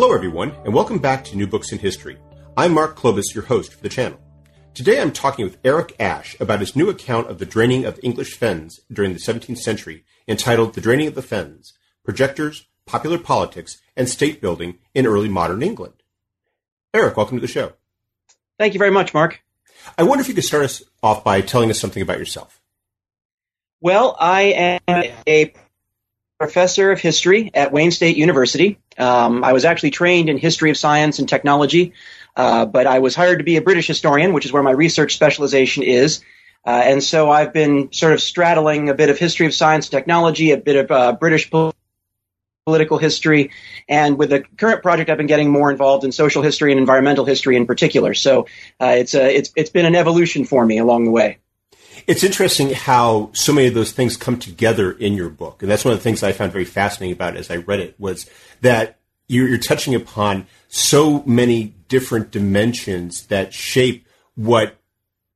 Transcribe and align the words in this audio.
Hello, 0.00 0.14
everyone, 0.14 0.52
and 0.64 0.72
welcome 0.72 1.00
back 1.00 1.24
to 1.24 1.36
New 1.36 1.48
Books 1.48 1.72
in 1.72 1.80
History. 1.80 2.18
I'm 2.56 2.72
Mark 2.72 2.96
Klobas, 2.96 3.34
your 3.34 3.42
host 3.42 3.74
for 3.74 3.82
the 3.82 3.88
channel. 3.88 4.20
Today 4.72 5.00
I'm 5.00 5.10
talking 5.10 5.44
with 5.44 5.58
Eric 5.64 5.96
Ash 5.98 6.38
about 6.38 6.60
his 6.60 6.76
new 6.76 6.88
account 6.88 7.28
of 7.28 7.40
the 7.40 7.44
draining 7.44 7.84
of 7.84 7.98
English 8.00 8.36
fens 8.36 8.78
during 8.92 9.12
the 9.12 9.18
17th 9.18 9.58
century, 9.58 10.04
entitled 10.28 10.74
The 10.74 10.80
Draining 10.80 11.08
of 11.08 11.16
the 11.16 11.20
Fens 11.20 11.72
Projectors, 12.04 12.68
Popular 12.86 13.18
Politics, 13.18 13.78
and 13.96 14.08
State 14.08 14.40
Building 14.40 14.78
in 14.94 15.04
Early 15.04 15.28
Modern 15.28 15.64
England. 15.64 15.94
Eric, 16.94 17.16
welcome 17.16 17.36
to 17.36 17.42
the 17.42 17.48
show. 17.48 17.72
Thank 18.56 18.74
you 18.74 18.78
very 18.78 18.92
much, 18.92 19.12
Mark. 19.12 19.42
I 19.98 20.04
wonder 20.04 20.22
if 20.22 20.28
you 20.28 20.34
could 20.34 20.44
start 20.44 20.62
us 20.62 20.80
off 21.02 21.24
by 21.24 21.40
telling 21.40 21.70
us 21.70 21.80
something 21.80 22.04
about 22.04 22.20
yourself. 22.20 22.60
Well, 23.80 24.16
I 24.20 24.80
am 24.86 25.12
a 25.26 25.52
professor 26.38 26.92
of 26.92 27.00
history 27.00 27.50
at 27.52 27.72
Wayne 27.72 27.90
State 27.90 28.16
University. 28.16 28.78
Um, 28.96 29.42
I 29.42 29.52
was 29.52 29.64
actually 29.64 29.90
trained 29.90 30.28
in 30.28 30.38
history 30.38 30.70
of 30.70 30.76
science 30.76 31.18
and 31.18 31.28
technology, 31.28 31.94
uh, 32.36 32.64
but 32.64 32.86
I 32.86 33.00
was 33.00 33.16
hired 33.16 33.38
to 33.38 33.44
be 33.44 33.56
a 33.56 33.62
British 33.62 33.88
historian, 33.88 34.32
which 34.32 34.46
is 34.46 34.52
where 34.52 34.62
my 34.62 34.70
research 34.70 35.14
specialization 35.14 35.82
is. 35.82 36.20
Uh, 36.64 36.82
and 36.84 37.02
so 37.02 37.30
I've 37.30 37.52
been 37.52 37.92
sort 37.92 38.12
of 38.12 38.20
straddling 38.20 38.88
a 38.88 38.94
bit 38.94 39.10
of 39.10 39.18
history 39.18 39.46
of 39.46 39.54
science 39.54 39.86
and 39.86 39.92
technology, 39.92 40.52
a 40.52 40.56
bit 40.56 40.76
of 40.76 40.90
uh, 40.90 41.12
British 41.12 41.50
political 41.50 42.98
history, 42.98 43.50
and 43.88 44.18
with 44.18 44.30
the 44.30 44.40
current 44.58 44.82
project, 44.82 45.10
I've 45.10 45.16
been 45.16 45.26
getting 45.26 45.50
more 45.50 45.70
involved 45.70 46.04
in 46.04 46.12
social 46.12 46.42
history 46.42 46.70
and 46.70 46.78
environmental 46.78 47.24
history 47.24 47.56
in 47.56 47.66
particular. 47.66 48.14
So 48.14 48.46
uh, 48.80 48.94
it's 48.98 49.14
a, 49.14 49.34
it's 49.34 49.50
it's 49.56 49.70
been 49.70 49.86
an 49.86 49.94
evolution 49.94 50.44
for 50.44 50.64
me 50.64 50.78
along 50.78 51.04
the 51.04 51.10
way. 51.10 51.38
It's 52.08 52.24
interesting 52.24 52.70
how 52.70 53.28
so 53.34 53.52
many 53.52 53.66
of 53.66 53.74
those 53.74 53.92
things 53.92 54.16
come 54.16 54.38
together 54.38 54.92
in 54.92 55.12
your 55.12 55.28
book, 55.28 55.60
and 55.60 55.70
that's 55.70 55.84
one 55.84 55.92
of 55.92 55.98
the 55.98 56.02
things 56.02 56.22
I 56.22 56.32
found 56.32 56.52
very 56.52 56.64
fascinating 56.64 57.14
about 57.14 57.36
it 57.36 57.40
as 57.40 57.50
I 57.50 57.56
read 57.56 57.80
it 57.80 57.96
was 57.98 58.28
that 58.62 58.98
you're, 59.28 59.46
you're 59.46 59.58
touching 59.58 59.94
upon 59.94 60.46
so 60.68 61.22
many 61.24 61.74
different 61.88 62.30
dimensions 62.30 63.26
that 63.26 63.52
shape 63.52 64.08
what 64.36 64.78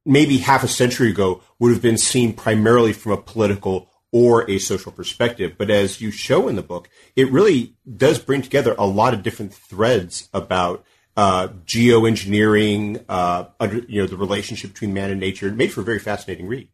maybe 0.06 0.38
half 0.38 0.64
a 0.64 0.68
century 0.68 1.10
ago 1.10 1.42
would 1.58 1.72
have 1.72 1.82
been 1.82 1.98
seen 1.98 2.32
primarily 2.32 2.94
from 2.94 3.12
a 3.12 3.18
political 3.18 3.90
or 4.10 4.50
a 4.50 4.58
social 4.58 4.92
perspective. 4.92 5.56
But 5.58 5.68
as 5.68 6.00
you 6.00 6.10
show 6.10 6.48
in 6.48 6.56
the 6.56 6.62
book, 6.62 6.88
it 7.14 7.30
really 7.30 7.74
does 7.98 8.18
bring 8.18 8.40
together 8.40 8.74
a 8.78 8.86
lot 8.86 9.12
of 9.12 9.22
different 9.22 9.52
threads 9.52 10.30
about 10.32 10.86
uh, 11.16 11.48
geoengineering, 11.66 13.04
uh, 13.08 13.46
under, 13.60 13.78
you 13.88 14.00
know, 14.00 14.06
the 14.06 14.16
relationship 14.16 14.72
between 14.72 14.94
man 14.94 15.10
and 15.10 15.20
nature. 15.20 15.48
It 15.48 15.54
made 15.54 15.72
for 15.72 15.82
a 15.82 15.84
very 15.84 15.98
fascinating 15.98 16.46
read. 16.46 16.68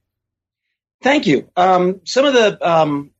Thank 1.02 1.26
you. 1.26 1.48
Um, 1.56 2.00
some 2.04 2.24
of 2.24 2.34
the 2.34 2.68
um, 2.68 3.10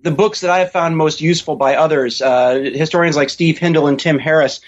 the 0.00 0.10
books 0.10 0.40
that 0.40 0.50
I 0.50 0.60
have 0.60 0.72
found 0.72 0.96
most 0.96 1.20
useful 1.20 1.56
by 1.56 1.76
others, 1.76 2.22
uh, 2.22 2.70
historians 2.74 3.16
like 3.16 3.30
Steve 3.30 3.58
Hindle 3.58 3.86
and 3.86 3.98
Tim 3.98 4.18
Harris, 4.18 4.60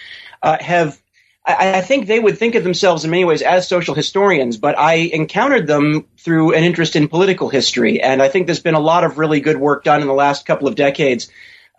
uh, 0.42 0.56
have. 0.60 1.00
I, 1.44 1.78
I 1.78 1.80
think 1.80 2.06
they 2.06 2.20
would 2.20 2.38
think 2.38 2.54
of 2.54 2.62
themselves 2.62 3.04
in 3.04 3.10
many 3.10 3.24
ways 3.24 3.42
as 3.42 3.66
social 3.66 3.94
historians, 3.94 4.56
but 4.56 4.78
I 4.78 4.94
encountered 4.94 5.66
them 5.66 6.06
through 6.18 6.54
an 6.54 6.64
interest 6.64 6.96
in 6.96 7.08
political 7.08 7.48
history, 7.48 8.00
and 8.02 8.22
I 8.22 8.28
think 8.28 8.46
there's 8.46 8.60
been 8.60 8.74
a 8.74 8.80
lot 8.80 9.04
of 9.04 9.18
really 9.18 9.40
good 9.40 9.56
work 9.56 9.82
done 9.82 10.02
in 10.02 10.06
the 10.06 10.14
last 10.14 10.44
couple 10.44 10.68
of 10.68 10.74
decades 10.74 11.28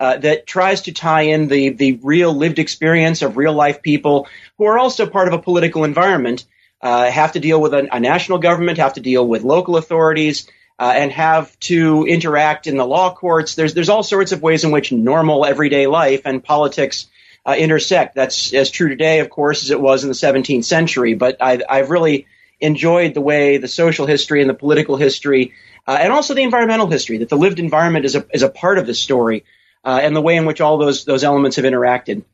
uh, 0.02 0.16
that 0.16 0.48
tries 0.48 0.82
to 0.82 0.92
tie 0.92 1.22
in 1.22 1.46
the 1.46 1.68
the 1.68 1.92
real 2.02 2.34
lived 2.34 2.58
experience 2.58 3.22
of 3.22 3.36
real 3.36 3.52
life 3.52 3.82
people 3.82 4.26
who 4.58 4.64
are 4.64 4.76
also 4.76 5.06
part 5.06 5.28
of 5.28 5.34
a 5.34 5.38
political 5.38 5.84
environment, 5.84 6.44
uh, 6.80 7.08
have 7.08 7.30
to 7.30 7.38
deal 7.38 7.60
with 7.60 7.72
a, 7.72 7.86
a, 7.94 8.00
national 8.00 8.38
government, 8.38 8.78
have 8.78 8.94
to 8.94 9.00
deal 9.00 9.24
with 9.24 9.44
local 9.44 9.76
authorities, 9.76 10.50
uh, 10.80 10.92
and 10.96 11.12
have 11.12 11.56
to 11.60 12.04
interact 12.04 12.66
in 12.66 12.76
the 12.76 12.84
law 12.84 13.14
courts. 13.14 13.54
There's 13.54 13.74
there's 13.74 13.90
all 13.90 14.02
sorts 14.02 14.32
of 14.32 14.42
ways 14.42 14.64
in 14.64 14.72
which 14.72 14.90
normal 14.90 15.46
everyday 15.46 15.86
life 15.86 16.22
and 16.24 16.42
politics 16.42 17.06
uh, 17.46 17.54
intersect. 17.56 18.16
That's 18.16 18.52
as 18.52 18.72
true 18.72 18.88
today, 18.88 19.20
of 19.20 19.30
course, 19.30 19.62
as 19.62 19.70
it 19.70 19.80
was 19.80 20.02
in 20.02 20.08
the 20.08 20.16
17th 20.16 20.64
century. 20.64 21.14
But 21.14 21.36
I, 21.40 21.60
I've 21.70 21.90
really 21.90 22.26
enjoyed 22.58 23.14
the 23.14 23.20
way 23.20 23.58
the 23.58 23.68
social 23.68 24.06
history 24.06 24.40
and 24.40 24.50
the 24.50 24.54
political 24.54 24.96
history, 24.96 25.52
uh, 25.86 25.96
and 26.00 26.12
also 26.12 26.34
the 26.34 26.42
environmental 26.42 26.88
history, 26.88 27.18
that 27.18 27.28
the 27.28 27.36
lived 27.36 27.60
environment 27.60 28.04
is 28.04 28.16
a 28.16 28.26
is 28.34 28.42
a 28.42 28.48
part 28.48 28.78
of 28.78 28.86
the 28.88 28.94
story 28.94 29.44
uh, 29.84 30.00
and 30.02 30.14
the 30.14 30.20
way 30.20 30.36
in 30.36 30.46
which 30.46 30.60
all 30.60 30.78
those 30.78 31.04
those 31.04 31.24
elements 31.24 31.56
have 31.56 31.64
interacted. 31.64 32.24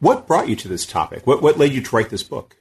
What 0.00 0.26
brought 0.26 0.48
you 0.48 0.56
to 0.56 0.68
this 0.68 0.86
topic? 0.86 1.26
What 1.26 1.42
what 1.42 1.58
led 1.58 1.72
you 1.72 1.82
to 1.82 1.96
write 1.96 2.10
this 2.10 2.22
book? 2.22 2.56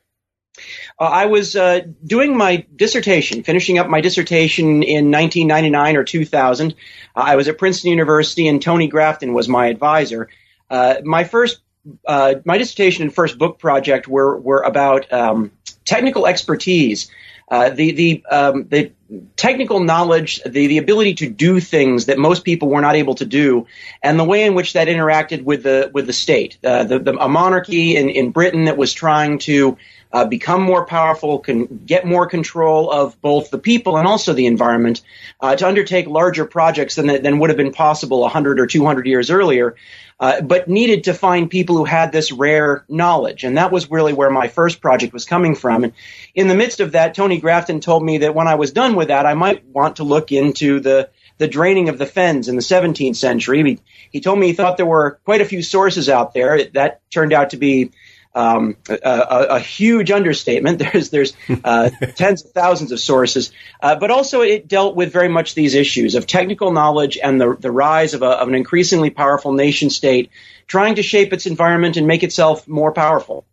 Uh, 1.00 1.04
I 1.04 1.26
was 1.28 1.56
uh, 1.56 1.82
doing 2.06 2.36
my 2.36 2.66
dissertation, 2.76 3.44
finishing 3.44 3.78
up 3.78 3.88
my 3.88 4.02
dissertation 4.02 4.84
in 4.84 5.10
1999 5.10 5.96
or 5.96 6.04
2000. 6.04 6.72
Uh, 6.72 6.74
I 7.16 7.36
was 7.38 7.48
at 7.48 7.58
Princeton 7.58 7.92
University, 7.92 8.48
and 8.48 8.62
Tony 8.62 8.88
Grafton 8.88 9.34
was 9.34 9.48
my 9.48 9.68
advisor. 9.68 10.28
Uh, 10.70 10.96
my 11.04 11.24
first, 11.24 11.62
uh, 12.06 12.36
my 12.44 12.58
dissertation 12.58 13.04
and 13.04 13.14
first 13.14 13.38
book 13.38 13.60
project 13.60 14.08
were 14.08 14.38
were 14.38 14.62
about 14.62 15.12
um, 15.14 15.52
technical 15.86 16.28
expertise 16.28 17.10
uh, 17.50 17.70
the 17.70 17.92
the 17.92 18.26
um, 18.30 18.68
the 18.68 18.92
technical 19.36 19.80
knowledge, 19.80 20.42
the 20.46 20.68
the 20.68 20.78
ability 20.78 21.16
to 21.16 21.30
do 21.30 21.60
things 21.60 22.06
that 22.06 22.18
most 22.18 22.44
people 22.44 22.70
were 22.70 22.82
not 22.82 22.96
able 22.96 23.16
to 23.16 23.26
do, 23.26 23.68
and 24.04 24.20
the 24.20 24.24
way 24.24 24.46
in 24.46 24.54
which 24.54 24.74
that 24.74 24.88
interacted 24.88 25.44
with 25.44 25.64
the 25.64 25.90
with 25.94 26.08
the 26.08 26.14
state, 26.14 26.58
uh, 26.64 26.84
the, 26.84 27.00
the 27.00 27.18
a 27.18 27.28
monarchy 27.28 27.96
in 27.96 28.10
in 28.10 28.32
Britain 28.32 28.66
that 28.66 28.78
was 28.78 28.94
trying 28.94 29.40
to 29.40 29.78
uh, 30.12 30.26
become 30.26 30.62
more 30.62 30.86
powerful, 30.86 31.40
can 31.40 31.84
get 31.86 32.06
more 32.06 32.28
control 32.28 32.92
of 32.92 33.20
both 33.22 33.50
the 33.50 33.60
people 33.60 33.98
and 33.98 34.08
also 34.08 34.34
the 34.34 34.46
environment, 34.46 35.02
uh, 35.40 35.56
to 35.56 35.68
undertake 35.68 36.08
larger 36.08 36.46
projects 36.46 36.96
than 36.96 37.08
than 37.08 37.40
would 37.40 37.50
have 37.50 37.58
been 37.58 37.74
possible 37.74 38.22
100 38.22 38.60
or 38.60 38.68
200 38.68 39.08
years 39.08 39.30
earlier 39.30 39.76
uh, 40.20 40.42
but 40.42 40.68
needed 40.68 41.06
to 41.06 41.14
find 41.14 41.50
people 41.50 41.78
who 41.78 41.86
had 41.86 42.12
this 42.12 42.32
rare 42.32 42.84
knowledge. 42.90 43.44
And 43.44 43.58
that 43.58 43.72
was 43.72 43.90
really 43.90 44.14
where 44.14 44.30
my 44.30 44.48
first 44.50 44.82
project 44.82 45.14
was 45.14 45.26
coming 45.26 45.56
from. 45.56 45.84
And 45.86 45.94
in 46.36 46.48
the 46.48 46.56
midst 46.56 46.82
of 46.82 46.92
that, 46.92 47.16
Tony 47.16 47.40
Grafton 47.40 47.80
told 47.80 48.04
me 48.04 48.20
that 48.20 48.36
when 48.36 48.48
I 48.48 48.56
was 48.56 48.72
done 48.72 48.96
with 48.96 49.08
that, 49.08 49.26
I 49.26 49.34
might 49.34 49.66
want 49.66 49.98
to 49.98 50.04
look 50.04 50.32
into 50.32 50.80
the 50.80 51.10
the 51.38 51.48
draining 51.48 51.88
of 51.88 51.98
the 51.98 52.06
fens 52.06 52.50
in 52.50 52.58
the 52.58 52.62
17th 52.62 53.16
century. 53.16 53.64
He, 53.64 53.80
he 54.12 54.20
told 54.20 54.38
me 54.38 54.48
he 54.48 54.54
thought 54.54 54.76
there 54.76 54.86
were 54.86 55.20
quite 55.24 55.40
a 55.40 55.46
few 55.46 55.62
sources 55.62 56.10
out 56.10 56.34
there. 56.34 56.66
That 56.74 57.00
turned 57.10 57.32
out 57.32 57.52
to 57.52 57.58
be 57.58 57.92
um, 58.36 58.78
a, 58.88 58.96
a, 59.04 59.44
a, 59.56 59.60
huge 59.60 60.12
understatement. 60.12 60.80
There's 60.94 61.10
there's 61.10 61.34
uh, 61.64 61.90
tens 62.16 62.46
of 62.46 62.52
thousands 62.52 62.92
of 62.92 63.00
sources, 63.00 63.52
uh, 63.82 63.96
but 63.96 64.12
also 64.12 64.42
it 64.42 64.68
dealt 64.68 64.96
with 64.96 65.12
very 65.12 65.30
much 65.30 65.56
these 65.56 65.74
issues 65.74 66.16
of 66.16 66.28
technical 66.28 66.72
knowledge 66.72 67.18
and 67.22 67.42
the 67.42 67.56
the 67.60 67.72
rise 67.72 68.14
of, 68.14 68.22
a, 68.22 68.28
of 68.28 68.48
an 68.48 68.56
increasingly 68.56 69.10
powerful 69.10 69.54
nation 69.54 69.90
state 69.90 70.30
trying 70.68 70.96
to 70.96 71.04
shape 71.04 71.34
its 71.34 71.48
environment 71.48 71.98
and 71.98 72.06
make 72.06 72.24
itself 72.24 72.68
more 72.68 72.92
powerful. 72.92 73.46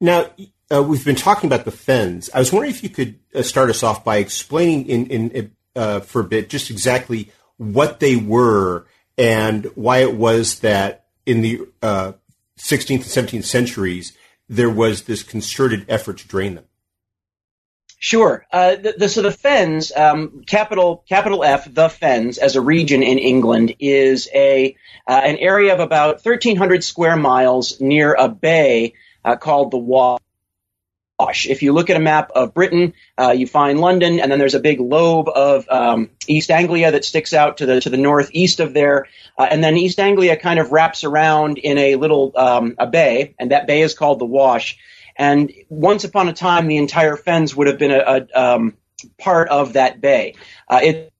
Now. 0.00 0.26
Uh, 0.70 0.82
we've 0.82 1.04
been 1.04 1.14
talking 1.14 1.48
about 1.48 1.66
the 1.66 1.70
fens. 1.70 2.30
I 2.32 2.38
was 2.38 2.50
wondering 2.50 2.70
if 2.70 2.82
you 2.82 2.88
could 2.88 3.18
uh, 3.34 3.42
start 3.42 3.68
us 3.68 3.82
off 3.82 4.06
by 4.06 4.16
explaining 4.16 4.86
in, 4.86 5.06
in 5.30 5.50
uh, 5.76 6.00
for 6.00 6.22
a 6.22 6.24
bit 6.24 6.48
just 6.48 6.70
exactly 6.70 7.30
what 7.58 8.00
they 8.00 8.16
were 8.16 8.86
and 9.18 9.66
why 9.74 9.98
it 9.98 10.14
was 10.14 10.60
that 10.60 11.06
in 11.26 11.42
the 11.42 11.60
uh, 11.82 12.12
16th 12.58 13.16
and 13.16 13.28
17th 13.28 13.44
centuries, 13.44 14.12
there 14.48 14.70
was 14.70 15.02
this 15.02 15.22
concerted 15.22 15.86
effort 15.88 16.18
to 16.18 16.28
drain 16.28 16.54
them. 16.54 16.64
Sure. 17.98 18.44
Uh, 18.52 18.74
the, 18.74 18.94
the, 18.98 19.08
so 19.08 19.22
the 19.22 19.30
Fens, 19.30 19.92
um, 19.94 20.42
capital 20.44 21.04
capital 21.08 21.44
F, 21.44 21.72
the 21.72 21.88
Fens, 21.88 22.36
as 22.36 22.56
a 22.56 22.60
region 22.60 23.00
in 23.04 23.18
England, 23.18 23.76
is 23.78 24.28
a 24.34 24.76
uh, 25.06 25.20
an 25.24 25.36
area 25.36 25.72
of 25.72 25.78
about 25.78 26.24
1,300 26.24 26.82
square 26.82 27.14
miles 27.14 27.80
near 27.80 28.12
a 28.14 28.28
bay 28.28 28.94
uh, 29.24 29.36
called 29.36 29.70
the 29.70 29.78
If 31.30 31.62
you 31.62 31.72
look 31.72 31.90
at 31.90 31.96
a 31.96 32.00
map 32.00 32.30
of 32.34 32.54
Britain, 32.54 32.94
uh, 33.18 33.30
you 33.30 33.46
find 33.46 33.80
London, 33.80 34.20
and 34.20 34.30
then 34.30 34.38
there's 34.38 34.54
a 34.54 34.60
big 34.60 34.80
lobe 34.80 35.28
of 35.28 35.68
um, 35.68 36.10
East 36.26 36.50
Anglia 36.50 36.90
that 36.92 37.04
sticks 37.04 37.32
out 37.32 37.58
to 37.58 37.66
the 37.66 37.80
to 37.80 37.90
the 37.90 37.96
northeast 37.96 38.60
of 38.60 38.74
there, 38.74 39.06
uh, 39.38 39.46
and 39.50 39.62
then 39.62 39.76
East 39.76 39.98
Anglia 39.98 40.36
kind 40.36 40.58
of 40.58 40.72
wraps 40.72 41.04
around 41.04 41.58
in 41.58 41.78
a 41.78 41.96
little 41.96 42.32
um, 42.36 42.74
a 42.78 42.86
bay, 42.86 43.34
and 43.38 43.50
that 43.50 43.66
bay 43.66 43.82
is 43.82 43.94
called 43.94 44.18
the 44.18 44.26
Wash. 44.26 44.78
And 45.16 45.52
once 45.68 46.04
upon 46.04 46.28
a 46.28 46.32
time, 46.32 46.68
the 46.68 46.78
entire 46.78 47.16
Fens 47.16 47.54
would 47.54 47.66
have 47.66 47.78
been 47.78 47.90
a, 47.90 47.98
a 47.98 48.40
um, 48.40 48.76
part 49.18 49.48
of 49.48 49.74
that 49.74 50.00
bay. 50.00 50.34
Uh, 50.68 50.80
it 50.82 51.11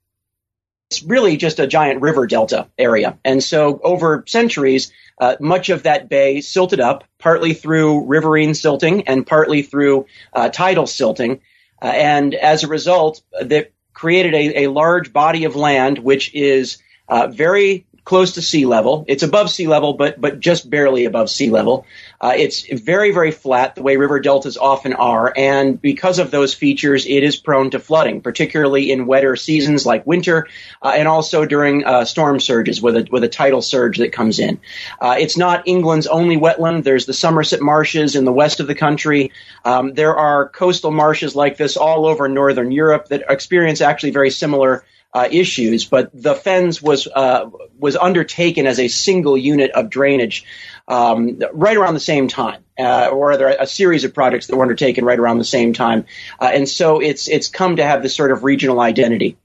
it's 0.92 1.02
really 1.02 1.38
just 1.38 1.58
a 1.58 1.66
giant 1.66 2.02
river 2.02 2.26
delta 2.26 2.68
area. 2.76 3.18
And 3.24 3.42
so 3.42 3.80
over 3.82 4.24
centuries, 4.26 4.92
uh, 5.18 5.36
much 5.40 5.70
of 5.70 5.84
that 5.84 6.10
bay 6.10 6.42
silted 6.42 6.80
up, 6.80 7.04
partly 7.18 7.54
through 7.54 8.04
riverine 8.04 8.52
silting 8.52 9.08
and 9.08 9.26
partly 9.26 9.62
through 9.62 10.04
uh, 10.34 10.50
tidal 10.50 10.86
silting. 10.86 11.40
Uh, 11.80 11.86
and 11.86 12.34
as 12.34 12.62
a 12.62 12.68
result, 12.68 13.22
that 13.40 13.72
created 13.94 14.34
a, 14.34 14.64
a, 14.64 14.70
large 14.70 15.14
body 15.14 15.44
of 15.44 15.56
land 15.56 15.98
which 15.98 16.34
is 16.34 16.76
uh, 17.08 17.26
very 17.28 17.86
close 18.04 18.32
to 18.32 18.42
sea 18.42 18.66
level. 18.66 19.06
It's 19.08 19.22
above 19.22 19.48
sea 19.48 19.68
level, 19.68 19.94
but 19.94 20.20
but 20.20 20.40
just 20.40 20.68
barely 20.68 21.06
above 21.06 21.30
sea 21.30 21.48
level. 21.48 21.86
Uh, 22.22 22.34
it's 22.36 22.62
very 22.80 23.10
very 23.10 23.32
flat, 23.32 23.74
the 23.74 23.82
way 23.82 23.96
river 23.96 24.20
deltas 24.20 24.56
often 24.56 24.92
are, 24.92 25.32
and 25.36 25.82
because 25.82 26.20
of 26.20 26.30
those 26.30 26.54
features, 26.54 27.04
it 27.04 27.24
is 27.24 27.34
prone 27.34 27.70
to 27.70 27.80
flooding, 27.80 28.20
particularly 28.20 28.92
in 28.92 29.06
wetter 29.06 29.34
seasons 29.34 29.84
like 29.84 30.06
winter, 30.06 30.46
uh, 30.80 30.92
and 30.96 31.08
also 31.08 31.44
during 31.44 31.84
uh, 31.84 32.04
storm 32.04 32.38
surges 32.38 32.80
with 32.80 32.96
a 32.96 33.08
with 33.10 33.24
a 33.24 33.28
tidal 33.28 33.60
surge 33.60 33.98
that 33.98 34.12
comes 34.12 34.38
in. 34.38 34.60
Uh, 35.00 35.16
it's 35.18 35.36
not 35.36 35.66
England's 35.66 36.06
only 36.06 36.36
wetland. 36.36 36.84
There's 36.84 37.06
the 37.06 37.12
Somerset 37.12 37.60
marshes 37.60 38.14
in 38.14 38.24
the 38.24 38.32
west 38.32 38.60
of 38.60 38.68
the 38.68 38.76
country. 38.76 39.32
Um, 39.64 39.92
there 39.94 40.14
are 40.14 40.48
coastal 40.48 40.92
marshes 40.92 41.34
like 41.34 41.56
this 41.56 41.76
all 41.76 42.06
over 42.06 42.28
northern 42.28 42.70
Europe 42.70 43.08
that 43.08 43.24
experience 43.28 43.80
actually 43.80 44.12
very 44.12 44.30
similar 44.30 44.84
uh, 45.14 45.28
issues, 45.30 45.84
but 45.84 46.10
the 46.14 46.34
Fens 46.34 46.80
was 46.80 47.06
uh, 47.06 47.50
was 47.78 47.96
undertaken 47.96 48.66
as 48.66 48.78
a 48.78 48.88
single 48.88 49.36
unit 49.36 49.70
of 49.72 49.90
drainage 49.90 50.44
um, 50.92 51.40
right 51.52 51.76
around 51.76 51.94
the 51.94 52.00
same 52.00 52.28
time, 52.28 52.62
uh, 52.78 53.08
or 53.10 53.28
rather 53.28 53.48
a 53.48 53.66
series 53.66 54.04
of 54.04 54.12
projects 54.12 54.46
that 54.46 54.56
were 54.56 54.62
undertaken 54.62 55.04
right 55.04 55.18
around 55.18 55.38
the 55.38 55.44
same 55.44 55.72
time, 55.72 56.04
uh, 56.40 56.50
and 56.52 56.68
so 56.68 57.00
it's 57.00 57.28
it's 57.28 57.48
come 57.48 57.76
to 57.76 57.84
have 57.84 58.02
this 58.02 58.14
sort 58.14 58.30
of 58.30 58.44
regional 58.44 58.78
identity. 58.80 59.36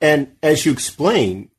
And 0.00 0.36
as 0.42 0.64
you 0.64 0.72
explain, 0.72 1.50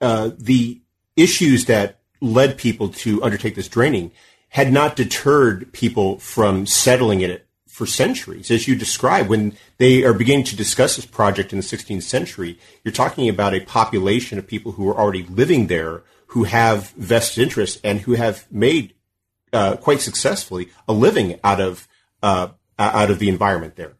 uh, 0.00 0.30
the 0.36 0.80
issues 1.16 1.66
that 1.66 2.00
led 2.20 2.58
people 2.58 2.88
to 2.88 3.22
undertake 3.22 3.54
this 3.54 3.68
draining 3.68 4.10
had 4.48 4.72
not 4.72 4.96
deterred 4.96 5.72
people 5.72 6.18
from 6.18 6.66
settling 6.66 7.20
in 7.20 7.30
it 7.30 7.46
for 7.68 7.86
centuries. 7.86 8.50
As 8.50 8.68
you 8.68 8.74
describe, 8.76 9.28
when 9.28 9.56
they 9.78 10.04
are 10.04 10.12
beginning 10.12 10.44
to 10.46 10.56
discuss 10.56 10.96
this 10.96 11.06
project 11.06 11.52
in 11.52 11.58
the 11.58 11.64
16th 11.64 12.02
century, 12.02 12.58
you're 12.84 12.92
talking 12.92 13.28
about 13.28 13.54
a 13.54 13.60
population 13.60 14.38
of 14.38 14.46
people 14.46 14.72
who 14.72 14.88
are 14.88 14.98
already 14.98 15.22
living 15.22 15.68
there, 15.68 16.02
who 16.32 16.44
have 16.44 16.88
vested 16.92 17.42
interests, 17.42 17.78
and 17.84 18.00
who 18.00 18.12
have 18.14 18.50
made 18.50 18.94
uh, 19.52 19.76
quite 19.76 20.00
successfully 20.00 20.70
a 20.88 20.92
living 20.92 21.38
out 21.44 21.60
of 21.60 21.86
uh, 22.22 22.48
out 22.78 23.10
of 23.10 23.18
the 23.18 23.28
environment 23.28 23.76
there. 23.76 23.92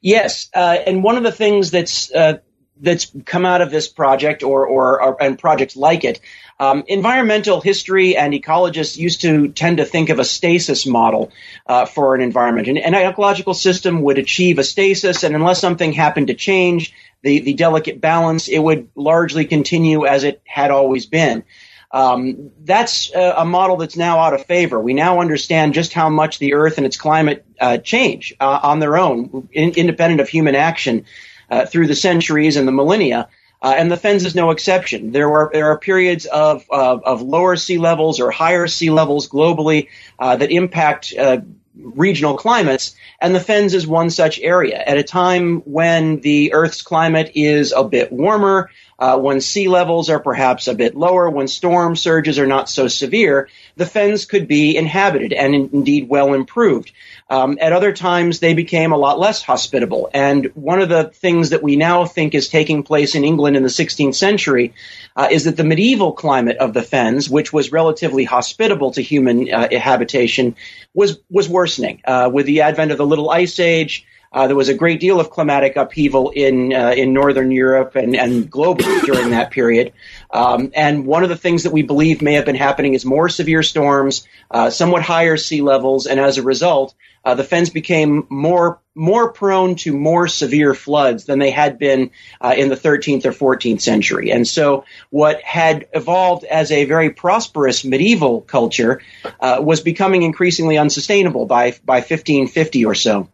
Yes, 0.00 0.48
uh, 0.54 0.76
and 0.86 1.02
one 1.02 1.16
of 1.16 1.24
the 1.24 1.32
things 1.32 1.72
that's 1.72 2.12
uh, 2.12 2.38
that's 2.80 3.10
come 3.24 3.44
out 3.44 3.60
of 3.60 3.72
this 3.72 3.88
project 3.88 4.44
or, 4.44 4.66
or, 4.66 5.02
or 5.02 5.22
and 5.22 5.36
projects 5.36 5.74
like 5.76 6.04
it. 6.04 6.20
Um, 6.60 6.84
environmental 6.86 7.60
history 7.60 8.16
and 8.16 8.32
ecologists 8.32 8.96
used 8.96 9.22
to 9.22 9.48
tend 9.48 9.78
to 9.78 9.84
think 9.84 10.10
of 10.10 10.18
a 10.18 10.24
stasis 10.24 10.86
model 10.86 11.32
uh, 11.66 11.86
for 11.86 12.14
an 12.14 12.20
environment. 12.20 12.68
An, 12.68 12.76
an, 12.76 12.94
ecological 12.94 13.54
system 13.54 14.02
would 14.02 14.18
achieve 14.18 14.58
a 14.58 14.64
stasis, 14.64 15.24
and 15.24 15.34
unless 15.34 15.60
something 15.60 15.92
happened 15.92 16.28
to 16.28 16.34
change 16.34 16.94
the, 17.22 17.40
the 17.40 17.54
delicate 17.54 18.00
balance, 18.00 18.48
it 18.48 18.58
would 18.58 18.88
largely 18.94 19.44
continue 19.44 20.06
as 20.06 20.24
it 20.24 20.42
had 20.44 20.70
always 20.70 21.06
been. 21.06 21.44
Um, 21.90 22.50
that's 22.64 23.14
a, 23.14 23.34
a, 23.38 23.44
model 23.46 23.78
that's 23.78 23.96
now 23.96 24.18
out 24.18 24.34
of 24.34 24.44
favor. 24.44 24.78
We 24.78 24.92
now 24.92 25.20
understand 25.20 25.72
just 25.72 25.94
how 25.94 26.10
much 26.10 26.38
the 26.38 26.52
Earth 26.52 26.76
and 26.76 26.84
its 26.84 26.98
climate 26.98 27.46
uh, 27.58 27.78
change 27.78 28.34
uh, 28.38 28.60
on 28.62 28.78
their 28.78 28.98
own, 28.98 29.48
in, 29.52 29.70
independent 29.70 30.20
of 30.20 30.28
human 30.28 30.54
action. 30.54 31.06
Uh, 31.50 31.64
through 31.64 31.86
the 31.86 31.94
centuries 31.94 32.56
and 32.56 32.68
the 32.68 32.72
millennia. 32.72 33.26
Uh, 33.62 33.74
and 33.74 33.90
the 33.90 33.96
Fens 33.96 34.26
is 34.26 34.34
no 34.34 34.50
exception. 34.50 35.12
There 35.12 35.32
are 35.32 35.50
there 35.50 35.70
are 35.70 35.78
periods 35.78 36.26
of 36.26 36.66
of, 36.68 37.02
of 37.04 37.22
lower 37.22 37.56
sea 37.56 37.78
levels 37.78 38.20
or 38.20 38.30
higher 38.30 38.66
sea 38.66 38.90
levels 38.90 39.30
globally 39.30 39.88
uh, 40.18 40.36
that 40.36 40.50
impact 40.50 41.14
uh, 41.18 41.38
regional 41.78 42.36
climates, 42.36 42.94
and 43.20 43.34
the 43.34 43.40
Fens 43.40 43.74
is 43.74 43.86
one 43.86 44.10
such 44.10 44.38
area. 44.40 44.76
At 44.78 44.98
a 44.98 45.02
time 45.02 45.60
when 45.60 46.20
the 46.20 46.52
Earth's 46.52 46.82
climate 46.82 47.32
is 47.34 47.72
a 47.72 47.84
bit 47.84 48.12
warmer, 48.12 48.70
uh, 48.98 49.16
when 49.18 49.40
sea 49.40 49.68
levels 49.68 50.10
are 50.10 50.18
perhaps 50.18 50.66
a 50.66 50.74
bit 50.74 50.96
lower, 50.96 51.30
when 51.30 51.46
storm 51.46 51.94
surges 51.94 52.38
are 52.38 52.46
not 52.46 52.68
so 52.68 52.88
severe, 52.88 53.48
the 53.76 53.86
fens 53.86 54.24
could 54.24 54.48
be 54.48 54.76
inhabited 54.76 55.32
and 55.32 55.54
in, 55.54 55.70
indeed 55.72 56.08
well 56.08 56.34
improved. 56.34 56.90
Um, 57.30 57.58
at 57.60 57.72
other 57.72 57.92
times, 57.92 58.40
they 58.40 58.54
became 58.54 58.92
a 58.92 58.96
lot 58.96 59.18
less 59.18 59.42
hospitable. 59.42 60.08
And 60.14 60.46
one 60.54 60.80
of 60.80 60.88
the 60.88 61.04
things 61.04 61.50
that 61.50 61.62
we 61.62 61.76
now 61.76 62.06
think 62.06 62.34
is 62.34 62.48
taking 62.48 62.82
place 62.82 63.14
in 63.14 63.24
England 63.24 63.56
in 63.56 63.62
the 63.62 63.68
16th 63.68 64.14
century 64.14 64.72
uh, 65.14 65.28
is 65.30 65.44
that 65.44 65.56
the 65.56 65.64
medieval 65.64 66.12
climate 66.12 66.56
of 66.56 66.72
the 66.72 66.82
fens, 66.82 67.28
which 67.28 67.52
was 67.52 67.70
relatively 67.70 68.24
hospitable 68.24 68.92
to 68.92 69.02
human 69.02 69.52
uh, 69.52 69.68
habitation, 69.78 70.56
was 70.94 71.18
was 71.28 71.48
worsening 71.48 72.00
uh, 72.06 72.30
with 72.32 72.46
the 72.46 72.62
advent 72.62 72.92
of 72.92 72.98
the 72.98 73.06
Little 73.06 73.30
Ice 73.30 73.60
Age. 73.60 74.06
Uh, 74.30 74.46
there 74.46 74.56
was 74.56 74.68
a 74.68 74.74
great 74.74 75.00
deal 75.00 75.20
of 75.20 75.30
climatic 75.30 75.76
upheaval 75.76 76.30
in 76.30 76.72
uh, 76.72 76.90
in 76.90 77.12
northern 77.12 77.50
Europe 77.50 77.96
and, 77.96 78.14
and 78.14 78.50
globally 78.50 79.02
during 79.04 79.30
that 79.30 79.50
period. 79.50 79.92
Um, 80.30 80.70
and 80.74 81.06
one 81.06 81.22
of 81.22 81.30
the 81.30 81.36
things 81.36 81.62
that 81.62 81.72
we 81.72 81.82
believe 81.82 82.20
may 82.20 82.34
have 82.34 82.44
been 82.44 82.54
happening 82.54 82.94
is 82.94 83.04
more 83.04 83.28
severe 83.28 83.62
storms, 83.62 84.26
uh, 84.50 84.70
somewhat 84.70 85.02
higher 85.02 85.36
sea 85.36 85.62
levels, 85.62 86.06
and 86.06 86.20
as 86.20 86.36
a 86.36 86.42
result, 86.42 86.94
uh, 87.28 87.34
the 87.34 87.44
fens 87.44 87.68
became 87.68 88.26
more 88.30 88.80
more 88.94 89.30
prone 89.32 89.74
to 89.74 89.92
more 89.92 90.26
severe 90.28 90.72
floods 90.72 91.26
than 91.26 91.38
they 91.38 91.50
had 91.50 91.78
been 91.78 92.10
uh, 92.40 92.54
in 92.56 92.70
the 92.70 92.74
13th 92.74 93.26
or 93.26 93.32
14th 93.56 93.82
century. 93.82 94.32
And 94.32 94.48
so, 94.48 94.86
what 95.10 95.42
had 95.42 95.88
evolved 95.92 96.44
as 96.44 96.72
a 96.72 96.86
very 96.86 97.10
prosperous 97.10 97.84
medieval 97.84 98.40
culture 98.40 99.02
uh, 99.40 99.58
was 99.60 99.82
becoming 99.82 100.22
increasingly 100.22 100.78
unsustainable 100.78 101.44
by 101.44 101.72
by 101.84 101.96
1550 101.96 102.86
or 102.86 102.94
so. 102.94 103.28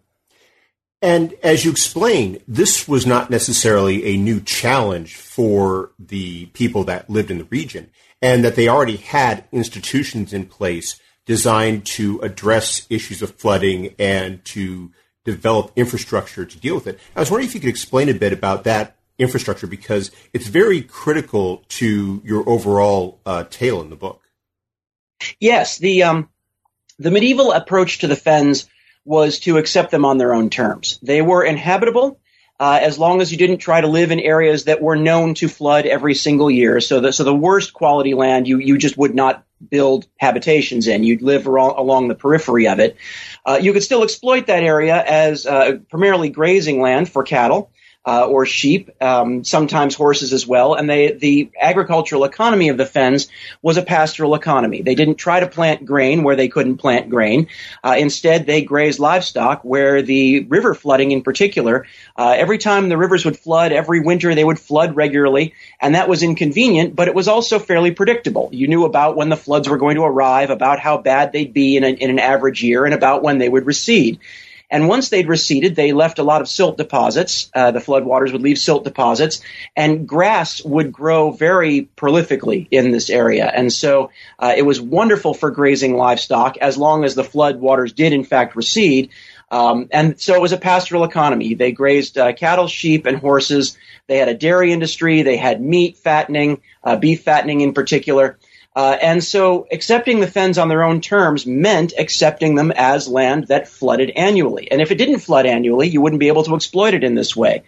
And 1.00 1.34
as 1.44 1.64
you 1.64 1.70
explained, 1.70 2.42
this 2.48 2.88
was 2.88 3.06
not 3.06 3.30
necessarily 3.30 4.06
a 4.06 4.16
new 4.16 4.40
challenge 4.40 5.14
for 5.14 5.92
the 6.00 6.46
people 6.46 6.82
that 6.84 7.08
lived 7.08 7.30
in 7.30 7.38
the 7.38 7.44
region, 7.44 7.92
and 8.20 8.44
that 8.44 8.56
they 8.56 8.66
already 8.66 8.96
had 8.96 9.44
institutions 9.52 10.32
in 10.32 10.46
place 10.46 10.98
designed 11.26 11.86
to 11.86 12.20
address 12.20 12.86
issues 12.90 13.22
of 13.22 13.34
flooding 13.36 13.94
and 13.98 14.44
to 14.44 14.92
develop 15.24 15.72
infrastructure 15.76 16.44
to 16.44 16.58
deal 16.58 16.74
with 16.74 16.86
it. 16.86 16.98
I 17.16 17.20
was 17.20 17.30
wondering 17.30 17.48
if 17.48 17.54
you 17.54 17.60
could 17.60 17.70
explain 17.70 18.08
a 18.08 18.14
bit 18.14 18.32
about 18.32 18.64
that 18.64 18.96
infrastructure 19.18 19.66
because 19.66 20.10
it's 20.32 20.46
very 20.46 20.82
critical 20.82 21.64
to 21.68 22.20
your 22.24 22.48
overall 22.48 23.20
uh, 23.24 23.44
tale 23.48 23.80
in 23.80 23.90
the 23.90 23.96
book. 23.96 24.20
Yes, 25.40 25.78
the 25.78 26.02
um, 26.02 26.28
the 26.98 27.10
medieval 27.10 27.52
approach 27.52 28.00
to 28.00 28.06
the 28.06 28.16
fens 28.16 28.68
was 29.04 29.38
to 29.40 29.58
accept 29.58 29.90
them 29.90 30.04
on 30.04 30.18
their 30.18 30.34
own 30.34 30.50
terms. 30.50 30.98
They 31.02 31.22
were 31.22 31.44
inhabitable 31.44 32.20
uh, 32.58 32.78
as 32.80 32.98
long 32.98 33.20
as 33.20 33.32
you 33.32 33.38
didn't 33.38 33.58
try 33.58 33.80
to 33.80 33.86
live 33.86 34.10
in 34.10 34.20
areas 34.20 34.64
that 34.64 34.80
were 34.80 34.96
known 34.96 35.34
to 35.34 35.48
flood 35.48 35.86
every 35.86 36.14
single 36.14 36.50
year. 36.50 36.80
So 36.80 37.00
the, 37.00 37.12
so 37.12 37.24
the 37.24 37.34
worst 37.34 37.72
quality 37.72 38.14
land 38.14 38.46
you, 38.46 38.58
you 38.58 38.78
just 38.78 38.96
would 38.96 39.14
not 39.14 39.44
build 39.68 40.06
habitations 40.18 40.86
in. 40.86 41.04
You'd 41.04 41.22
live 41.22 41.46
along 41.46 42.08
the 42.08 42.14
periphery 42.14 42.68
of 42.68 42.78
it. 42.78 42.96
Uh, 43.44 43.58
you 43.60 43.72
could 43.72 43.82
still 43.82 44.02
exploit 44.02 44.46
that 44.46 44.62
area 44.62 45.02
as 45.02 45.46
uh, 45.46 45.78
primarily 45.90 46.30
grazing 46.30 46.80
land 46.80 47.08
for 47.08 47.22
cattle 47.22 47.70
uh, 48.06 48.26
or 48.26 48.44
sheep, 48.44 48.90
um, 49.02 49.44
sometimes 49.44 49.94
horses 49.94 50.32
as 50.32 50.46
well. 50.46 50.74
And 50.74 50.88
they, 50.88 51.12
the 51.12 51.50
agricultural 51.58 52.24
economy 52.24 52.68
of 52.68 52.76
the 52.76 52.86
fens 52.86 53.28
was 53.62 53.76
a 53.76 53.82
pastoral 53.82 54.34
economy. 54.34 54.82
They 54.82 54.94
didn't 54.94 55.16
try 55.16 55.40
to 55.40 55.46
plant 55.46 55.86
grain 55.86 56.22
where 56.22 56.36
they 56.36 56.48
couldn't 56.48 56.76
plant 56.76 57.08
grain. 57.08 57.48
Uh, 57.82 57.96
instead, 57.98 58.46
they 58.46 58.62
grazed 58.62 58.98
livestock 58.98 59.62
where 59.62 60.02
the 60.02 60.44
river 60.44 60.74
flooding 60.74 61.12
in 61.12 61.22
particular, 61.22 61.86
uh, 62.16 62.34
every 62.36 62.58
time 62.58 62.88
the 62.88 62.98
rivers 62.98 63.24
would 63.24 63.38
flood, 63.38 63.72
every 63.72 64.00
winter 64.00 64.34
they 64.34 64.44
would 64.44 64.58
flood 64.58 64.96
regularly. 64.96 65.54
And 65.80 65.94
that 65.94 66.08
was 66.08 66.22
inconvenient, 66.22 66.94
but 66.94 67.08
it 67.08 67.14
was 67.14 67.28
also 67.28 67.58
fairly 67.58 67.90
predictable. 67.90 68.50
You 68.52 68.68
knew 68.68 68.84
about 68.84 69.16
when 69.16 69.30
the 69.30 69.36
floods 69.36 69.68
were 69.68 69.78
going 69.78 69.96
to 69.96 70.04
arrive, 70.04 70.50
about 70.50 70.78
how 70.78 70.98
bad 70.98 71.32
they'd 71.32 71.54
be 71.54 71.76
in, 71.76 71.84
a, 71.84 71.88
in 71.88 72.10
an 72.10 72.18
average 72.18 72.62
year, 72.62 72.84
and 72.84 72.94
about 72.94 73.22
when 73.22 73.38
they 73.38 73.48
would 73.48 73.66
recede. 73.66 74.18
And 74.70 74.88
once 74.88 75.08
they'd 75.08 75.28
receded, 75.28 75.76
they 75.76 75.92
left 75.92 76.18
a 76.18 76.22
lot 76.22 76.40
of 76.40 76.48
silt 76.48 76.76
deposits. 76.76 77.50
Uh, 77.54 77.70
the 77.70 77.80
floodwaters 77.80 78.32
would 78.32 78.42
leave 78.42 78.58
silt 78.58 78.84
deposits, 78.84 79.40
and 79.76 80.08
grass 80.08 80.64
would 80.64 80.92
grow 80.92 81.30
very 81.30 81.88
prolifically 81.96 82.66
in 82.70 82.90
this 82.90 83.10
area. 83.10 83.46
And 83.46 83.72
so 83.72 84.10
uh, 84.38 84.54
it 84.56 84.62
was 84.62 84.80
wonderful 84.80 85.34
for 85.34 85.50
grazing 85.50 85.96
livestock 85.96 86.56
as 86.58 86.76
long 86.76 87.04
as 87.04 87.14
the 87.14 87.22
floodwaters 87.22 87.94
did, 87.94 88.12
in 88.12 88.24
fact, 88.24 88.56
recede. 88.56 89.10
Um, 89.50 89.88
and 89.92 90.20
so 90.20 90.34
it 90.34 90.40
was 90.40 90.52
a 90.52 90.56
pastoral 90.56 91.04
economy. 91.04 91.54
They 91.54 91.70
grazed 91.70 92.18
uh, 92.18 92.32
cattle, 92.32 92.66
sheep, 92.66 93.06
and 93.06 93.18
horses. 93.18 93.78
They 94.06 94.18
had 94.18 94.28
a 94.28 94.34
dairy 94.34 94.72
industry. 94.72 95.22
They 95.22 95.36
had 95.36 95.62
meat 95.62 95.96
fattening, 95.98 96.60
uh, 96.82 96.96
beef 96.96 97.22
fattening 97.22 97.60
in 97.60 97.72
particular. 97.72 98.38
Uh, 98.76 98.96
and 99.00 99.22
so 99.22 99.66
accepting 99.70 100.18
the 100.18 100.26
fens 100.26 100.58
on 100.58 100.68
their 100.68 100.82
own 100.82 101.00
terms 101.00 101.46
meant 101.46 101.92
accepting 101.96 102.56
them 102.56 102.72
as 102.72 103.06
land 103.06 103.46
that 103.46 103.68
flooded 103.68 104.10
annually. 104.10 104.70
And 104.70 104.82
if 104.82 104.90
it 104.90 104.96
didn't 104.96 105.20
flood 105.20 105.46
annually, 105.46 105.88
you 105.88 106.00
wouldn't 106.00 106.20
be 106.20 106.28
able 106.28 106.42
to 106.44 106.56
exploit 106.56 106.94
it 106.94 107.04
in 107.04 107.14
this 107.14 107.36
way. 107.36 107.62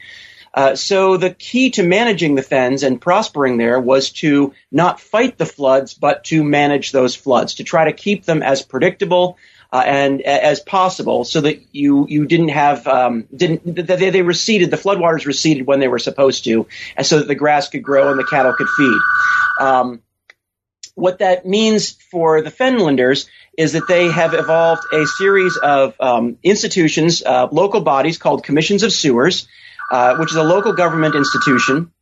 Uh, 0.53 0.75
so 0.75 1.19
the 1.19 1.31
key 1.31 1.71
to 1.71 1.83
managing 1.83 2.35
the 2.35 2.43
fens 2.43 2.83
and 2.83 3.01
prospering 3.01 3.59
there 3.59 3.79
was 3.79 4.11
to 4.11 4.55
not 4.73 5.01
fight 5.01 5.37
the 5.37 5.45
floods, 5.45 5.93
but 5.93 6.25
to 6.25 6.43
manage 6.43 6.93
those 6.93 7.15
floods, 7.15 7.57
to 7.57 7.65
try 7.65 7.85
to 7.85 7.93
keep 7.93 8.25
them 8.25 8.43
as 8.43 8.63
predictable 8.63 9.37
uh, 9.71 9.83
and 9.85 10.23
as 10.23 10.61
possible, 10.61 11.25
so 11.25 11.43
that 11.43 11.75
you 11.75 12.07
you 12.09 12.25
didn't 12.25 12.49
have 12.49 12.87
um, 12.87 13.27
didn't 13.35 13.65
they, 13.65 14.11
they 14.11 14.23
receded 14.23 14.71
the 14.71 14.77
floodwaters 14.79 15.27
receded 15.27 15.67
when 15.67 15.81
they 15.81 15.89
were 15.89 15.99
supposed 15.99 16.45
to, 16.45 16.67
and 16.97 17.07
so 17.07 17.19
that 17.19 17.29
the 17.29 17.35
grass 17.35 17.69
could 17.69 17.83
grow 17.83 18.09
and 18.09 18.19
the 18.19 18.25
cattle 18.25 18.55
could 18.55 18.69
feed. 18.69 18.99
Um, 19.61 20.01
what 20.97 21.19
that 21.19 21.47
means 21.47 21.93
for 22.11 22.41
the 22.41 22.51
Fenlanders 22.51 23.29
is 23.57 23.73
that 23.73 23.87
they 23.87 24.11
have 24.11 24.35
evolved 24.35 24.83
a 24.93 25.07
series 25.07 25.57
of 25.59 25.95
um, 26.01 26.39
institutions, 26.43 27.23
uh, 27.25 27.49
local 27.53 27.83
bodies 27.83 28.19
called 28.19 28.43
commissions 28.43 28.83
of 28.83 28.93
sewers, 28.93 29.47
uh, 29.93 30.17
which 30.17 30.31
is 30.31 30.37
a 30.37 30.43
local 30.43 30.73
government 30.73 31.15
institution. 31.15 31.93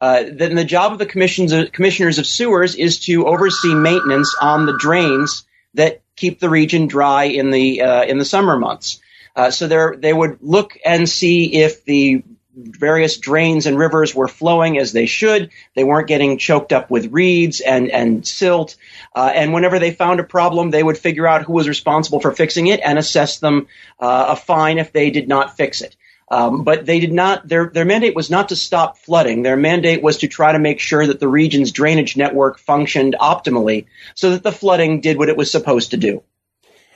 Uh, 0.00 0.24
then 0.32 0.56
the 0.56 0.64
job 0.64 0.92
of 0.92 0.98
the 0.98 1.06
commissions 1.06 1.52
of, 1.52 1.70
commissioners 1.72 2.18
of 2.18 2.26
sewers 2.26 2.74
is 2.74 2.98
to 2.98 3.26
oversee 3.26 3.74
maintenance 3.74 4.34
on 4.40 4.66
the 4.66 4.76
drains 4.76 5.44
that 5.74 6.02
keep 6.16 6.40
the 6.40 6.50
region 6.50 6.88
dry 6.88 7.24
in 7.24 7.50
the 7.50 7.82
uh, 7.82 8.02
in 8.02 8.18
the 8.18 8.24
summer 8.24 8.58
months. 8.58 9.00
Uh, 9.36 9.50
so 9.50 9.94
they 9.96 10.12
would 10.12 10.38
look 10.40 10.76
and 10.84 11.08
see 11.08 11.62
if 11.62 11.84
the 11.84 12.24
various 12.64 13.18
drains 13.18 13.66
and 13.66 13.78
rivers 13.78 14.14
were 14.14 14.28
flowing 14.28 14.78
as 14.78 14.92
they 14.92 15.06
should. 15.06 15.50
They 15.74 15.84
weren't 15.84 16.08
getting 16.08 16.38
choked 16.38 16.72
up 16.72 16.90
with 16.90 17.12
reeds 17.12 17.60
and, 17.60 17.90
and 17.90 18.26
silt. 18.26 18.76
Uh, 19.14 19.30
and 19.34 19.52
whenever 19.52 19.78
they 19.78 19.90
found 19.90 20.20
a 20.20 20.24
problem, 20.24 20.70
they 20.70 20.82
would 20.82 20.98
figure 20.98 21.26
out 21.26 21.42
who 21.42 21.52
was 21.52 21.68
responsible 21.68 22.20
for 22.20 22.32
fixing 22.32 22.66
it 22.66 22.80
and 22.84 22.98
assess 22.98 23.38
them 23.38 23.68
uh, 23.98 24.26
a 24.28 24.36
fine 24.36 24.78
if 24.78 24.92
they 24.92 25.10
did 25.10 25.28
not 25.28 25.56
fix 25.56 25.80
it. 25.80 25.96
Um, 26.32 26.62
but 26.62 26.86
they 26.86 27.00
did 27.00 27.12
not. 27.12 27.48
Their 27.48 27.70
their 27.74 27.84
mandate 27.84 28.14
was 28.14 28.30
not 28.30 28.50
to 28.50 28.56
stop 28.56 28.98
flooding. 28.98 29.42
Their 29.42 29.56
mandate 29.56 30.00
was 30.00 30.18
to 30.18 30.28
try 30.28 30.52
to 30.52 30.60
make 30.60 30.78
sure 30.78 31.04
that 31.04 31.18
the 31.18 31.26
region's 31.26 31.72
drainage 31.72 32.16
network 32.16 32.60
functioned 32.60 33.16
optimally, 33.20 33.86
so 34.14 34.30
that 34.30 34.44
the 34.44 34.52
flooding 34.52 35.00
did 35.00 35.18
what 35.18 35.28
it 35.28 35.36
was 35.36 35.50
supposed 35.50 35.90
to 35.90 35.96
do. 35.96 36.22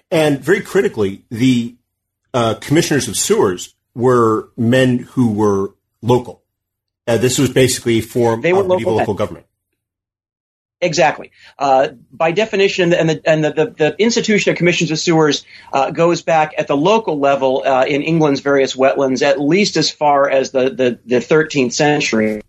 And 0.09 0.39
very 0.39 0.61
critically, 0.61 1.25
the 1.31 1.75
uh, 2.33 2.55
commissioners 2.61 3.09
of 3.09 3.17
sewers 3.17 3.74
were 3.95 4.51
men 4.57 4.99
who 4.99 5.33
were 5.33 5.75
local. 6.03 6.43
Uh, 7.07 7.19
this 7.19 7.39
was 7.39 7.51
basically 7.51 8.01
for 8.01 8.41
they 8.41 8.53
were 8.53 8.61
of 8.61 8.67
local, 8.67 8.95
local 8.95 9.15
government. 9.15 9.47
Exactly. 10.81 11.31
Uh, 11.59 11.89
by 12.13 12.33
definition, 12.33 12.93
and 12.93 13.09
the 13.09 13.23
and 13.25 13.45
the, 13.45 13.53
the, 13.53 13.67
the, 13.71 13.97
institution 13.99 14.51
of 14.53 14.59
commissions 14.59 14.91
of 14.91 14.99
sewers 14.99 15.45
uh, 15.73 15.91
goes 15.91 16.21
back 16.23 16.53
at 16.59 16.67
the 16.67 16.77
local 16.77 17.19
level 17.19 17.63
uh, 17.65 17.85
in 17.87 18.03
England's 18.03 18.41
various 18.41 18.77
wetlands 18.77 19.23
at 19.23 19.41
least 19.41 19.77
as 19.77 19.91
far 19.91 20.29
as 20.29 20.51
the 20.51 20.71
the, 20.71 20.99
the 21.07 21.17
13th 21.17 21.73
century. 21.73 22.43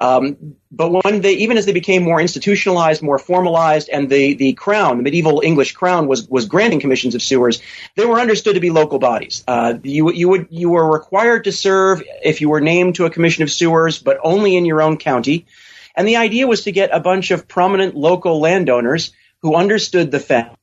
Um, 0.00 0.56
but 0.72 1.04
when 1.04 1.20
they, 1.20 1.34
even 1.34 1.58
as 1.58 1.66
they 1.66 1.72
became 1.72 2.02
more 2.02 2.20
institutionalized, 2.20 3.02
more 3.02 3.18
formalized, 3.18 3.90
and 3.90 4.08
the, 4.08 4.32
the 4.34 4.54
crown, 4.54 4.96
the 4.96 5.02
medieval 5.02 5.42
English 5.44 5.72
crown, 5.72 6.06
was 6.08 6.26
was 6.26 6.46
granting 6.46 6.80
commissions 6.80 7.14
of 7.14 7.22
sewers, 7.22 7.60
they 7.96 8.06
were 8.06 8.18
understood 8.18 8.54
to 8.54 8.60
be 8.60 8.70
local 8.70 8.98
bodies. 8.98 9.44
Uh, 9.46 9.74
you 9.82 10.10
you 10.10 10.28
would 10.30 10.46
you 10.50 10.70
were 10.70 10.90
required 10.90 11.44
to 11.44 11.52
serve 11.52 12.02
if 12.24 12.40
you 12.40 12.48
were 12.48 12.62
named 12.62 12.94
to 12.94 13.04
a 13.04 13.10
commission 13.10 13.42
of 13.42 13.50
sewers, 13.50 13.98
but 13.98 14.18
only 14.22 14.56
in 14.56 14.64
your 14.64 14.80
own 14.80 14.96
county. 14.96 15.46
And 15.94 16.08
the 16.08 16.16
idea 16.16 16.46
was 16.46 16.64
to 16.64 16.72
get 16.72 16.94
a 16.94 17.00
bunch 17.00 17.30
of 17.30 17.46
prominent 17.46 17.94
local 17.94 18.40
landowners 18.40 19.12
who 19.42 19.54
understood 19.54 20.10
the 20.10 20.20
fact 20.20 20.56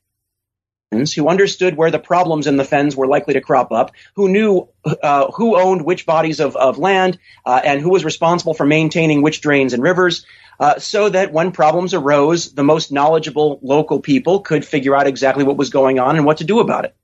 who 0.91 1.27
understood 1.27 1.75
where 1.75 1.91
the 1.91 1.99
problems 1.99 2.47
in 2.47 2.57
the 2.57 2.63
fens 2.63 2.95
were 2.95 3.07
likely 3.07 3.33
to 3.33 3.41
crop 3.41 3.71
up, 3.71 3.91
who 4.15 4.29
knew 4.29 4.69
uh, 4.85 5.29
who 5.31 5.59
owned 5.59 5.83
which 5.83 6.05
bodies 6.05 6.39
of, 6.39 6.55
of 6.55 6.77
land, 6.77 7.19
uh, 7.45 7.59
and 7.63 7.81
who 7.81 7.89
was 7.89 8.05
responsible 8.05 8.53
for 8.53 8.65
maintaining 8.65 9.21
which 9.21 9.41
drains 9.41 9.73
and 9.73 9.83
rivers, 9.83 10.25
uh, 10.59 10.79
so 10.79 11.09
that 11.09 11.33
when 11.33 11.51
problems 11.51 11.93
arose, 11.93 12.53
the 12.53 12.63
most 12.63 12.91
knowledgeable 12.91 13.59
local 13.61 13.99
people 13.99 14.39
could 14.39 14.65
figure 14.65 14.95
out 14.95 15.07
exactly 15.07 15.43
what 15.43 15.57
was 15.57 15.69
going 15.69 15.99
on 15.99 16.15
and 16.15 16.25
what 16.25 16.37
to 16.37 16.45
do 16.45 16.59
about 16.59 16.85
it. 16.85 16.95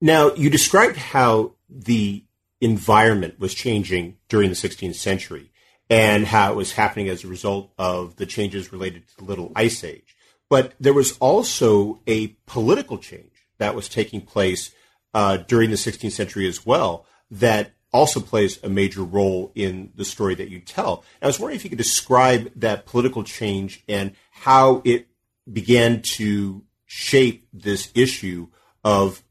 Now, 0.00 0.34
you 0.34 0.50
described 0.50 0.96
how 0.96 1.54
the 1.68 2.24
environment 2.60 3.40
was 3.40 3.54
changing 3.54 4.18
during 4.28 4.50
the 4.50 4.54
16th 4.54 4.94
century 4.94 5.50
and 5.88 6.26
how 6.26 6.52
it 6.52 6.56
was 6.56 6.72
happening 6.72 7.08
as 7.08 7.24
a 7.24 7.28
result 7.28 7.72
of 7.78 8.16
the 8.16 8.26
changes 8.26 8.72
related 8.72 9.08
to 9.08 9.16
the 9.16 9.24
Little 9.24 9.50
Ice 9.56 9.82
Age. 9.82 10.16
But 10.50 10.74
there 10.78 10.92
was 10.92 11.16
also 11.18 12.02
a 12.06 12.36
political 12.44 12.98
change 12.98 13.46
that 13.56 13.74
was 13.74 13.88
taking 13.88 14.20
place 14.20 14.72
uh, 15.14 15.38
during 15.38 15.70
the 15.70 15.76
16th 15.76 16.12
century 16.12 16.46
as 16.46 16.66
well 16.66 17.06
that 17.30 17.72
also 17.92 18.20
plays 18.20 18.62
a 18.62 18.68
major 18.68 19.02
role 19.02 19.52
in 19.54 19.92
the 19.94 20.04
story 20.04 20.34
that 20.34 20.48
you 20.48 20.60
tell. 20.60 21.04
And 21.20 21.24
I 21.24 21.26
was 21.28 21.40
wondering 21.40 21.56
if 21.56 21.64
you 21.64 21.70
could 21.70 21.78
describe 21.78 22.52
that 22.56 22.84
political 22.84 23.24
change 23.24 23.82
and 23.88 24.12
how 24.30 24.82
it 24.84 25.08
began 25.50 26.02
to 26.16 26.64
shape 26.84 27.46
this 27.52 27.90
issue 27.94 28.48
of 28.84 29.22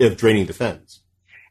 of 0.00 0.16
draining 0.16 0.46
the 0.46 0.52
fens. 0.52 1.00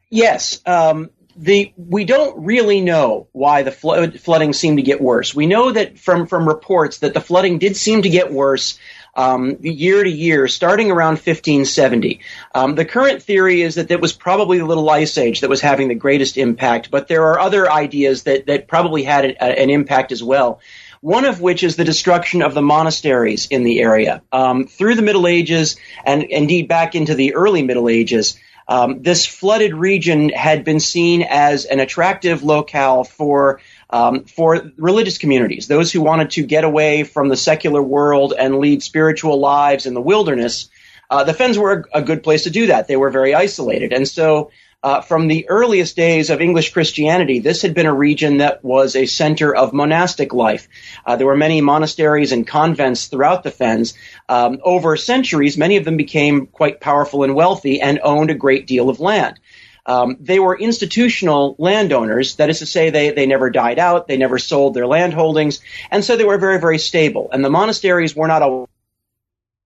Yes, 0.10 0.62
um, 0.66 1.10
the 1.38 1.74
we 1.78 2.06
don't 2.06 2.46
really 2.46 2.82
know 2.82 3.28
why 3.32 3.64
the 3.64 3.72
flood, 3.72 4.20
flooding 4.20 4.54
seemed 4.54 4.78
to 4.78 4.84
get 4.84 5.00
worse. 5.00 5.36
We 5.36 5.46
know 5.46 5.72
that 5.72 6.00
from 6.00 6.26
from 6.26 6.48
reports 6.48 7.00
that 7.00 7.14
the 7.14 7.22
flooding 7.22 7.60
did 7.60 7.78
seem 7.78 8.02
to 8.02 8.10
get 8.10 8.32
worse 8.32 8.80
um, 9.16 9.58
year 9.62 10.04
to 10.04 10.10
year, 10.10 10.48
starting 10.48 10.92
around 10.92 11.14
1570. 11.14 12.20
Um, 12.54 12.76
the 12.76 12.86
current 12.86 13.24
theory 13.24 13.62
is 13.62 13.76
that 13.76 13.90
it 13.90 14.02
was 14.02 14.14
probably 14.14 14.60
the 14.60 14.66
Little 14.66 14.90
Ice 14.90 15.18
Age 15.18 15.42
that 15.42 15.50
was 15.50 15.62
having 15.62 15.88
the 15.88 15.96
greatest 15.96 16.38
impact, 16.38 16.92
but 16.92 17.08
there 17.08 17.28
are 17.28 17.40
other 17.40 17.72
ideas 17.72 18.24
that 18.24 18.48
that 18.48 18.68
probably 18.68 19.04
had 19.04 19.26
a, 19.26 19.42
an 19.42 19.70
impact 19.70 20.12
as 20.12 20.24
well 20.24 20.60
one 21.02 21.26
of 21.26 21.40
which 21.40 21.64
is 21.64 21.76
the 21.76 21.84
destruction 21.84 22.42
of 22.42 22.56
the 22.56 22.62
monasteries 22.62 23.46
in 23.48 23.64
the 23.64 23.80
area. 23.80 24.24
Um, 24.32 24.66
through 24.66 24.96
the 24.96 25.04
Middle 25.04 25.28
Ages, 25.28 25.78
and 26.04 26.24
indeed 26.24 26.68
back 26.68 26.96
into 26.96 27.14
the 27.14 27.36
early 27.36 27.62
Middle 27.62 27.88
Ages, 27.88 28.40
um, 28.68 29.02
this 29.02 29.26
flooded 29.26 29.74
region 29.74 30.30
had 30.30 30.64
been 30.64 30.80
seen 30.80 31.26
as 31.28 31.66
an 31.66 31.80
attractive 31.80 32.44
locale 32.44 33.04
for 33.04 33.62
um, 33.90 34.26
for 34.26 34.72
religious 34.76 35.18
communities, 35.18 35.68
those 35.68 35.92
who 35.92 36.02
wanted 36.02 36.32
to 36.32 36.44
get 36.44 36.66
away 36.66 37.04
from 37.04 37.30
the 37.30 37.38
secular 37.38 37.82
world 37.82 38.34
and 38.38 38.60
lead 38.60 38.84
spiritual 38.84 39.40
lives 39.40 39.86
in 39.86 39.94
the 39.94 40.02
wilderness. 40.02 40.70
Uh, 41.10 41.24
the 41.24 41.34
Fens 41.34 41.58
were 41.58 41.88
a, 41.94 42.00
a, 42.00 42.02
good 42.02 42.22
place 42.22 42.44
to 42.44 42.50
do 42.50 42.68
that. 42.68 42.90
They 42.90 42.98
were 42.98 43.10
very 43.10 43.34
isolated, 43.34 43.94
and 43.94 44.06
so 44.06 44.52
uh, 44.84 45.02
from 45.02 45.28
the 45.28 45.50
earliest 45.50 45.96
days 45.96 46.30
of 46.30 46.40
English 46.40 46.72
Christianity, 46.72 47.40
this 47.40 47.62
had 47.62 47.74
been 47.74 47.88
a 47.88 47.94
region 47.94 48.38
that 48.38 48.64
was 48.64 48.96
a 48.96 49.06
center 49.06 49.56
of 49.56 49.74
monastic 49.74 50.34
life. 50.34 50.68
Uh, 51.06 51.16
there 51.16 51.28
were 51.28 51.36
many 51.36 51.62
monasteries 51.62 52.32
and 52.32 52.46
convents 52.46 53.08
throughout 53.08 53.44
the 53.44 53.52
Fens. 53.52 53.96
Um, 54.30 54.60
over 54.64 54.96
centuries, 54.96 55.58
many 55.58 55.78
of 55.78 55.86
them 55.86 55.98
became 55.98 56.46
quite 56.46 56.80
powerful 56.80 57.24
and 57.24 57.34
wealthy 57.34 57.82
and 57.82 58.00
owned 58.04 58.30
a 58.30 58.36
great 58.36 58.68
deal 58.68 58.90
of 58.90 59.00
land. 59.00 59.40
Um, 59.88 60.18
they 60.20 60.38
were 60.38 60.58
institutional 60.58 61.56
landowners. 61.58 62.36
That 62.36 62.50
is 62.50 62.60
to 62.60 62.66
say, 62.66 62.90
they, 62.90 63.12
they 63.12 63.26
never 63.26 63.50
died 63.50 63.80
out. 63.80 64.08
They 64.08 64.18
never 64.18 64.38
sold 64.38 64.74
their 64.74 64.86
land 64.86 65.14
holdings. 65.14 65.62
And 65.90 66.04
so 66.04 66.18
they 66.18 66.26
were 66.26 66.38
very, 66.38 66.60
very 66.60 66.78
stable. 66.78 67.30
And 67.32 67.44
the 67.44 67.50
monasteries 67.50 68.16
were 68.16 68.28
not 68.28 68.42
always 68.42 68.68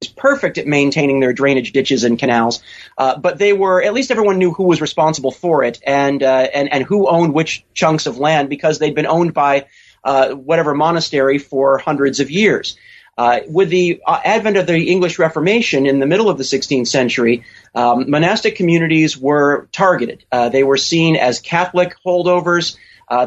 perfect 0.10 0.58
at 0.58 0.68
maintaining 0.68 1.20
their 1.20 1.34
drainage 1.34 1.72
ditches 1.72 2.04
and 2.04 2.18
canals, 2.18 2.62
uh, 2.98 3.18
but 3.18 3.38
they 3.38 3.54
were 3.54 3.82
at 3.82 3.94
least 3.94 4.12
everyone 4.12 4.38
knew 4.38 4.52
who 4.52 4.64
was 4.64 4.82
responsible 4.82 5.32
for 5.32 5.64
it 5.64 5.82
and 5.86 6.24
uh, 6.24 6.48
and 6.54 6.72
and 6.74 6.84
who 6.84 7.08
owned 7.08 7.34
which 7.34 7.64
chunks 7.74 8.08
of 8.08 8.18
land 8.18 8.50
because 8.50 8.80
they'd 8.80 8.96
been 8.96 9.06
owned 9.06 9.34
by 9.34 9.68
uh, 10.04 10.30
whatever 10.30 10.74
monastery 10.74 11.38
for 11.38 11.78
hundreds 11.78 12.20
of 12.20 12.32
years. 12.32 12.78
Uh, 13.18 13.42
with 13.48 13.70
the 13.70 14.02
uh, 14.08 14.20
advent 14.24 14.58
of 14.58 14.66
the 14.66 14.90
English 14.90 15.20
Reformation 15.20 15.86
in 15.86 16.00
the 16.00 16.08
middle 16.08 16.30
of 16.30 16.38
the 16.38 16.44
16th 16.44 16.88
century, 16.88 17.44
um, 17.76 18.10
monastic 18.10 18.56
communities 18.56 19.18
were 19.18 19.68
targeted. 19.72 20.24
Uh, 20.32 20.50
they 20.50 20.64
were 20.64 20.78
seen 20.78 21.18
as 21.18 21.40
Catholic 21.40 21.96
holdovers. 22.04 22.78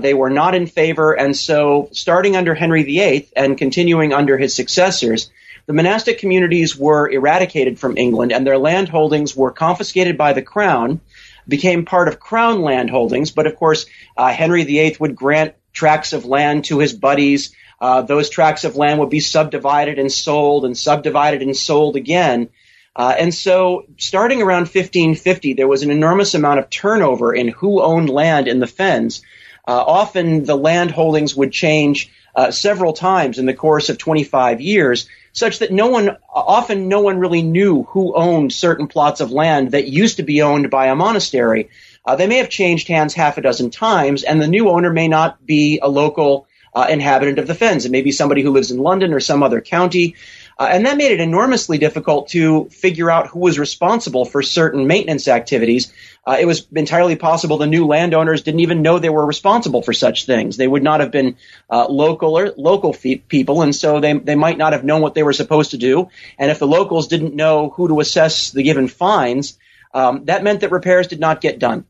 they 0.00 0.14
were 0.14 0.30
not 0.30 0.54
in 0.54 0.66
favor, 0.66 1.12
and 1.12 1.36
so 1.36 1.90
starting 1.92 2.34
under 2.34 2.54
Henry 2.54 2.82
VIII 2.82 3.28
and 3.36 3.58
continuing 3.58 4.12
under 4.12 4.38
his 4.38 4.54
successors, 4.54 5.30
the 5.66 5.72
monastic 5.72 6.18
communities 6.18 6.76
were 6.76 7.10
eradicated 7.10 7.78
from 7.78 7.96
England 7.96 8.32
and 8.32 8.46
their 8.46 8.58
land 8.58 8.88
holdings 8.88 9.34
were 9.34 9.50
confiscated 9.50 10.18
by 10.18 10.32
the 10.32 10.42
crown, 10.42 11.00
became 11.48 11.84
part 11.84 12.08
of 12.08 12.20
crown 12.20 12.62
land 12.62 12.90
holdings. 12.90 13.30
But 13.30 13.46
of 13.46 13.56
course, 13.56 13.86
uh, 14.16 14.32
Henry 14.32 14.64
VIII 14.64 14.96
would 15.00 15.16
grant 15.16 15.54
tracts 15.72 16.12
of 16.12 16.24
land 16.24 16.66
to 16.66 16.78
his 16.78 16.92
buddies. 16.92 17.54
Uh, 17.80 18.02
those 18.02 18.30
tracts 18.30 18.64
of 18.64 18.76
land 18.76 19.00
would 19.00 19.10
be 19.10 19.20
subdivided 19.20 19.98
and 19.98 20.10
sold 20.10 20.64
and 20.64 20.76
subdivided 20.76 21.42
and 21.42 21.56
sold 21.56 21.96
again. 21.96 22.48
Uh, 22.96 23.14
and 23.18 23.34
so, 23.34 23.86
starting 23.96 24.40
around 24.40 24.62
1550, 24.62 25.54
there 25.54 25.66
was 25.66 25.82
an 25.82 25.90
enormous 25.90 26.34
amount 26.34 26.60
of 26.60 26.70
turnover 26.70 27.34
in 27.34 27.48
who 27.48 27.82
owned 27.82 28.08
land 28.08 28.46
in 28.46 28.60
the 28.60 28.68
fens. 28.68 29.22
Uh, 29.66 29.82
often 29.84 30.44
the 30.44 30.56
land 30.56 30.92
holdings 30.92 31.34
would 31.34 31.50
change 31.50 32.12
uh, 32.36 32.50
several 32.50 32.92
times 32.92 33.38
in 33.38 33.46
the 33.46 33.54
course 33.54 33.88
of 33.88 33.98
25 33.98 34.60
years, 34.60 35.08
such 35.34 35.58
that 35.58 35.72
no 35.72 35.88
one, 35.88 36.16
often 36.32 36.88
no 36.88 37.00
one 37.00 37.18
really 37.18 37.42
knew 37.42 37.82
who 37.82 38.14
owned 38.14 38.52
certain 38.52 38.86
plots 38.86 39.20
of 39.20 39.32
land 39.32 39.72
that 39.72 39.88
used 39.88 40.16
to 40.16 40.22
be 40.22 40.40
owned 40.42 40.70
by 40.70 40.86
a 40.86 40.94
monastery. 40.94 41.68
uh, 42.06 42.16
they 42.16 42.26
may 42.26 42.38
have 42.38 42.48
changed 42.48 42.88
hands 42.88 43.14
half 43.14 43.36
a 43.36 43.40
dozen 43.40 43.70
times, 43.70 44.22
and 44.22 44.40
the 44.40 44.46
new 44.46 44.68
owner 44.68 44.92
may 44.92 45.08
not 45.08 45.44
be 45.44 45.80
a 45.82 45.88
local 45.88 46.46
uh, 46.74 46.86
inhabitant 46.88 47.38
of 47.38 47.46
the 47.46 47.54
fens. 47.54 47.84
It 47.84 47.92
may 47.92 48.02
be 48.02 48.12
somebody 48.12 48.42
who 48.42 48.50
lives 48.50 48.70
in 48.70 48.78
London 48.78 49.12
or 49.12 49.20
some 49.20 49.42
other 49.42 49.60
county. 49.60 50.16
Uh, 50.58 50.68
and 50.70 50.86
that 50.86 50.96
made 50.96 51.10
it 51.10 51.20
enormously 51.20 51.78
difficult 51.78 52.28
to 52.28 52.66
figure 52.66 53.10
out 53.10 53.28
who 53.28 53.40
was 53.40 53.58
responsible 53.58 54.24
for 54.24 54.42
certain 54.42 54.86
maintenance 54.86 55.26
activities. 55.26 55.92
Uh, 56.26 56.36
it 56.38 56.46
was 56.46 56.66
entirely 56.74 57.16
possible 57.16 57.58
the 57.58 57.66
new 57.66 57.86
landowners 57.86 58.42
didn't 58.42 58.60
even 58.60 58.82
know 58.82 58.98
they 58.98 59.10
were 59.10 59.26
responsible 59.26 59.82
for 59.82 59.92
such 59.92 60.26
things. 60.26 60.56
They 60.56 60.68
would 60.68 60.82
not 60.82 61.00
have 61.00 61.10
been 61.10 61.36
uh, 61.68 61.86
local 61.88 62.38
or 62.38 62.54
local 62.56 62.94
people, 62.94 63.62
and 63.62 63.74
so 63.74 64.00
they 64.00 64.12
they 64.14 64.36
might 64.36 64.58
not 64.58 64.72
have 64.72 64.84
known 64.84 65.02
what 65.02 65.14
they 65.14 65.22
were 65.22 65.32
supposed 65.32 65.72
to 65.72 65.76
do. 65.76 66.08
And 66.38 66.50
if 66.50 66.58
the 66.58 66.66
locals 66.66 67.08
didn't 67.08 67.34
know 67.34 67.70
who 67.70 67.88
to 67.88 68.00
assess 68.00 68.50
the 68.50 68.62
given 68.62 68.88
fines, 68.88 69.58
um, 69.92 70.24
that 70.26 70.44
meant 70.44 70.60
that 70.60 70.70
repairs 70.70 71.08
did 71.08 71.20
not 71.20 71.40
get 71.40 71.58
done. 71.58 71.84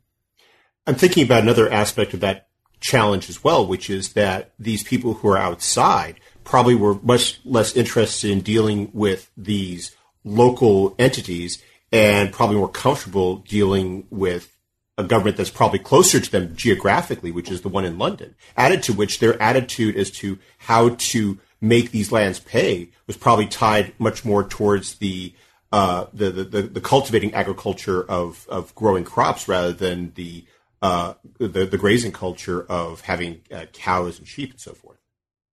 I'm 0.87 0.95
thinking 0.95 1.25
about 1.25 1.43
another 1.43 1.71
aspect 1.71 2.13
of 2.15 2.21
that 2.21 2.49
challenge 2.81 3.31
as 3.31 3.43
well, 3.43 3.67
which 3.67 3.89
is 3.89 4.13
that 4.13 4.53
these 4.59 4.83
people 4.83 5.15
who 5.15 5.29
are 5.29 5.39
outside 5.39 6.21
probably 6.45 6.75
were 6.75 6.95
much 7.03 7.41
less 7.45 7.75
interested 7.77 8.31
in 8.31 8.41
dealing 8.41 8.91
with 8.93 9.31
these 9.37 9.95
local 10.25 10.95
entities 10.99 11.63
and 11.93 12.33
probably 12.33 12.57
more 12.57 12.69
comfortable 12.69 13.37
dealing 13.37 14.07
with 14.11 14.51
a 14.97 15.05
government 15.05 15.37
that's 15.37 15.51
probably 15.51 15.79
closer 15.79 16.21
to 16.21 16.31
them 16.31 16.55
geographically, 16.55 17.33
which 17.33 17.51
is 17.51 17.63
the 17.63 17.69
one 17.69 17.85
in 17.85 17.99
London. 17.99 18.35
Added 18.57 18.83
to 18.85 18.93
which 18.93 19.19
their 19.19 19.41
attitude 19.43 19.97
as 19.97 20.11
to 20.13 20.39
how 20.59 20.91
to 20.91 21.39
make 21.61 21.91
these 21.91 22.13
lands 22.13 22.39
pay 22.39 22.91
was 23.07 23.17
probably 23.17 23.47
tied 23.47 23.93
much 23.99 24.25
more 24.25 24.45
towards 24.45 24.97
the 24.97 25.35
uh, 25.73 26.07
the, 26.15 26.31
the, 26.31 26.63
the 26.63 26.81
cultivating 26.81 27.35
agriculture 27.35 28.09
of, 28.09 28.47
of 28.49 28.73
growing 28.77 29.03
crops 29.03 29.49
rather 29.49 29.73
than 29.73 30.13
the, 30.15 30.45
uh, 30.83 31.15
the, 31.39 31.67
the 31.67 31.77
grazing 31.77 32.13
culture 32.13 32.65
of 32.69 33.01
having 33.01 33.41
uh, 33.53 33.65
cows 33.73 34.21
and 34.21 34.29
sheep 34.29 34.53
and 34.53 34.61
so 34.61 34.73
forth. 34.73 34.99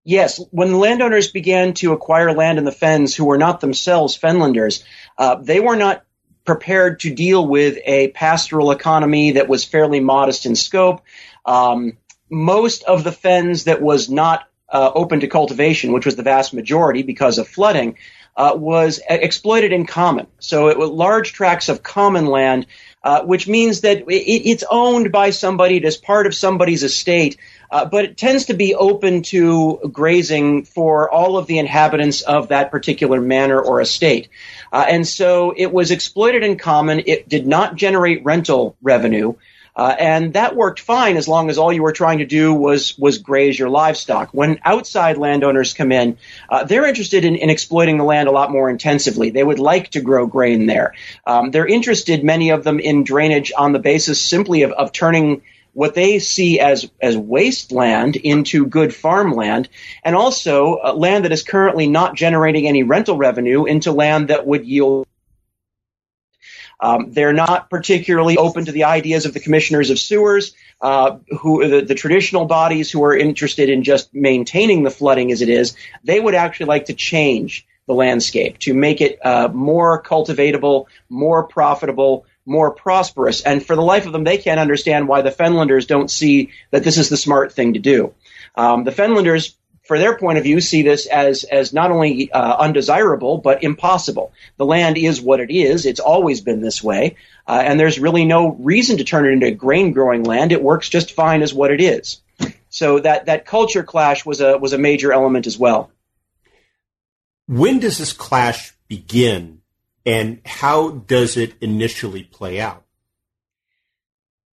Yes, 0.03 0.43
when 0.49 0.71
the 0.71 0.77
landowners 0.77 1.29
began 1.31 1.73
to 1.75 1.93
acquire 1.93 2.33
land 2.33 2.57
in 2.57 2.65
the 2.65 2.71
fens 2.71 3.15
who 3.15 3.25
were 3.25 3.37
not 3.37 3.61
themselves 3.61 4.15
fenlanders, 4.15 4.83
uh, 5.17 5.35
they 5.35 5.59
were 5.59 5.75
not 5.75 6.03
prepared 6.43 7.01
to 7.01 7.13
deal 7.13 7.47
with 7.47 7.77
a 7.85 8.07
pastoral 8.09 8.71
economy 8.71 9.31
that 9.31 9.47
was 9.47 9.63
fairly 9.63 9.99
modest 9.99 10.47
in 10.47 10.55
scope. 10.55 11.03
Um, 11.45 11.97
most 12.29 12.83
of 12.83 13.03
the 13.03 13.11
fens 13.11 13.65
that 13.65 13.81
was 13.81 14.09
not 14.09 14.47
uh, 14.69 14.91
open 14.95 15.19
to 15.19 15.27
cultivation, 15.27 15.91
which 15.91 16.05
was 16.05 16.15
the 16.15 16.23
vast 16.23 16.53
majority 16.53 17.03
because 17.03 17.37
of 17.37 17.47
flooding, 17.47 17.97
uh, 18.35 18.53
was 18.55 19.01
exploited 19.07 19.73
in 19.73 19.85
common. 19.85 20.27
So 20.39 20.69
it 20.69 20.79
was 20.79 20.89
large 20.89 21.33
tracts 21.33 21.69
of 21.69 21.83
common 21.83 22.25
land, 22.25 22.65
uh, 23.03 23.23
which 23.23 23.47
means 23.47 23.81
that 23.81 23.97
it, 23.97 24.49
it's 24.49 24.63
owned 24.69 25.11
by 25.11 25.31
somebody, 25.31 25.77
it 25.77 25.85
is 25.85 25.97
part 25.97 26.25
of 26.25 26.33
somebody's 26.33 26.83
estate, 26.83 27.37
uh, 27.71 27.85
but 27.85 28.05
it 28.05 28.17
tends 28.17 28.45
to 28.45 28.53
be 28.53 28.75
open 28.75 29.23
to 29.23 29.79
grazing 29.91 30.65
for 30.65 31.09
all 31.09 31.37
of 31.37 31.47
the 31.47 31.57
inhabitants 31.57 32.21
of 32.21 32.49
that 32.49 32.69
particular 32.69 33.21
manor 33.21 33.59
or 33.61 33.81
estate. 33.81 34.27
Uh, 34.71 34.85
and 34.87 35.07
so 35.07 35.53
it 35.55 35.71
was 35.71 35.91
exploited 35.91 36.43
in 36.43 36.57
common. 36.57 37.03
It 37.05 37.29
did 37.29 37.47
not 37.47 37.75
generate 37.75 38.23
rental 38.25 38.75
revenue. 38.81 39.35
Uh, 39.73 39.95
and 39.97 40.33
that 40.33 40.55
worked 40.55 40.81
fine 40.81 41.15
as 41.15 41.29
long 41.29 41.49
as 41.49 41.57
all 41.57 41.71
you 41.71 41.81
were 41.81 41.93
trying 41.93 42.17
to 42.17 42.25
do 42.25 42.53
was 42.53 42.97
was 42.97 43.19
graze 43.19 43.57
your 43.57 43.69
livestock. 43.69 44.29
When 44.33 44.59
outside 44.65 45.17
landowners 45.17 45.73
come 45.73 45.93
in, 45.93 46.17
uh, 46.49 46.65
they're 46.65 46.85
interested 46.85 47.23
in, 47.23 47.37
in, 47.37 47.49
exploiting 47.49 47.97
the 47.97 48.03
land 48.03 48.27
a 48.27 48.31
lot 48.31 48.51
more 48.51 48.69
intensively. 48.69 49.29
They 49.29 49.43
would 49.43 49.59
like 49.59 49.91
to 49.91 50.01
grow 50.01 50.27
grain 50.27 50.65
there. 50.65 50.93
Um, 51.25 51.51
they're 51.51 51.67
interested, 51.67 52.21
many 52.21 52.49
of 52.49 52.65
them, 52.65 52.79
in 52.79 53.05
drainage 53.05 53.53
on 53.57 53.71
the 53.71 53.79
basis 53.79 54.21
simply 54.21 54.63
of, 54.63 54.71
of 54.71 54.91
turning 54.91 55.41
what 55.73 55.95
they 55.95 56.19
see 56.19 56.59
as 56.59 56.89
as 57.01 57.17
wasteland 57.17 58.15
into 58.15 58.65
good 58.65 58.93
farmland, 58.93 59.69
and 60.03 60.15
also 60.15 60.77
uh, 60.83 60.93
land 60.93 61.25
that 61.25 61.31
is 61.31 61.43
currently 61.43 61.87
not 61.87 62.15
generating 62.15 62.67
any 62.67 62.83
rental 62.83 63.17
revenue 63.17 63.65
into 63.65 63.91
land 63.91 64.29
that 64.29 64.45
would 64.45 64.65
yield. 64.65 65.07
Um, 66.83 67.11
they're 67.11 67.33
not 67.33 67.69
particularly 67.69 68.37
open 68.37 68.65
to 68.65 68.71
the 68.71 68.85
ideas 68.85 69.27
of 69.27 69.35
the 69.35 69.39
commissioners 69.39 69.91
of 69.91 69.99
sewers, 69.99 70.55
uh, 70.81 71.17
who 71.39 71.67
the, 71.67 71.81
the, 71.81 71.93
traditional 71.93 72.45
bodies 72.45 72.89
who 72.89 73.03
are 73.03 73.15
interested 73.15 73.69
in 73.69 73.83
just 73.83 74.11
maintaining 74.15 74.81
the 74.81 74.89
flooding 74.89 75.31
as 75.31 75.43
it 75.43 75.49
is. 75.49 75.75
They 76.03 76.19
would 76.19 76.33
actually 76.33 76.65
like 76.65 76.85
to 76.85 76.95
change 76.95 77.67
the 77.85 77.93
landscape 77.93 78.57
to 78.59 78.73
make 78.73 78.99
it 78.99 79.19
uh, 79.23 79.49
more 79.53 80.01
cultivatable, 80.01 80.87
more 81.07 81.43
profitable, 81.43 82.25
more 82.45 82.71
prosperous. 82.71 83.41
And 83.41 83.65
for 83.65 83.75
the 83.75 83.81
life 83.81 84.05
of 84.05 84.13
them, 84.13 84.23
they 84.23 84.37
can't 84.37 84.59
understand 84.59 85.07
why 85.07 85.21
the 85.21 85.31
Fenlanders 85.31 85.87
don't 85.87 86.09
see 86.09 86.51
that 86.71 86.83
this 86.83 86.97
is 86.97 87.09
the 87.09 87.17
smart 87.17 87.53
thing 87.53 87.73
to 87.73 87.79
do. 87.79 88.13
Um, 88.55 88.83
the 88.83 88.91
Fenlanders, 88.91 89.55
for 89.83 89.97
their 89.97 90.17
point 90.17 90.37
of 90.37 90.43
view, 90.43 90.61
see 90.61 90.81
this 90.81 91.05
as 91.05 91.43
as 91.43 91.73
not 91.73 91.91
only 91.91 92.31
uh, 92.31 92.57
undesirable 92.57 93.37
but 93.37 93.63
impossible. 93.63 94.33
The 94.57 94.65
land 94.65 94.97
is 94.97 95.21
what 95.21 95.39
it 95.39 95.51
is; 95.51 95.85
it's 95.85 95.99
always 95.99 96.41
been 96.41 96.61
this 96.61 96.83
way, 96.83 97.15
uh, 97.47 97.61
and 97.63 97.79
there's 97.79 97.99
really 97.99 98.25
no 98.25 98.49
reason 98.49 98.97
to 98.97 99.03
turn 99.03 99.25
it 99.25 99.31
into 99.31 99.51
grain 99.51 99.91
growing 99.93 100.23
land. 100.23 100.51
It 100.51 100.63
works 100.63 100.89
just 100.89 101.13
fine 101.13 101.41
as 101.41 101.53
what 101.53 101.71
it 101.71 101.81
is. 101.81 102.21
So 102.69 102.99
that 102.99 103.25
that 103.25 103.45
culture 103.45 103.83
clash 103.83 104.25
was 104.25 104.41
a 104.41 104.57
was 104.57 104.73
a 104.73 104.77
major 104.77 105.11
element 105.11 105.47
as 105.47 105.57
well. 105.57 105.91
When 107.47 107.79
does 107.79 107.97
this 107.97 108.13
clash 108.13 108.73
begin 108.87 109.60
and 110.05 110.41
how 110.45 110.89
does 110.89 111.37
it 111.37 111.53
initially 111.61 112.23
play 112.23 112.59
out? 112.59 112.83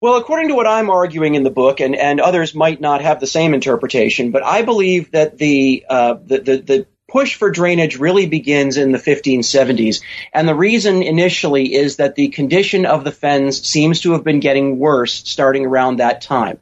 Well, 0.01 0.17
according 0.17 0.49
to 0.49 0.55
what 0.55 0.69
I'm 0.69 0.91
arguing 0.91 1.35
in 1.35 1.43
the 1.43 1.51
book, 1.51 1.81
and, 1.81 1.97
and 1.97 2.21
others 2.21 2.55
might 2.55 2.81
not 2.81 3.01
have 3.01 3.19
the 3.19 3.27
same 3.27 3.53
interpretation, 3.53 4.31
but 4.31 4.45
I 4.45 4.63
believe 4.63 5.11
that 5.11 5.39
the, 5.39 5.85
uh, 5.89 6.15
the, 6.25 6.39
the, 6.39 6.57
the 6.59 6.87
push 7.09 7.35
for 7.35 7.51
drainage 7.51 7.97
really 7.97 8.27
begins 8.27 8.77
in 8.77 8.93
the 8.93 8.99
1570s. 8.99 10.03
And 10.33 10.47
the 10.47 10.55
reason 10.55 11.03
initially 11.03 11.75
is 11.75 11.97
that 11.97 12.15
the 12.15 12.29
condition 12.29 12.87
of 12.87 13.03
the 13.03 13.11
fens 13.11 13.67
seems 13.67 14.03
to 14.03 14.13
have 14.13 14.23
been 14.23 14.41
getting 14.41 14.79
worse 14.79 15.15
starting 15.15 15.67
around 15.67 15.97
that 15.97 16.21
time. 16.21 16.61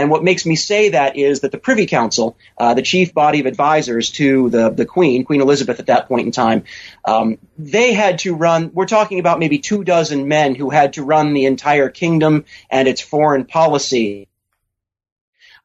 And 0.00 0.10
what 0.10 0.24
makes 0.24 0.46
me 0.46 0.56
say 0.56 0.88
that 0.88 1.18
is 1.18 1.40
that 1.40 1.52
the 1.52 1.58
Privy 1.58 1.84
Council, 1.84 2.38
uh, 2.56 2.72
the 2.72 2.80
chief 2.80 3.12
body 3.12 3.40
of 3.40 3.44
advisors 3.44 4.08
to 4.12 4.48
the, 4.48 4.70
the 4.70 4.86
Queen, 4.86 5.26
Queen 5.26 5.42
Elizabeth 5.42 5.78
at 5.78 5.88
that 5.88 6.08
point 6.08 6.24
in 6.24 6.32
time, 6.32 6.64
um, 7.04 7.36
they 7.58 7.92
had 7.92 8.20
to 8.20 8.34
run, 8.34 8.70
we're 8.72 8.86
talking 8.86 9.20
about 9.20 9.38
maybe 9.38 9.58
two 9.58 9.84
dozen 9.84 10.26
men 10.26 10.54
who 10.54 10.70
had 10.70 10.94
to 10.94 11.04
run 11.04 11.34
the 11.34 11.44
entire 11.44 11.90
kingdom 11.90 12.46
and 12.70 12.88
its 12.88 13.02
foreign 13.02 13.44
policy. 13.44 14.26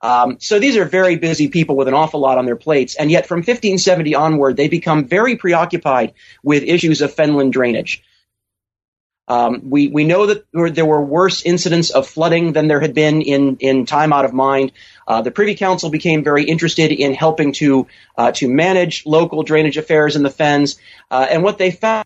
Um, 0.02 0.36
so 0.41 0.60
these 0.60 0.76
are 0.76 0.84
very 0.84 1.15
busy 1.15 1.48
people 1.48 1.78
with 1.78 1.88
an 1.88 1.93
awful 1.93 2.19
lot 2.19 2.38
on 2.38 2.45
their 2.45 2.58
plates, 2.58 2.95
and 2.95 3.10
yet 3.10 3.28
from 3.28 3.38
1570 3.38 4.15
onward, 4.15 4.58
they 4.58 4.67
become 4.67 5.06
very 5.06 5.38
preoccupied 5.38 6.13
with 6.43 6.63
issues 6.63 7.02
of 7.02 7.13
fenland 7.13 7.54
drainage. 7.54 8.04
Um, 9.27 9.69
we 9.69 9.88
we 9.88 10.03
know 10.03 10.27
that 10.27 10.45
there 10.53 10.85
were 10.85 11.01
worse 11.01 11.41
incidents 11.43 11.89
of 11.89 12.07
flooding 12.07 12.53
than 12.53 12.67
there 12.67 12.79
had 12.79 12.93
been 12.93 13.21
in 13.21 13.57
in 13.57 13.85
time 13.85 14.13
out 14.13 14.25
of 14.25 14.33
mind. 14.33 14.71
Uh, 15.07 15.21
the 15.21 15.31
Privy 15.31 15.55
Council 15.55 15.89
became 15.89 16.23
very 16.23 16.43
interested 16.43 16.91
in 16.91 17.13
helping 17.13 17.51
to 17.53 17.88
uh, 18.17 18.31
to 18.33 18.47
manage 18.47 19.05
local 19.05 19.43
drainage 19.43 19.77
affairs 19.77 20.15
in 20.15 20.23
the 20.23 20.29
fens, 20.29 20.79
uh, 21.09 21.25
and 21.29 21.43
what 21.43 21.57
they 21.57 21.71
found 21.71 22.05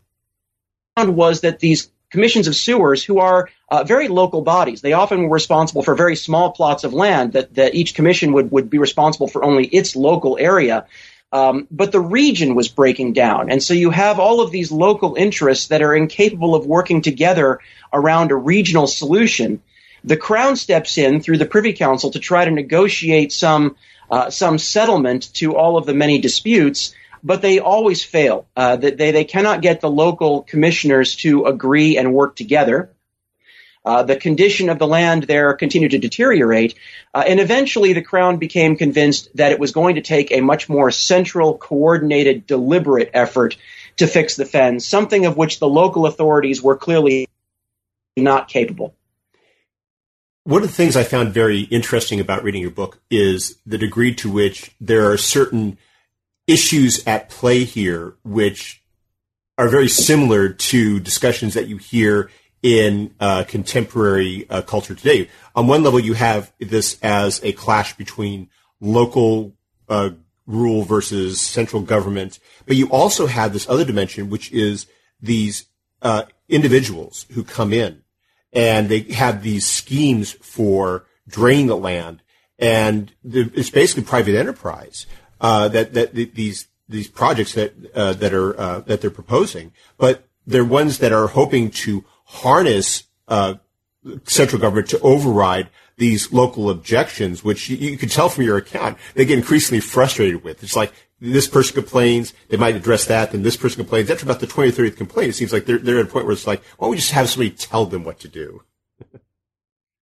was 0.97 1.41
that 1.41 1.59
these 1.59 1.89
commissions 2.09 2.47
of 2.47 2.55
sewers, 2.55 3.03
who 3.03 3.19
are 3.19 3.49
uh, 3.69 3.83
very 3.83 4.07
local 4.07 4.41
bodies, 4.41 4.81
they 4.81 4.93
often 4.93 5.23
were 5.23 5.35
responsible 5.35 5.83
for 5.83 5.95
very 5.95 6.15
small 6.15 6.51
plots 6.51 6.83
of 6.83 6.93
land 6.93 7.33
that 7.33 7.53
that 7.55 7.75
each 7.75 7.95
commission 7.95 8.33
would 8.33 8.51
would 8.51 8.69
be 8.69 8.77
responsible 8.77 9.27
for 9.27 9.43
only 9.43 9.65
its 9.65 9.95
local 9.95 10.37
area. 10.39 10.85
Um, 11.31 11.67
but 11.69 11.91
the 11.91 11.99
region 12.01 12.55
was 12.55 12.69
breaking 12.69 13.13
down. 13.13 13.51
And 13.51 13.61
so 13.61 13.73
you 13.75 13.91
have 13.91 14.19
all 14.19 14.41
of 14.41 14.49
these 14.49 14.71
local 14.71 15.15
interests 15.15 15.67
that 15.67 15.83
are 15.83 15.95
incapable 15.95 16.55
of 16.55 16.65
working 16.65 17.01
together 17.03 17.59
around 17.93 18.31
a 18.31 18.35
regional 18.35 18.87
solution. 18.87 19.61
The 20.03 20.17
Crown 20.17 20.55
steps 20.55 20.97
in 20.97 21.21
through 21.21 21.37
the 21.37 21.45
Privy 21.45 21.73
Council 21.73 22.09
to 22.11 22.19
try 22.19 22.45
to 22.45 22.51
negotiate 22.51 23.31
some, 23.31 23.75
uh, 24.09 24.31
some 24.31 24.57
settlement 24.57 25.31
to 25.35 25.55
all 25.55 25.77
of 25.77 25.85
the 25.85 25.93
many 25.93 26.19
disputes, 26.19 26.95
but 27.23 27.41
they 27.41 27.59
always 27.59 28.03
fail. 28.03 28.47
Uh, 28.55 28.77
they, 28.77 29.11
they 29.11 29.25
cannot 29.25 29.61
get 29.61 29.81
the 29.81 29.89
local 29.89 30.43
commissioners 30.43 31.15
to 31.17 31.45
agree 31.45 31.97
and 31.97 32.13
work 32.13 32.35
together. 32.35 32.91
Uh, 33.89 34.03
the 34.03 34.15
condition 34.15 34.69
of 34.69 34.77
the 34.77 34.85
land 34.85 35.23
there 35.23 35.51
continued 35.55 35.89
to 35.89 35.97
deteriorate, 35.97 36.75
uh, 37.15 37.23
and 37.25 37.39
eventually 37.39 37.93
the 37.93 38.03
crown 38.03 38.37
became 38.37 38.75
convinced 38.75 39.35
that 39.35 39.51
it 39.51 39.59
was 39.59 39.71
going 39.71 39.95
to 39.95 40.01
take 40.01 40.31
a 40.31 40.41
much 40.41 40.69
more 40.69 40.91
central, 40.91 41.57
coordinated, 41.57 42.45
deliberate 42.45 43.09
effort 43.15 43.57
to 43.97 44.05
fix 44.05 44.35
the 44.35 44.45
fens, 44.45 44.87
something 44.87 45.25
of 45.25 45.37
which 45.37 45.57
the 45.57 45.67
local 45.67 46.05
authorities 46.05 46.61
were 46.61 46.77
clearly 46.77 47.27
not 48.15 48.47
capable. 48.47 48.93
One 50.43 50.61
of 50.61 50.67
the 50.67 50.75
things 50.75 50.95
I 50.95 51.03
found 51.03 51.33
very 51.33 51.61
interesting 51.61 52.19
about 52.19 52.43
reading 52.43 52.61
your 52.61 52.69
book 52.69 53.01
is 53.09 53.57
the 53.65 53.79
degree 53.79 54.13
to 54.17 54.31
which 54.31 54.69
there 54.79 55.09
are 55.09 55.17
certain 55.17 55.79
issues 56.45 57.03
at 57.07 57.29
play 57.29 57.63
here 57.63 58.13
which 58.23 58.83
are 59.57 59.67
very 59.67 59.89
similar 59.89 60.49
to 60.49 60.99
discussions 60.99 61.55
that 61.55 61.67
you 61.67 61.77
hear 61.77 62.29
in 62.61 63.13
uh, 63.19 63.43
contemporary 63.47 64.45
uh, 64.49 64.61
culture 64.61 64.95
today. 64.95 65.29
On 65.55 65.67
one 65.67 65.83
level, 65.83 65.99
you 65.99 66.13
have 66.13 66.51
this 66.59 66.97
as 67.01 67.41
a 67.43 67.53
clash 67.53 67.95
between 67.95 68.49
local 68.79 69.53
uh, 69.87 70.11
rule 70.45 70.83
versus 70.83 71.39
central 71.39 71.81
government, 71.81 72.39
but 72.65 72.75
you 72.75 72.87
also 72.89 73.27
have 73.27 73.53
this 73.53 73.69
other 73.69 73.85
dimension, 73.85 74.29
which 74.29 74.51
is 74.51 74.87
these 75.21 75.65
uh, 76.01 76.23
individuals 76.47 77.25
who 77.31 77.43
come 77.43 77.73
in 77.73 78.01
and 78.51 78.89
they 78.89 79.01
have 79.01 79.43
these 79.43 79.65
schemes 79.65 80.31
for 80.31 81.05
draining 81.27 81.67
the 81.67 81.77
land, 81.77 82.21
and 82.57 83.11
it's 83.23 83.69
basically 83.69 84.03
private 84.03 84.35
enterprise 84.35 85.05
uh, 85.39 85.67
that 85.69 85.93
that 85.93 86.13
these 86.13 86.67
these 86.87 87.07
projects 87.07 87.53
that 87.53 87.73
uh, 87.93 88.13
that 88.13 88.33
are 88.33 88.59
uh, 88.59 88.79
that 88.81 89.01
they're 89.01 89.09
proposing, 89.09 89.71
but 89.97 90.27
they're 90.47 90.65
ones 90.65 90.97
that 90.97 91.11
are 91.11 91.27
hoping 91.27 91.69
to 91.69 92.03
harness 92.29 93.03
uh, 93.27 93.55
central 94.23 94.61
government 94.61 94.87
to 94.89 94.99
override 95.01 95.69
these 95.97 96.31
local 96.31 96.69
objections, 96.69 97.43
which 97.43 97.69
you, 97.69 97.77
you 97.77 97.97
can 97.97 98.07
tell 98.07 98.29
from 98.29 98.45
your 98.45 98.57
account 98.57 98.97
they 99.15 99.25
get 99.25 99.37
increasingly 99.37 99.81
frustrated 99.81 100.43
with. 100.43 100.63
It's 100.63 100.75
like 100.75 100.93
this 101.19 101.47
person 101.47 101.73
complains, 101.75 102.33
they 102.47 102.57
might 102.57 102.75
address 102.75 103.05
that, 103.05 103.31
then 103.31 103.43
this 103.43 103.57
person 103.57 103.83
complains. 103.83 104.09
After 104.09 104.25
about 104.25 104.39
the 104.39 104.47
20th 104.47 104.79
or 104.79 104.83
30th 104.83 104.97
complaint, 104.97 105.29
it 105.29 105.33
seems 105.33 105.51
like 105.51 105.65
they're, 105.65 105.77
they're 105.77 105.99
at 105.99 106.05
a 106.05 106.09
point 106.09 106.25
where 106.25 106.33
it's 106.33 106.47
like, 106.47 106.63
why 106.77 106.85
don't 106.85 106.91
we 106.91 106.97
just 106.97 107.11
have 107.11 107.29
somebody 107.29 107.51
tell 107.51 107.85
them 107.85 108.03
what 108.03 108.19
to 108.21 108.27
do? 108.29 108.63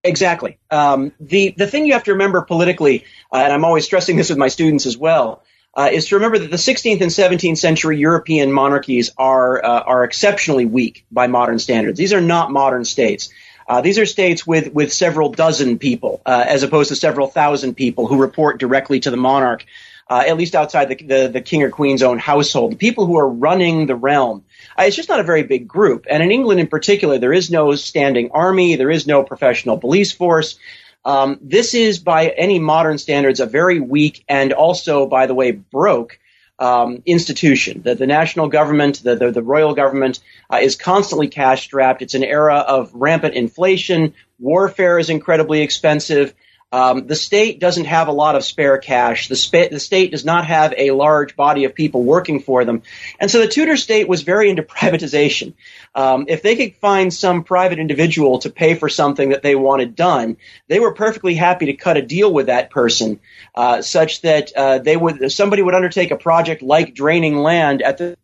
Exactly. 0.04 0.58
Um, 0.70 1.12
the 1.18 1.54
the 1.56 1.66
thing 1.66 1.84
you 1.84 1.92
have 1.92 2.04
to 2.04 2.12
remember 2.12 2.42
politically, 2.42 3.04
uh, 3.32 3.38
and 3.38 3.52
I'm 3.52 3.64
always 3.64 3.84
stressing 3.84 4.16
this 4.16 4.28
with 4.28 4.38
my 4.38 4.46
students 4.46 4.86
as 4.86 4.96
well, 4.96 5.42
uh, 5.78 5.88
is 5.92 6.08
to 6.08 6.16
remember 6.16 6.38
that 6.38 6.50
the 6.50 6.56
16th 6.56 7.00
and 7.00 7.10
17th 7.10 7.56
century 7.56 7.98
European 7.98 8.52
monarchies 8.52 9.12
are 9.16 9.64
uh, 9.64 9.80
are 9.80 10.04
exceptionally 10.04 10.66
weak 10.66 11.06
by 11.10 11.28
modern 11.28 11.58
standards. 11.58 11.96
These 11.96 12.12
are 12.12 12.20
not 12.20 12.50
modern 12.50 12.84
states. 12.84 13.30
Uh, 13.68 13.80
these 13.80 13.98
are 13.98 14.06
states 14.06 14.46
with 14.46 14.72
with 14.72 14.92
several 14.92 15.30
dozen 15.30 15.78
people, 15.78 16.20
uh, 16.26 16.44
as 16.46 16.64
opposed 16.64 16.88
to 16.88 16.96
several 16.96 17.28
thousand 17.28 17.74
people 17.74 18.08
who 18.08 18.20
report 18.20 18.58
directly 18.58 18.98
to 19.00 19.10
the 19.10 19.16
monarch 19.16 19.64
uh, 20.10 20.24
at 20.26 20.36
least 20.36 20.54
outside 20.54 20.88
the, 20.88 20.96
the, 20.96 21.28
the, 21.28 21.40
king 21.40 21.62
or 21.62 21.70
queen's 21.70 22.02
own 22.02 22.18
household, 22.18 22.72
the 22.72 22.76
people 22.76 23.06
who 23.06 23.18
are 23.18 23.28
running 23.28 23.86
the 23.86 23.94
realm. 23.94 24.44
Uh, 24.78 24.84
it's 24.86 24.96
just 24.96 25.08
not 25.08 25.20
a 25.20 25.24
very 25.24 25.42
big 25.42 25.68
group. 25.68 26.06
And 26.08 26.22
in 26.22 26.30
England 26.30 26.60
in 26.60 26.66
particular, 26.66 27.18
there 27.18 27.32
is 27.32 27.50
no 27.50 27.74
standing 27.74 28.30
army, 28.30 28.76
there 28.76 28.90
is 28.90 29.06
no 29.06 29.22
professional 29.22 29.78
police 29.78 30.12
force. 30.12 30.58
Um, 31.04 31.38
this 31.40 31.74
is, 31.74 31.98
by 31.98 32.28
any 32.28 32.58
modern 32.58 32.98
standards, 32.98 33.40
a 33.40 33.46
very 33.46 33.80
weak 33.80 34.24
and 34.28 34.52
also, 34.52 35.06
by 35.06 35.26
the 35.26 35.34
way, 35.34 35.52
broke 35.52 36.18
um, 36.58 37.02
institution. 37.06 37.82
The, 37.82 37.94
the, 37.94 38.06
national 38.06 38.48
government, 38.48 39.02
the, 39.02 39.14
the, 39.14 39.30
the 39.30 39.42
royal 39.42 39.74
government, 39.74 40.20
uh, 40.52 40.56
is 40.56 40.76
constantly 40.76 41.28
cash 41.28 41.62
strapped. 41.62 42.02
It's 42.02 42.14
an 42.14 42.24
era 42.24 42.56
of 42.56 42.92
rampant 42.94 43.34
inflation. 43.34 44.14
Warfare 44.40 44.98
is 44.98 45.08
incredibly 45.08 45.62
expensive. 45.62 46.34
Um, 46.70 47.06
the 47.06 47.16
state 47.16 47.60
doesn't 47.60 47.86
have 47.86 48.08
a 48.08 48.12
lot 48.12 48.36
of 48.36 48.44
spare 48.44 48.76
cash. 48.76 49.28
The, 49.28 49.36
spa- 49.36 49.68
the, 49.70 49.80
state 49.80 50.10
does 50.10 50.24
not 50.24 50.46
have 50.46 50.74
a 50.76 50.90
large 50.90 51.34
body 51.34 51.64
of 51.64 51.74
people 51.74 52.02
working 52.02 52.40
for 52.40 52.66
them. 52.66 52.82
And 53.18 53.30
so 53.30 53.40
the 53.40 53.48
Tudor 53.48 53.78
state 53.78 54.06
was 54.06 54.22
very 54.22 54.50
into 54.50 54.62
privatization. 54.78 55.54
Um, 55.94 56.26
if 56.28 56.42
they 56.42 56.56
could 56.56 56.76
find 56.76 57.12
some 57.12 57.42
private 57.42 57.78
individual 57.78 58.40
to 58.40 58.50
pay 58.50 58.74
for 58.74 58.90
something 58.90 59.30
that 59.30 59.42
they 59.42 59.54
wanted 59.54 59.96
done, 59.96 60.36
they 60.66 60.78
were 60.78 60.92
perfectly 60.92 61.34
happy 61.34 61.66
to 61.66 61.72
cut 61.72 61.96
a 61.96 62.02
deal 62.02 62.30
with 62.30 62.46
that 62.46 62.68
person, 62.70 63.18
uh, 63.54 63.80
such 63.80 64.20
that 64.20 64.52
uh, 64.54 64.78
they 64.78 64.96
would 64.96 65.32
somebody 65.32 65.62
would 65.62 65.74
undertake 65.74 66.10
a 66.10 66.16
project 66.16 66.60
like 66.60 66.94
draining 66.94 67.38
land 67.38 67.80
at 67.80 67.96
the, 67.96 68.16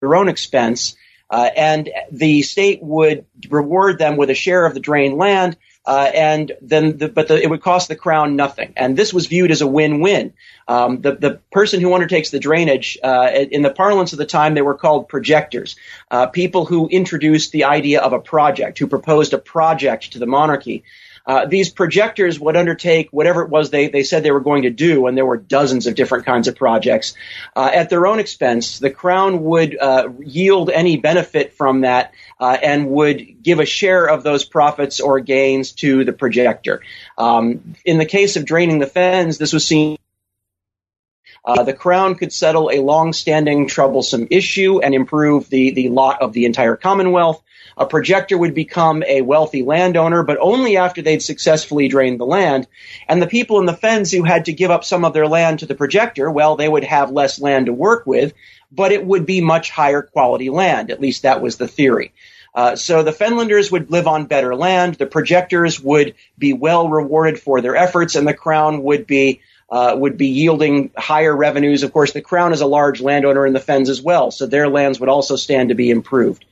their 0.00 0.14
own 0.16 0.28
expense. 0.28 0.96
Uh, 1.28 1.48
and 1.56 1.90
the 2.10 2.42
state 2.42 2.82
would 2.82 3.24
reward 3.50 3.98
them 3.98 4.16
with 4.16 4.30
a 4.30 4.34
share 4.34 4.66
of 4.66 4.74
the 4.74 4.80
drained 4.80 5.16
land, 5.16 5.56
uh, 5.86 6.10
and 6.14 6.52
then, 6.60 6.98
the, 6.98 7.08
but 7.08 7.28
the, 7.28 7.42
it 7.42 7.48
would 7.48 7.62
cost 7.62 7.88
the 7.88 7.96
crown 7.96 8.36
nothing. 8.36 8.72
And 8.76 8.96
this 8.96 9.14
was 9.14 9.26
viewed 9.26 9.50
as 9.50 9.60
a 9.60 9.66
win-win. 9.66 10.34
Um, 10.68 11.00
the, 11.00 11.16
the 11.16 11.40
person 11.50 11.80
who 11.80 11.94
undertakes 11.94 12.30
the 12.30 12.38
drainage 12.38 12.98
uh, 13.02 13.30
in 13.32 13.62
the 13.62 13.70
parlance 13.70 14.12
of 14.12 14.18
the 14.18 14.26
time, 14.26 14.54
they 14.54 14.62
were 14.62 14.76
called 14.76 15.08
projectors, 15.08 15.76
uh, 16.10 16.26
people 16.26 16.66
who 16.66 16.88
introduced 16.88 17.52
the 17.52 17.64
idea 17.64 18.00
of 18.00 18.12
a 18.12 18.20
project, 18.20 18.78
who 18.78 18.86
proposed 18.86 19.32
a 19.32 19.38
project 19.38 20.12
to 20.12 20.18
the 20.18 20.26
monarchy. 20.26 20.84
Uh, 21.30 21.46
these 21.46 21.70
projectors 21.70 22.40
would 22.40 22.56
undertake 22.56 23.08
whatever 23.12 23.42
it 23.42 23.48
was 23.48 23.70
they, 23.70 23.86
they 23.86 24.02
said 24.02 24.24
they 24.24 24.32
were 24.32 24.40
going 24.40 24.62
to 24.62 24.70
do, 24.70 25.06
and 25.06 25.16
there 25.16 25.24
were 25.24 25.36
dozens 25.36 25.86
of 25.86 25.94
different 25.94 26.26
kinds 26.26 26.48
of 26.48 26.56
projects 26.56 27.14
uh, 27.54 27.70
at 27.72 27.88
their 27.88 28.04
own 28.04 28.18
expense. 28.18 28.80
The 28.80 28.90
crown 28.90 29.44
would 29.44 29.78
uh, 29.78 30.08
yield 30.18 30.70
any 30.70 30.96
benefit 30.96 31.52
from 31.52 31.82
that 31.82 32.14
uh, 32.40 32.58
and 32.60 32.90
would 32.90 33.44
give 33.44 33.60
a 33.60 33.64
share 33.64 34.06
of 34.06 34.24
those 34.24 34.44
profits 34.44 34.98
or 34.98 35.20
gains 35.20 35.70
to 35.84 36.04
the 36.04 36.12
projector. 36.12 36.82
Um, 37.16 37.76
in 37.84 37.98
the 37.98 38.06
case 38.06 38.36
of 38.36 38.44
draining 38.44 38.80
the 38.80 38.88
fens, 38.88 39.38
this 39.38 39.52
was 39.52 39.64
seen 39.64 39.98
uh, 41.44 41.62
the 41.62 41.72
Crown 41.72 42.16
could 42.16 42.32
settle 42.32 42.70
a 42.72 42.80
long-standing 42.80 43.68
troublesome 43.68 44.26
issue 44.32 44.80
and 44.80 44.96
improve 44.96 45.48
the, 45.48 45.70
the 45.70 45.90
lot 45.90 46.22
of 46.22 46.32
the 46.32 46.44
entire 46.44 46.74
Commonwealth. 46.74 47.40
A 47.80 47.86
projector 47.86 48.36
would 48.36 48.52
become 48.52 49.02
a 49.02 49.22
wealthy 49.22 49.62
landowner, 49.62 50.22
but 50.22 50.36
only 50.38 50.76
after 50.76 51.00
they'd 51.00 51.22
successfully 51.22 51.88
drained 51.88 52.20
the 52.20 52.26
land. 52.26 52.68
And 53.08 53.22
the 53.22 53.26
people 53.26 53.58
in 53.58 53.64
the 53.64 53.72
fens 53.72 54.12
who 54.12 54.22
had 54.22 54.44
to 54.44 54.52
give 54.52 54.70
up 54.70 54.84
some 54.84 55.02
of 55.06 55.14
their 55.14 55.26
land 55.26 55.60
to 55.60 55.66
the 55.66 55.74
projector, 55.74 56.30
well, 56.30 56.56
they 56.56 56.68
would 56.68 56.84
have 56.84 57.10
less 57.10 57.40
land 57.40 57.66
to 57.66 57.72
work 57.72 58.06
with, 58.06 58.34
but 58.70 58.92
it 58.92 59.04
would 59.04 59.24
be 59.24 59.40
much 59.40 59.70
higher 59.70 60.02
quality 60.02 60.50
land. 60.50 60.90
At 60.90 61.00
least 61.00 61.22
that 61.22 61.40
was 61.40 61.56
the 61.56 61.66
theory. 61.66 62.12
Uh, 62.54 62.76
so 62.76 63.02
the 63.02 63.12
Fenlanders 63.12 63.72
would 63.72 63.90
live 63.90 64.06
on 64.06 64.26
better 64.26 64.54
land, 64.54 64.96
the 64.96 65.06
projectors 65.06 65.80
would 65.80 66.16
be 66.36 66.52
well 66.52 66.88
rewarded 66.88 67.40
for 67.40 67.62
their 67.62 67.76
efforts, 67.76 68.14
and 68.14 68.26
the 68.26 68.34
crown 68.34 68.82
would 68.82 69.06
be 69.06 69.40
uh, 69.70 69.94
would 69.96 70.16
be 70.16 70.26
yielding 70.26 70.90
higher 70.96 71.34
revenues. 71.34 71.84
Of 71.84 71.92
course, 71.92 72.12
the 72.12 72.20
crown 72.20 72.52
is 72.52 72.60
a 72.60 72.66
large 72.66 73.00
landowner 73.00 73.46
in 73.46 73.52
the 73.52 73.60
fens 73.60 73.88
as 73.88 74.02
well, 74.02 74.32
so 74.32 74.46
their 74.46 74.68
lands 74.68 74.98
would 74.98 75.08
also 75.08 75.36
stand 75.36 75.68
to 75.68 75.76
be 75.76 75.90
improved. 75.90 76.44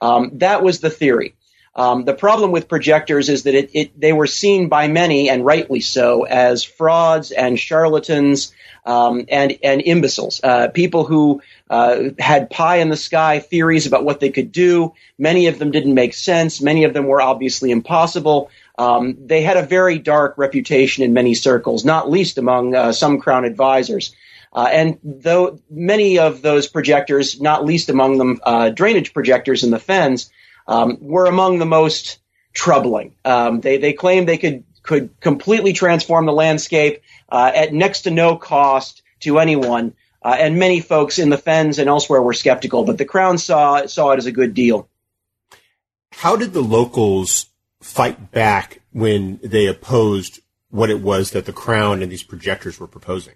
Um, 0.00 0.30
that 0.34 0.62
was 0.62 0.80
the 0.80 0.90
theory. 0.90 1.34
Um, 1.76 2.06
the 2.06 2.14
problem 2.14 2.52
with 2.52 2.68
projectors 2.68 3.28
is 3.28 3.42
that 3.42 3.54
it, 3.54 3.70
it, 3.74 4.00
they 4.00 4.14
were 4.14 4.26
seen 4.26 4.70
by 4.70 4.88
many, 4.88 5.28
and 5.28 5.44
rightly 5.44 5.80
so, 5.80 6.22
as 6.22 6.64
frauds 6.64 7.32
and 7.32 7.60
charlatans 7.60 8.54
um, 8.86 9.26
and 9.28 9.58
and 9.62 9.82
imbeciles, 9.82 10.40
uh, 10.42 10.68
people 10.68 11.04
who 11.04 11.42
uh, 11.68 12.04
had 12.18 12.48
pie 12.48 12.76
in 12.76 12.88
the 12.88 12.96
sky 12.96 13.40
theories 13.40 13.86
about 13.86 14.04
what 14.04 14.20
they 14.20 14.30
could 14.30 14.52
do. 14.52 14.94
Many 15.18 15.48
of 15.48 15.58
them 15.58 15.70
didn't 15.70 15.92
make 15.92 16.14
sense. 16.14 16.62
Many 16.62 16.84
of 16.84 16.94
them 16.94 17.06
were 17.06 17.20
obviously 17.20 17.70
impossible. 17.70 18.50
Um, 18.78 19.18
they 19.26 19.42
had 19.42 19.58
a 19.58 19.62
very 19.62 19.98
dark 19.98 20.38
reputation 20.38 21.04
in 21.04 21.12
many 21.12 21.34
circles, 21.34 21.84
not 21.84 22.10
least 22.10 22.38
among 22.38 22.74
uh, 22.74 22.92
some 22.92 23.18
crown 23.18 23.44
advisors. 23.44 24.14
Uh, 24.56 24.68
and 24.72 24.98
though 25.04 25.60
many 25.68 26.18
of 26.18 26.40
those 26.40 26.66
projectors, 26.66 27.38
not 27.42 27.66
least 27.66 27.90
among 27.90 28.16
them 28.16 28.40
uh, 28.42 28.70
drainage 28.70 29.12
projectors 29.12 29.62
in 29.62 29.70
the 29.70 29.78
fens, 29.78 30.30
um, 30.66 30.96
were 31.02 31.26
among 31.26 31.58
the 31.58 31.66
most 31.66 32.18
troubling. 32.54 33.14
Um, 33.22 33.60
they 33.60 33.76
they 33.76 33.92
claimed 33.92 34.26
they 34.26 34.38
could 34.38 34.64
could 34.82 35.20
completely 35.20 35.74
transform 35.74 36.24
the 36.24 36.32
landscape 36.32 37.02
uh, 37.28 37.52
at 37.54 37.74
next 37.74 38.02
to 38.02 38.10
no 38.10 38.36
cost 38.36 39.02
to 39.20 39.38
anyone. 39.38 39.92
Uh, 40.22 40.36
and 40.40 40.58
many 40.58 40.80
folks 40.80 41.18
in 41.18 41.28
the 41.28 41.38
fens 41.38 41.78
and 41.78 41.88
elsewhere 41.88 42.22
were 42.22 42.32
skeptical, 42.32 42.82
but 42.82 42.96
the 42.96 43.04
crown 43.04 43.36
saw 43.36 43.84
saw 43.84 44.12
it 44.12 44.16
as 44.16 44.26
a 44.26 44.32
good 44.32 44.54
deal. 44.54 44.88
How 46.12 46.34
did 46.34 46.54
the 46.54 46.62
locals 46.62 47.46
fight 47.82 48.32
back 48.32 48.80
when 48.92 49.38
they 49.44 49.66
opposed 49.66 50.40
what 50.70 50.88
it 50.88 51.00
was 51.00 51.32
that 51.32 51.44
the 51.44 51.52
crown 51.52 52.02
and 52.02 52.10
these 52.10 52.22
projectors 52.22 52.80
were 52.80 52.88
proposing? 52.88 53.34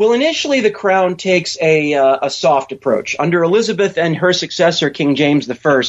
Well, 0.00 0.14
initially, 0.14 0.60
the 0.60 0.70
crown 0.70 1.16
takes 1.16 1.58
a, 1.60 1.92
uh, 1.92 2.20
a 2.22 2.30
soft 2.30 2.72
approach. 2.72 3.16
Under 3.18 3.42
Elizabeth 3.42 3.98
and 3.98 4.16
her 4.16 4.32
successor, 4.32 4.88
King 4.88 5.14
James 5.14 5.46
I, 5.50 5.82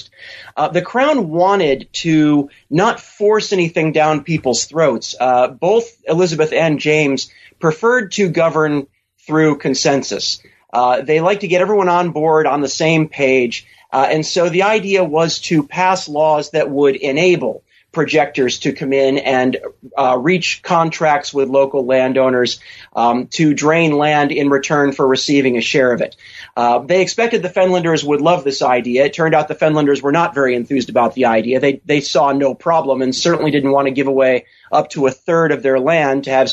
uh, 0.58 0.68
the 0.68 0.82
crown 0.82 1.30
wanted 1.30 1.88
to 2.04 2.50
not 2.70 3.00
force 3.00 3.54
anything 3.54 3.94
down 3.94 4.26
people's 4.26 4.66
throats. 4.66 5.16
Uh, 5.18 5.48
both 5.48 5.86
Elizabeth 6.06 6.52
and 6.52 6.78
James 6.78 7.32
preferred 7.58 8.12
to 8.12 8.28
govern 8.28 8.88
through 9.26 9.60
consensus. 9.60 10.44
Uh, 10.74 11.04
they 11.04 11.22
like 11.22 11.40
to 11.40 11.48
get 11.48 11.62
everyone 11.62 11.88
on 11.88 12.12
board 12.12 12.48
on 12.48 12.60
the 12.60 12.68
same 12.68 13.08
page. 13.08 13.66
Uh, 13.94 14.08
and 14.10 14.26
so 14.26 14.50
the 14.50 14.64
idea 14.64 15.06
was 15.06 15.40
to 15.40 15.64
pass 15.64 16.10
laws 16.10 16.52
that 16.52 16.70
would 16.70 16.98
enable 16.98 17.64
projectors 17.92 18.60
to 18.60 18.72
come 18.72 18.94
in 18.94 19.18
and 19.18 19.58
uh, 19.98 20.18
reach 20.18 20.62
contracts 20.64 21.34
with 21.34 21.50
local 21.50 21.86
landowners 21.86 22.60
um, 22.96 23.28
to 23.28 23.54
drain 23.54 23.98
land 23.98 24.32
in 24.32 24.50
return 24.50 24.94
for 24.94 25.06
receiving 25.06 25.58
a 25.58 25.62
share 25.62 25.92
of 25.92 26.02
it. 26.02 26.16
Uh, 26.56 26.80
they 26.80 27.02
expected 27.02 27.42
the 27.42 27.50
Fenlanders 27.50 28.04
would 28.04 28.22
love 28.22 28.44
this 28.44 28.62
idea. 28.62 29.06
It 29.06 29.14
turned 29.14 29.36
out 29.36 29.48
the 29.48 29.56
Fenlanders 29.56 30.02
were 30.02 30.12
not 30.12 30.34
very 30.34 30.56
enthused 30.56 30.90
about 30.90 31.16
the 31.16 31.26
idea. 31.26 31.60
They 31.60 31.82
they 31.86 32.02
saw 32.02 32.32
no 32.32 32.54
problem 32.54 33.02
and 33.02 33.16
certainly 33.16 33.52
didn't 33.52 33.72
want 33.72 33.88
to 33.88 33.94
give 33.94 34.08
away 34.08 34.46
up 34.72 34.90
to 34.92 35.08
a 35.08 35.12
third 35.12 35.52
of 35.52 35.62
their 35.62 35.80
land 35.80 36.26
to 36.26 36.32
have 36.32 36.50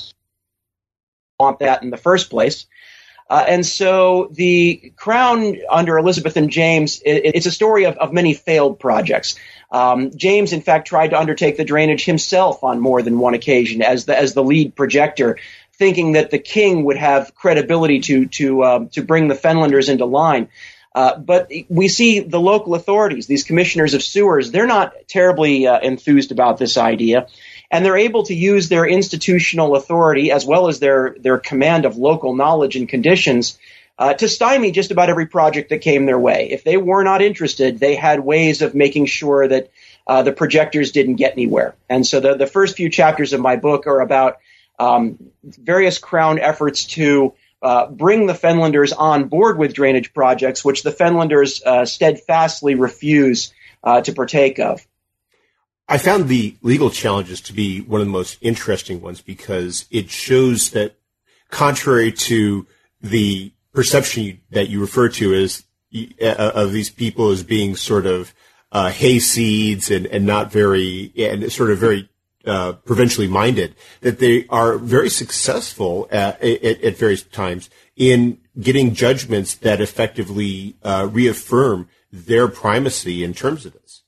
want 1.38 1.60
that 1.60 1.84
in 1.84 1.90
the 1.90 1.96
first 1.96 2.30
place. 2.30 2.66
Uh, 3.30 3.44
and 3.46 3.64
so 3.66 4.30
the 4.32 4.92
crown 4.96 5.56
under 5.70 5.98
Elizabeth 5.98 6.36
and 6.36 6.50
James, 6.50 7.00
it, 7.04 7.32
it's 7.34 7.46
a 7.46 7.50
story 7.50 7.84
of, 7.84 7.96
of 7.98 8.12
many 8.12 8.32
failed 8.32 8.80
projects. 8.80 9.36
Um, 9.70 10.16
James, 10.16 10.52
in 10.52 10.62
fact, 10.62 10.88
tried 10.88 11.08
to 11.08 11.18
undertake 11.18 11.56
the 11.56 11.64
drainage 11.64 12.04
himself 12.04 12.64
on 12.64 12.80
more 12.80 13.02
than 13.02 13.18
one 13.18 13.34
occasion 13.34 13.82
as 13.82 14.06
the 14.06 14.16
as 14.16 14.34
the 14.34 14.42
lead 14.42 14.74
projector, 14.74 15.38
thinking 15.74 16.12
that 16.12 16.30
the 16.30 16.38
king 16.38 16.84
would 16.84 16.96
have 16.96 17.34
credibility 17.34 18.00
to 18.00 18.26
to 18.26 18.64
um, 18.64 18.88
to 18.90 19.02
bring 19.02 19.28
the 19.28 19.34
Fenlanders 19.34 19.88
into 19.88 20.04
line. 20.04 20.48
Uh, 20.94 21.16
but 21.18 21.52
we 21.68 21.86
see 21.86 22.20
the 22.20 22.40
local 22.40 22.74
authorities, 22.74 23.26
these 23.26 23.44
commissioners 23.44 23.94
of 23.94 24.02
sewers, 24.02 24.50
they're 24.50 24.66
not 24.66 24.94
terribly 25.06 25.66
uh, 25.66 25.78
enthused 25.78 26.32
about 26.32 26.58
this 26.58 26.76
idea 26.76 27.26
and 27.70 27.84
they're 27.84 27.98
able 27.98 28.22
to 28.24 28.34
use 28.34 28.68
their 28.68 28.86
institutional 28.86 29.76
authority 29.76 30.30
as 30.32 30.44
well 30.44 30.68
as 30.68 30.78
their 30.78 31.16
their 31.20 31.38
command 31.38 31.84
of 31.84 31.96
local 31.96 32.34
knowledge 32.34 32.76
and 32.76 32.88
conditions 32.88 33.58
uh, 33.98 34.14
to 34.14 34.28
stymie 34.28 34.70
just 34.70 34.90
about 34.90 35.10
every 35.10 35.26
project 35.26 35.70
that 35.70 35.80
came 35.80 36.06
their 36.06 36.18
way. 36.18 36.50
If 36.50 36.64
they 36.64 36.76
were 36.76 37.02
not 37.02 37.20
interested, 37.20 37.78
they 37.78 37.96
had 37.96 38.20
ways 38.20 38.62
of 38.62 38.74
making 38.74 39.06
sure 39.06 39.48
that 39.48 39.70
uh, 40.06 40.22
the 40.22 40.32
projectors 40.32 40.92
didn't 40.92 41.16
get 41.16 41.32
anywhere. 41.32 41.74
And 41.88 42.06
so 42.06 42.20
the 42.20 42.34
the 42.34 42.46
first 42.46 42.76
few 42.76 42.90
chapters 42.90 43.32
of 43.32 43.40
my 43.40 43.56
book 43.56 43.86
are 43.86 44.00
about 44.00 44.38
um, 44.78 45.18
various 45.42 45.98
crown 45.98 46.38
efforts 46.38 46.84
to 46.86 47.34
uh, 47.60 47.86
bring 47.86 48.26
the 48.26 48.34
Fenlanders 48.34 48.92
on 48.96 49.28
board 49.28 49.58
with 49.58 49.74
drainage 49.74 50.14
projects, 50.14 50.64
which 50.64 50.82
the 50.82 50.92
Fenlanders 50.92 51.60
uh, 51.64 51.84
steadfastly 51.84 52.76
refuse 52.76 53.52
uh, 53.82 54.00
to 54.00 54.12
partake 54.12 54.58
of. 54.60 54.86
I 55.88 55.98
found 55.98 56.28
the 56.28 56.54
legal 56.62 56.90
challenges 56.90 57.40
to 57.42 57.52
be 57.52 57.80
one 57.80 58.00
of 58.00 58.06
the 58.06 58.12
most 58.12 58.38
interesting 58.40 59.00
ones 59.00 59.22
because 59.22 59.86
it 59.90 60.10
shows 60.10 60.70
that 60.70 60.94
contrary 61.50 62.12
to 62.12 62.66
the 63.00 63.52
perception 63.72 64.40
that 64.50 64.68
you 64.68 64.80
refer 64.80 65.08
to 65.08 65.34
as 65.34 65.64
uh, 65.94 66.52
of 66.54 66.72
these 66.72 66.90
people 66.90 67.30
as 67.30 67.42
being 67.42 67.76
sort 67.76 68.06
of 68.06 68.34
uh, 68.72 68.90
hayseeds 68.90 69.94
and, 69.94 70.06
and 70.06 70.26
not 70.26 70.52
very 70.52 71.12
and 71.16 71.50
sort 71.50 71.70
of 71.70 71.78
very 71.78 72.08
uh, 72.44 72.72
provincially 72.72 73.26
minded, 73.28 73.74
that 74.00 74.18
they 74.18 74.46
are 74.48 74.78
very 74.78 75.10
successful 75.10 76.08
at, 76.10 76.42
at, 76.42 76.82
at, 76.82 76.96
various 76.96 77.22
times 77.22 77.68
in 77.96 78.38
getting 78.58 78.94
judgments 78.94 79.54
that 79.56 79.80
effectively 79.80 80.76
uh, 80.82 81.08
reaffirm 81.10 81.88
their 82.12 82.48
primacy 82.48 83.22
in 83.24 83.34
terms 83.34 83.66
of 83.66 83.72
this 83.74 84.02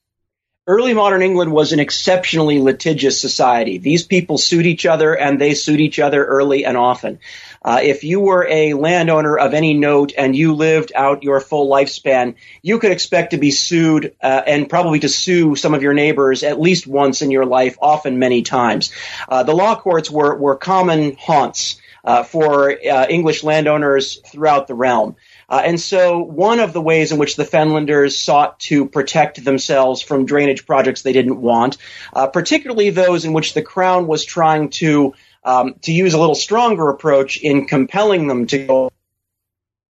early 0.71 0.95
modern 0.95 1.21
England 1.21 1.51
was 1.51 1.73
an 1.73 1.81
exceptionally 1.81 2.61
litigious 2.61 3.21
society. 3.21 3.79
These 3.79 4.05
people 4.05 4.39
sued 4.39 4.67
each 4.67 4.87
other 4.87 5.17
and 5.17 5.41
they 5.41 5.55
sued 5.55 5.81
each 5.81 5.99
other 5.99 6.25
early 6.25 6.65
and 6.65 6.77
often. 6.77 7.19
Uh, 7.63 7.81
if 7.83 8.05
you 8.05 8.21
were 8.21 8.47
a 8.49 8.75
landowner 8.75 9.39
of 9.39 9.53
any 9.53 9.75
note 9.75 10.13
and 10.17 10.35
you 10.35 10.55
lived 10.55 10.93
out 10.95 11.23
your 11.23 11.41
full 11.41 11.71
lifespan, 11.71 12.35
you 12.63 12.79
could 12.79 12.91
expect 12.91 13.33
to 13.33 13.37
be 13.37 13.51
sued 13.51 14.15
uh, 14.23 14.43
and 14.47 14.69
probably 14.69 15.01
to 15.01 15.09
sue 15.09 15.57
some 15.57 15.75
of 15.75 15.83
your 15.83 15.93
neighbors 15.93 16.43
at 16.43 16.61
least 16.61 16.87
once 16.87 17.21
in 17.21 17.31
your 17.31 17.45
life, 17.45 17.77
often 17.81 18.19
many 18.19 18.43
times. 18.43 18.93
Uh, 19.29 19.43
the 19.43 19.55
law 19.55 19.79
courts 19.79 20.11
were, 20.11 20.35
were 20.37 20.57
common 20.57 21.17
haunts 21.17 21.81
uh, 22.05 22.23
for 22.23 22.71
uh, 22.71 23.07
English 23.09 23.45
landowners 23.45 24.21
throughout 24.27 24.67
the 24.67 24.75
realm. 24.75 25.17
Uh, 25.49 25.63
and 25.65 25.81
so 25.81 26.21
one 26.21 26.61
of 26.61 26.73
the 26.73 26.81
ways 26.81 27.13
in 27.13 27.19
which 27.19 27.37
the 27.37 27.45
Fenlanders 27.45 28.17
sought 28.17 28.59
to 28.61 28.87
protect 28.87 29.45
themselves 29.45 30.01
from 30.01 30.25
drainage 30.25 30.65
projects 30.65 31.03
they 31.03 31.13
didn't 31.13 31.41
want, 31.41 31.77
uh, 32.13 32.29
particularly 32.29 32.91
those 32.91 33.25
in 33.25 33.33
which 33.33 33.53
the 33.53 33.63
crown 33.63 34.07
was 34.07 34.25
trying 34.25 34.71
to 34.71 35.13
um, 35.45 35.75
to 35.83 35.93
use 35.93 36.15
a 36.15 36.19
little 36.19 36.35
stronger 36.35 36.89
approach 36.89 37.39
in 37.39 37.67
compelling 37.67 38.27
them 38.27 38.47
to 38.47 38.67
go 38.67 38.93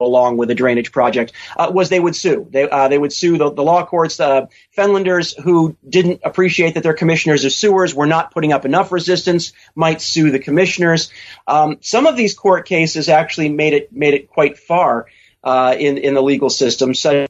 along 0.00 0.36
with 0.36 0.48
the 0.48 0.54
drainage 0.54 0.92
project 0.92 1.32
uh, 1.56 1.70
was 1.72 1.88
they 1.88 1.98
would 1.98 2.14
sue. 2.14 2.46
They 2.50 2.68
uh, 2.68 2.88
they 2.88 2.98
would 2.98 3.12
sue 3.12 3.36
the, 3.36 3.50
the 3.50 3.62
law 3.62 3.84
courts. 3.84 4.20
Uh, 4.20 4.46
Fenlanders 4.76 5.34
who 5.40 5.76
didn't 5.88 6.20
appreciate 6.24 6.74
that 6.74 6.82
their 6.82 6.94
commissioners 6.94 7.44
of 7.44 7.52
sewers 7.52 7.94
were 7.94 8.06
not 8.06 8.32
putting 8.32 8.52
up 8.52 8.64
enough 8.64 8.92
resistance 8.92 9.52
might 9.74 10.00
sue 10.00 10.30
the 10.30 10.38
commissioners. 10.38 11.10
Um, 11.46 11.78
some 11.80 12.06
of 12.06 12.16
these 12.16 12.34
court 12.34 12.66
cases 12.66 13.08
actually 13.08 13.48
made 13.48 13.72
it 13.72 13.92
made 13.92 14.14
it 14.14 14.30
quite 14.30 14.58
far 14.58 15.06
uh, 15.42 15.74
in 15.78 15.98
in 15.98 16.14
the 16.14 16.22
legal 16.22 16.50
system. 16.50 16.94
Such 16.94 17.28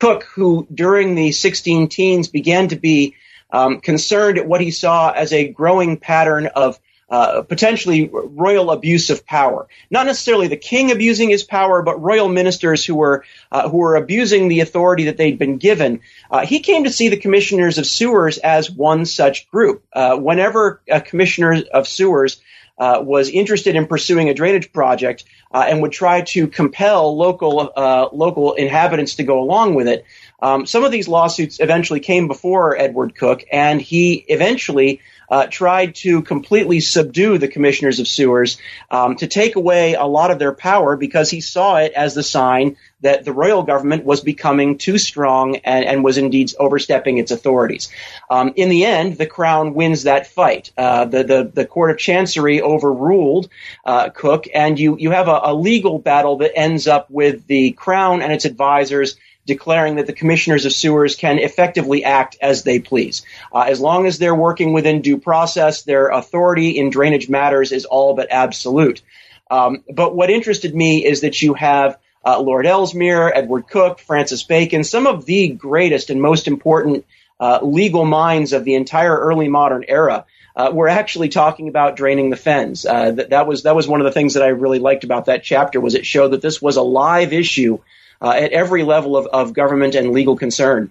Coke, 0.00 0.24
who 0.34 0.66
during 0.74 1.14
the 1.14 1.30
16 1.30 1.88
teens 1.88 2.26
began 2.26 2.66
to 2.68 2.76
be 2.76 3.14
um, 3.52 3.80
concerned 3.80 4.36
at 4.36 4.48
what 4.48 4.60
he 4.60 4.72
saw 4.72 5.12
as 5.12 5.32
a 5.32 5.46
growing 5.46 5.96
pattern 5.96 6.46
of 6.46 6.80
uh, 7.12 7.42
potentially 7.42 8.10
royal 8.10 8.70
abuse 8.70 9.10
of 9.10 9.26
power. 9.26 9.68
Not 9.90 10.06
necessarily 10.06 10.48
the 10.48 10.56
king 10.56 10.90
abusing 10.90 11.28
his 11.28 11.42
power, 11.42 11.82
but 11.82 12.00
royal 12.00 12.26
ministers 12.26 12.86
who 12.86 12.94
were 12.94 13.26
uh, 13.50 13.68
who 13.68 13.76
were 13.76 13.96
abusing 13.96 14.48
the 14.48 14.60
authority 14.60 15.04
that 15.04 15.18
they'd 15.18 15.38
been 15.38 15.58
given. 15.58 16.00
Uh, 16.30 16.46
he 16.46 16.60
came 16.60 16.84
to 16.84 16.90
see 16.90 17.10
the 17.10 17.18
commissioners 17.18 17.76
of 17.76 17.84
sewers 17.84 18.38
as 18.38 18.70
one 18.70 19.04
such 19.04 19.50
group. 19.50 19.84
Uh, 19.92 20.16
whenever 20.16 20.80
a 20.88 21.02
commissioner 21.02 21.62
of 21.74 21.86
sewers 21.86 22.40
uh, 22.78 23.02
was 23.04 23.28
interested 23.28 23.76
in 23.76 23.86
pursuing 23.86 24.30
a 24.30 24.34
drainage 24.34 24.72
project 24.72 25.24
and 25.52 25.82
would 25.82 25.92
try 25.92 26.22
to 26.22 26.48
compel 26.48 27.14
local 27.14 27.70
local 28.14 28.54
inhabitants 28.54 29.16
to 29.16 29.22
go 29.22 29.40
along 29.40 29.74
with 29.74 29.86
it. 29.86 30.06
Um, 30.40 30.64
some 30.64 30.82
of 30.82 30.90
these 30.90 31.08
lawsuits 31.08 31.60
eventually 31.60 32.00
came 32.00 32.26
before 32.26 32.74
Edward 32.74 33.14
Coke, 33.14 33.44
and 33.52 33.82
he 33.82 34.14
eventually 34.28 35.02
uh, 35.32 35.46
tried 35.46 35.94
to 35.94 36.20
completely 36.20 36.78
subdue 36.78 37.38
the 37.38 37.48
commissioners 37.48 38.00
of 38.00 38.06
sewers 38.06 38.58
um, 38.90 39.16
to 39.16 39.26
take 39.26 39.56
away 39.56 39.94
a 39.94 40.04
lot 40.04 40.30
of 40.30 40.38
their 40.38 40.52
power 40.52 40.94
because 40.94 41.30
he 41.30 41.40
saw 41.40 41.78
it 41.78 41.92
as 41.92 42.14
the 42.14 42.22
sign 42.22 42.76
that 43.00 43.24
the 43.24 43.32
royal 43.32 43.62
government 43.62 44.04
was 44.04 44.20
becoming 44.20 44.76
too 44.76 44.98
strong 44.98 45.56
and, 45.56 45.86
and 45.86 46.04
was 46.04 46.18
indeed 46.18 46.52
overstepping 46.58 47.16
its 47.16 47.30
authorities. 47.30 47.90
Um, 48.28 48.52
in 48.56 48.68
the 48.68 48.84
end, 48.84 49.16
the 49.16 49.26
crown 49.26 49.72
wins 49.72 50.02
that 50.02 50.26
fight. 50.26 50.70
Uh, 50.76 51.06
the, 51.06 51.24
the, 51.24 51.50
the 51.52 51.64
court 51.64 51.90
of 51.90 51.96
chancery 51.96 52.60
overruled 52.60 53.48
uh, 53.86 54.10
Coke, 54.10 54.48
and 54.54 54.78
you 54.78 54.98
you 54.98 55.12
have 55.12 55.28
a, 55.28 55.40
a 55.44 55.54
legal 55.54 55.98
battle 55.98 56.36
that 56.38 56.52
ends 56.54 56.86
up 56.86 57.10
with 57.10 57.46
the 57.46 57.72
crown 57.72 58.20
and 58.20 58.34
its 58.34 58.44
advisors 58.44 59.16
declaring 59.46 59.96
that 59.96 60.06
the 60.06 60.12
commissioners 60.12 60.64
of 60.64 60.72
sewers 60.72 61.16
can 61.16 61.38
effectively 61.38 62.04
act 62.04 62.36
as 62.40 62.62
they 62.62 62.78
please. 62.78 63.22
Uh, 63.52 63.62
as 63.62 63.80
long 63.80 64.06
as 64.06 64.18
they're 64.18 64.34
working 64.34 64.72
within 64.72 65.02
due 65.02 65.18
process, 65.18 65.82
their 65.82 66.08
authority 66.08 66.78
in 66.78 66.90
drainage 66.90 67.28
matters 67.28 67.72
is 67.72 67.84
all 67.84 68.14
but 68.14 68.30
absolute. 68.30 69.02
Um, 69.50 69.84
but 69.92 70.14
what 70.14 70.30
interested 70.30 70.74
me 70.74 71.04
is 71.04 71.22
that 71.22 71.42
you 71.42 71.54
have 71.54 71.98
uh, 72.24 72.40
Lord 72.40 72.66
Ellesmere, 72.66 73.32
Edward 73.34 73.68
Coke, 73.68 73.98
Francis 73.98 74.44
Bacon, 74.44 74.84
some 74.84 75.06
of 75.06 75.26
the 75.26 75.48
greatest 75.48 76.10
and 76.10 76.22
most 76.22 76.46
important 76.46 77.04
uh, 77.40 77.58
legal 77.62 78.04
minds 78.04 78.52
of 78.52 78.64
the 78.64 78.76
entire 78.76 79.16
early 79.16 79.48
modern 79.48 79.84
era. 79.88 80.24
Uh, 80.54 80.70
we're 80.72 80.88
actually 80.88 81.28
talking 81.28 81.68
about 81.68 81.96
draining 81.96 82.30
the 82.30 82.36
fens. 82.36 82.86
Uh, 82.86 83.10
that, 83.10 83.30
that 83.30 83.46
was 83.46 83.64
that 83.64 83.74
was 83.74 83.88
one 83.88 84.00
of 84.00 84.04
the 84.04 84.12
things 84.12 84.34
that 84.34 84.42
I 84.42 84.48
really 84.48 84.78
liked 84.78 85.02
about 85.02 85.26
that 85.26 85.42
chapter 85.42 85.80
was 85.80 85.94
it 85.94 86.06
showed 86.06 86.28
that 86.28 86.42
this 86.42 86.62
was 86.62 86.76
a 86.76 86.82
live 86.82 87.32
issue 87.32 87.78
uh, 88.22 88.30
at 88.30 88.52
every 88.52 88.84
level 88.84 89.16
of, 89.16 89.26
of 89.26 89.52
government 89.52 89.94
and 89.94 90.12
legal 90.12 90.36
concern. 90.36 90.90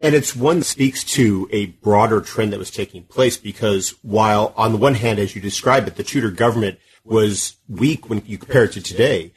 And 0.00 0.14
it's 0.14 0.36
one 0.36 0.62
speaks 0.62 1.04
to 1.04 1.48
a 1.50 1.66
broader 1.66 2.20
trend 2.20 2.52
that 2.52 2.58
was 2.58 2.70
taking 2.70 3.02
place 3.04 3.36
because 3.36 3.90
while 4.02 4.54
on 4.56 4.72
the 4.72 4.78
one 4.78 4.94
hand, 4.94 5.18
as 5.18 5.34
you 5.34 5.42
describe 5.42 5.86
it, 5.88 5.96
the 5.96 6.04
Tudor 6.04 6.30
government 6.30 6.78
was 7.04 7.56
weak 7.68 8.08
when 8.08 8.22
you 8.26 8.38
compare 8.38 8.64
it 8.64 8.72
to 8.72 8.82
today, 8.82 9.32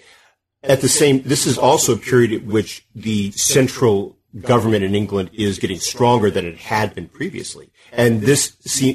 at 0.63 0.81
the 0.81 0.87
same, 0.87 1.21
this 1.23 1.45
is 1.45 1.57
also 1.57 1.95
a 1.95 1.97
period 1.97 2.31
at 2.31 2.45
which 2.45 2.85
the 2.95 3.31
central 3.31 4.17
government 4.39 4.83
in 4.83 4.95
England 4.95 5.29
is 5.33 5.59
getting 5.59 5.79
stronger 5.79 6.31
than 6.31 6.45
it 6.45 6.57
had 6.57 6.95
been 6.95 7.07
previously. 7.07 7.69
And 7.91 8.21
this, 8.21 8.51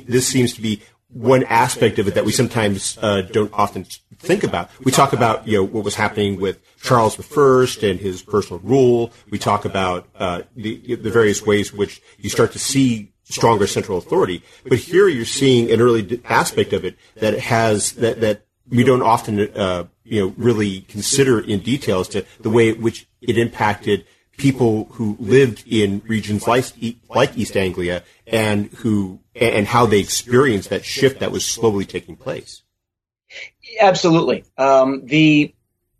this 0.06 0.26
seems 0.26 0.54
to 0.54 0.62
be 0.62 0.82
one 1.10 1.44
aspect 1.44 1.98
of 1.98 2.06
it 2.08 2.14
that 2.14 2.24
we 2.24 2.32
sometimes 2.32 2.98
uh, 3.00 3.22
don't 3.22 3.52
often 3.52 3.84
think 4.18 4.44
about. 4.44 4.70
We 4.84 4.92
talk 4.92 5.12
about 5.12 5.46
you 5.46 5.58
know 5.58 5.64
what 5.64 5.84
was 5.84 5.94
happening 5.94 6.40
with 6.40 6.60
Charles 6.82 7.18
I 7.18 7.86
and 7.86 7.98
his 8.00 8.22
personal 8.22 8.60
rule. 8.60 9.12
We 9.30 9.38
talk 9.38 9.64
about 9.64 10.08
uh, 10.16 10.42
the, 10.54 10.96
the 10.96 11.10
various 11.10 11.42
ways 11.42 11.72
which 11.72 12.02
you 12.18 12.28
start 12.28 12.52
to 12.52 12.58
see 12.58 13.12
stronger 13.24 13.66
central 13.66 13.98
authority. 13.98 14.42
But 14.64 14.78
here 14.78 15.08
you're 15.08 15.24
seeing 15.24 15.70
an 15.70 15.80
early 15.80 16.20
aspect 16.24 16.72
of 16.72 16.84
it 16.84 16.96
that 17.16 17.38
has 17.38 17.92
that 17.92 18.20
that 18.20 18.46
we 18.68 18.84
don't 18.84 19.02
often 19.02 19.40
uh, 19.40 19.86
you 20.04 20.20
know 20.20 20.34
really 20.36 20.82
consider 20.82 21.40
in 21.40 21.60
detail 21.60 22.00
as 22.00 22.08
to 22.08 22.24
the 22.40 22.50
way 22.50 22.70
in 22.70 22.82
which 22.82 23.08
it 23.20 23.38
impacted 23.38 24.04
people 24.38 24.84
who 24.92 25.16
lived 25.20 25.64
in 25.66 26.00
regions 26.06 26.46
like, 26.46 26.64
like 27.10 27.36
East 27.36 27.56
Anglia 27.56 28.04
and 28.26 28.66
who 28.72 29.20
and 29.34 29.66
how 29.66 29.84
they 29.86 29.98
experienced 29.98 30.70
that 30.70 30.84
shift 30.84 31.20
that 31.20 31.30
was 31.30 31.44
slowly 31.44 31.84
taking 31.84 32.16
place. 32.16 32.62
Absolutely. 33.80 34.44
Um, 34.56 35.04
the 35.04 35.54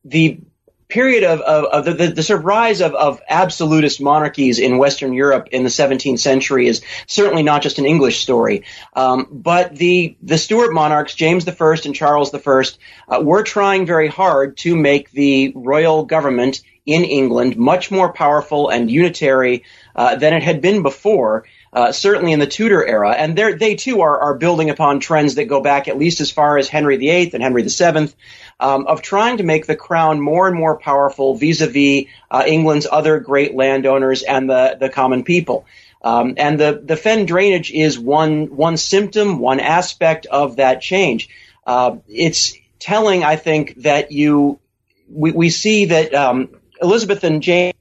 the 0.05 0.41
period 0.89 1.23
of, 1.23 1.41
of, 1.43 1.65
of 1.67 1.85
the, 1.85 1.93
the, 1.93 2.07
the, 2.15 2.23
sort 2.23 2.41
of 2.41 2.47
rise 2.47 2.81
of, 2.81 2.95
of 2.95 3.21
absolutist 3.29 4.01
monarchies 4.01 4.59
in 4.59 4.79
Western 4.79 5.13
Europe 5.13 5.49
in 5.53 5.63
the 5.63 5.69
17th 5.69 6.19
century 6.19 6.67
is 6.67 6.83
certainly 7.07 7.43
not 7.43 7.61
just 7.61 7.79
an 7.79 7.85
English 7.85 8.21
story. 8.21 8.65
Um, 8.95 9.29
but 9.31 9.77
the 9.77 10.17
the 10.23 10.39
Stuart 10.39 10.73
monarchs, 10.73 11.15
James 11.15 11.47
I 11.47 11.77
and 11.85 11.95
Charles 11.95 12.35
I, 12.35 12.63
uh, 13.09 13.21
were 13.21 13.43
trying 13.43 13.85
very 13.85 14.09
hard 14.09 14.57
to 14.59 14.75
make 14.75 15.11
the 15.11 15.53
royal 15.55 16.05
government 16.07 16.63
in 16.89 17.05
England 17.05 17.57
much 17.59 17.91
more 17.91 18.11
powerful 18.11 18.71
and 18.71 18.91
unitary 18.91 19.63
uh, 19.95 20.17
than 20.17 20.33
it 20.33 20.43
had 20.43 20.63
been 20.63 20.83
before. 20.83 21.45
Uh, 21.71 21.93
certainly 21.93 22.33
in 22.33 22.39
the 22.39 22.47
Tudor 22.47 22.83
era, 22.83 23.11
and 23.11 23.37
they 23.37 23.75
too 23.75 24.01
are, 24.01 24.19
are 24.19 24.35
building 24.35 24.71
upon 24.71 25.01
trends 25.01 25.35
that 25.35 25.45
go 25.45 25.61
back 25.61 25.87
at 25.87 25.99
least 25.99 26.23
as 26.23 26.31
far 26.31 26.57
as 26.57 26.67
Henry 26.67 26.97
VIII 26.97 27.33
and 27.35 27.43
Henry 27.43 27.63
VII, 27.63 28.11
um, 28.59 28.87
of 28.87 29.03
trying 29.03 29.37
to 29.37 29.43
make 29.43 29.67
the 29.67 29.77
crown 29.77 30.19
more 30.19 30.49
and 30.49 30.57
more 30.57 30.79
powerful 30.79 31.35
vis-a-vis 31.35 32.07
uh, 32.31 32.43
England's 32.47 32.87
other 32.91 33.21
great 33.21 33.55
landowners 33.55 34.23
and 34.23 34.49
the 34.49 34.79
the 34.81 34.89
common 34.89 35.25
people. 35.25 35.67
Um, 36.01 36.35
and 36.39 36.59
the 36.59 36.81
the 36.83 36.97
fen 36.97 37.27
drainage 37.27 37.71
is 37.71 37.99
one 37.99 38.57
one 38.57 38.79
symptom, 38.79 39.39
one 39.39 39.61
aspect 39.61 40.25
of 40.25 40.57
that 40.57 40.81
change. 40.81 41.29
Uh, 41.67 41.97
it's 42.09 42.55
telling, 42.79 43.25
I 43.25 43.37
think, 43.37 43.83
that 43.83 44.11
you 44.11 44.59
we, 45.11 45.33
we 45.33 45.51
see 45.51 45.87
that 45.87 46.15
um, 46.15 46.49
Elizabeth 46.81 47.25
and 47.25 47.43
James 47.43 47.75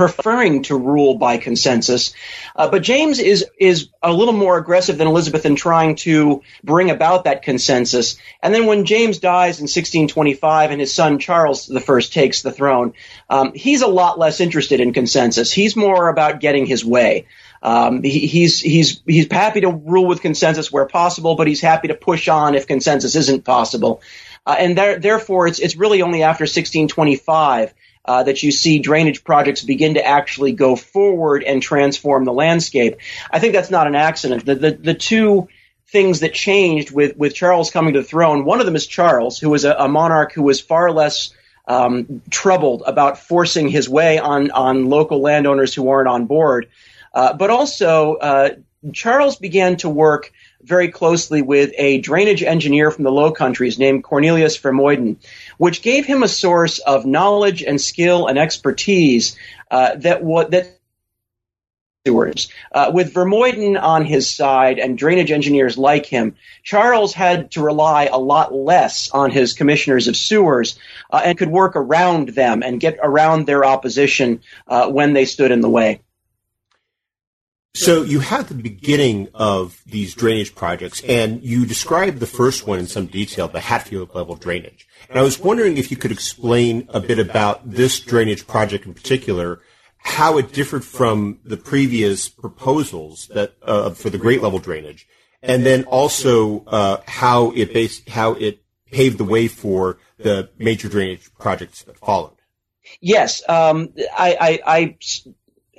preferring 0.00 0.62
to 0.62 0.78
rule 0.78 1.18
by 1.18 1.36
consensus. 1.36 2.14
Uh, 2.56 2.70
but 2.70 2.82
James 2.82 3.18
is 3.18 3.44
is 3.58 3.90
a 4.02 4.10
little 4.10 4.32
more 4.32 4.56
aggressive 4.56 4.96
than 4.96 5.06
Elizabeth 5.06 5.44
in 5.44 5.56
trying 5.56 5.96
to 5.96 6.40
bring 6.64 6.90
about 6.90 7.24
that 7.24 7.42
consensus. 7.42 8.16
And 8.42 8.54
then 8.54 8.64
when 8.64 8.86
James 8.86 9.18
dies 9.18 9.58
in 9.58 9.64
1625 9.64 10.70
and 10.70 10.80
his 10.80 10.94
son 10.94 11.18
Charles 11.18 11.70
I 11.70 12.00
takes 12.00 12.40
the 12.40 12.50
throne, 12.50 12.94
um, 13.28 13.52
he's 13.54 13.82
a 13.82 13.86
lot 13.86 14.18
less 14.18 14.40
interested 14.40 14.80
in 14.80 14.94
consensus. 14.94 15.52
He's 15.52 15.76
more 15.76 16.08
about 16.08 16.40
getting 16.40 16.64
his 16.64 16.82
way. 16.82 17.26
Um, 17.62 18.02
he, 18.02 18.26
he's 18.26 18.58
he's 18.58 19.02
he's 19.06 19.30
happy 19.30 19.60
to 19.60 19.68
rule 19.68 20.06
with 20.06 20.22
consensus 20.22 20.72
where 20.72 20.86
possible, 20.86 21.34
but 21.34 21.46
he's 21.46 21.60
happy 21.60 21.88
to 21.88 21.94
push 21.94 22.26
on 22.26 22.54
if 22.54 22.66
consensus 22.66 23.16
isn't 23.16 23.44
possible. 23.44 24.00
Uh, 24.46 24.56
and 24.58 24.76
there, 24.76 24.98
therefore, 24.98 25.46
it's 25.46 25.58
it's 25.58 25.76
really 25.76 26.02
only 26.02 26.22
after 26.22 26.42
1625 26.42 27.74
uh, 28.04 28.22
that 28.22 28.42
you 28.42 28.50
see 28.50 28.78
drainage 28.78 29.24
projects 29.24 29.62
begin 29.62 29.94
to 29.94 30.04
actually 30.04 30.52
go 30.52 30.76
forward 30.76 31.44
and 31.44 31.62
transform 31.62 32.24
the 32.24 32.32
landscape. 32.32 32.96
I 33.30 33.38
think 33.38 33.52
that's 33.52 33.70
not 33.70 33.86
an 33.86 33.94
accident. 33.94 34.44
The, 34.44 34.54
the, 34.54 34.70
the 34.72 34.94
two 34.94 35.48
things 35.88 36.20
that 36.20 36.32
changed 36.32 36.92
with, 36.92 37.16
with 37.16 37.34
Charles 37.34 37.70
coming 37.70 37.94
to 37.94 38.00
the 38.00 38.06
throne, 38.06 38.44
one 38.44 38.60
of 38.60 38.66
them 38.66 38.76
is 38.76 38.86
Charles, 38.86 39.38
who 39.38 39.50
was 39.50 39.64
a, 39.64 39.74
a 39.74 39.88
monarch 39.88 40.32
who 40.32 40.42
was 40.42 40.60
far 40.60 40.90
less 40.90 41.34
um, 41.66 42.22
troubled 42.30 42.82
about 42.86 43.18
forcing 43.18 43.68
his 43.68 43.88
way 43.88 44.18
on, 44.18 44.50
on 44.50 44.88
local 44.88 45.20
landowners 45.20 45.74
who 45.74 45.82
weren't 45.82 46.08
on 46.08 46.26
board. 46.26 46.68
Uh, 47.12 47.32
but 47.34 47.50
also, 47.50 48.14
uh, 48.14 48.50
Charles 48.92 49.36
began 49.36 49.76
to 49.78 49.88
work 49.88 50.32
very 50.62 50.88
closely 50.88 51.42
with 51.42 51.72
a 51.78 51.98
drainage 52.00 52.42
engineer 52.42 52.90
from 52.90 53.04
the 53.04 53.12
Low 53.12 53.32
Countries 53.32 53.78
named 53.78 54.04
Cornelius 54.04 54.58
Vermuyden, 54.58 55.16
which 55.58 55.82
gave 55.82 56.06
him 56.06 56.22
a 56.22 56.28
source 56.28 56.78
of 56.78 57.06
knowledge 57.06 57.62
and 57.62 57.80
skill 57.80 58.26
and 58.26 58.38
expertise 58.38 59.36
uh, 59.70 59.96
that 59.96 60.22
what 60.22 60.50
that 60.50 60.80
stewards. 62.04 62.48
Uh, 62.72 62.90
with 62.94 63.12
Vermuyden 63.12 63.80
on 63.80 64.06
his 64.06 64.34
side 64.34 64.78
and 64.78 64.96
drainage 64.96 65.30
engineers 65.30 65.76
like 65.76 66.06
him, 66.06 66.34
Charles 66.62 67.12
had 67.12 67.50
to 67.50 67.62
rely 67.62 68.06
a 68.06 68.16
lot 68.16 68.54
less 68.54 69.10
on 69.10 69.30
his 69.30 69.52
commissioners 69.52 70.08
of 70.08 70.16
sewers 70.16 70.78
uh, 71.10 71.20
and 71.22 71.36
could 71.36 71.50
work 71.50 71.76
around 71.76 72.30
them 72.30 72.62
and 72.62 72.80
get 72.80 72.98
around 73.02 73.46
their 73.46 73.66
opposition 73.66 74.40
uh, 74.66 74.88
when 74.88 75.12
they 75.12 75.26
stood 75.26 75.50
in 75.50 75.60
the 75.60 75.68
way. 75.68 76.00
So 77.74 78.02
you 78.02 78.18
had 78.18 78.48
the 78.48 78.54
beginning 78.54 79.28
of 79.32 79.80
these 79.86 80.14
drainage 80.14 80.54
projects, 80.56 81.02
and 81.04 81.42
you 81.42 81.64
described 81.64 82.18
the 82.18 82.26
first 82.26 82.66
one 82.66 82.80
in 82.80 82.86
some 82.88 83.06
detail, 83.06 83.46
the 83.46 83.60
Hatfield 83.60 84.14
level 84.14 84.34
drainage. 84.34 84.88
And 85.08 85.18
I 85.18 85.22
was 85.22 85.38
wondering 85.38 85.76
if 85.76 85.90
you 85.90 85.96
could 85.96 86.10
explain 86.10 86.88
a 86.88 87.00
bit 87.00 87.20
about 87.20 87.70
this 87.70 88.00
drainage 88.00 88.46
project 88.46 88.86
in 88.86 88.94
particular, 88.94 89.60
how 89.98 90.36
it 90.38 90.52
differed 90.52 90.84
from 90.84 91.38
the 91.44 91.56
previous 91.56 92.28
proposals 92.28 93.30
that 93.34 93.54
uh, 93.62 93.90
for 93.90 94.10
the 94.10 94.18
great 94.18 94.42
level 94.42 94.58
drainage, 94.58 95.06
and 95.40 95.64
then 95.64 95.84
also 95.84 96.64
uh, 96.64 97.00
how 97.06 97.52
it 97.52 98.02
how 98.08 98.32
it 98.32 98.64
paved 98.90 99.18
the 99.18 99.24
way 99.24 99.46
for 99.46 99.98
the 100.18 100.50
major 100.58 100.88
drainage 100.88 101.32
projects 101.38 101.84
that 101.84 101.96
followed. 101.98 102.34
Yes, 103.00 103.42
um, 103.48 103.92
I, 104.16 104.60
I, 104.66 104.76
I 104.78 104.96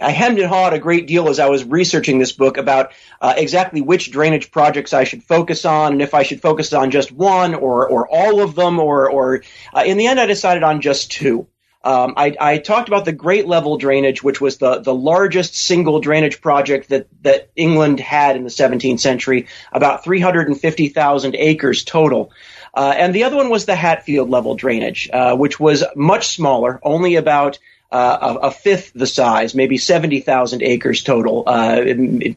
I 0.02 0.12
hemmed 0.12 0.40
and 0.40 0.48
hawed 0.48 0.74
a 0.74 0.80
great 0.80 1.08
deal 1.08 1.30
as 1.30 1.40
I 1.40 1.50
was 1.50 1.64
researching 1.64 2.20
this 2.20 2.32
book 2.32 2.58
about 2.58 2.92
uh, 3.22 3.34
exactly 3.38 3.82
which 3.82 4.12
drainage 4.12 4.52
projects 4.52 4.94
I 4.94 5.04
should 5.04 5.24
focus 5.24 5.66
on, 5.66 5.94
and 5.94 6.02
if 6.02 6.14
I 6.14 6.24
should 6.24 6.42
focus 6.42 6.74
on 6.74 6.92
just 6.92 7.12
one 7.12 7.54
or 7.54 7.88
or 7.88 8.08
all 8.08 8.42
of 8.42 8.56
them, 8.56 8.80
or 8.80 9.10
or 9.10 9.44
uh, 9.74 9.84
in 9.86 9.98
the 9.98 10.08
end, 10.08 10.20
I 10.20 10.26
decided 10.26 10.64
on 10.64 10.82
just 10.82 11.12
two. 11.12 11.48
Um, 11.84 12.14
I, 12.16 12.36
I, 12.40 12.58
talked 12.60 12.90
about 12.90 13.06
the 13.06 13.12
Great 13.12 13.48
Level 13.48 13.76
Drainage, 13.78 14.22
which 14.22 14.40
was 14.40 14.58
the, 14.58 14.82
the 14.82 14.94
largest 14.94 15.56
single 15.56 16.00
drainage 16.00 16.40
project 16.40 16.90
that, 16.90 17.08
that 17.24 17.50
England 17.56 18.00
had 18.00 18.36
in 18.36 18.44
the 18.44 18.52
17th 18.52 19.00
century, 19.00 19.48
about 19.72 20.04
350,000 20.04 21.36
acres 21.36 21.84
total. 21.84 22.32
Uh, 22.76 22.94
and 22.96 23.16
the 23.16 23.24
other 23.24 23.36
one 23.36 23.50
was 23.50 23.66
the 23.66 23.76
Hatfield 23.76 24.30
Level 24.30 24.54
Drainage, 24.54 25.10
uh, 25.12 25.36
which 25.36 25.60
was 25.60 25.84
much 25.96 26.28
smaller, 26.28 26.80
only 26.84 27.16
about 27.16 27.58
uh, 27.92 28.38
a, 28.42 28.48
a, 28.48 28.52
fifth 28.52 28.94
the 28.94 29.06
size, 29.06 29.54
maybe 29.54 29.78
70,000 29.78 30.64
acres 30.64 31.04
total, 31.04 31.44
uh, 31.46 31.84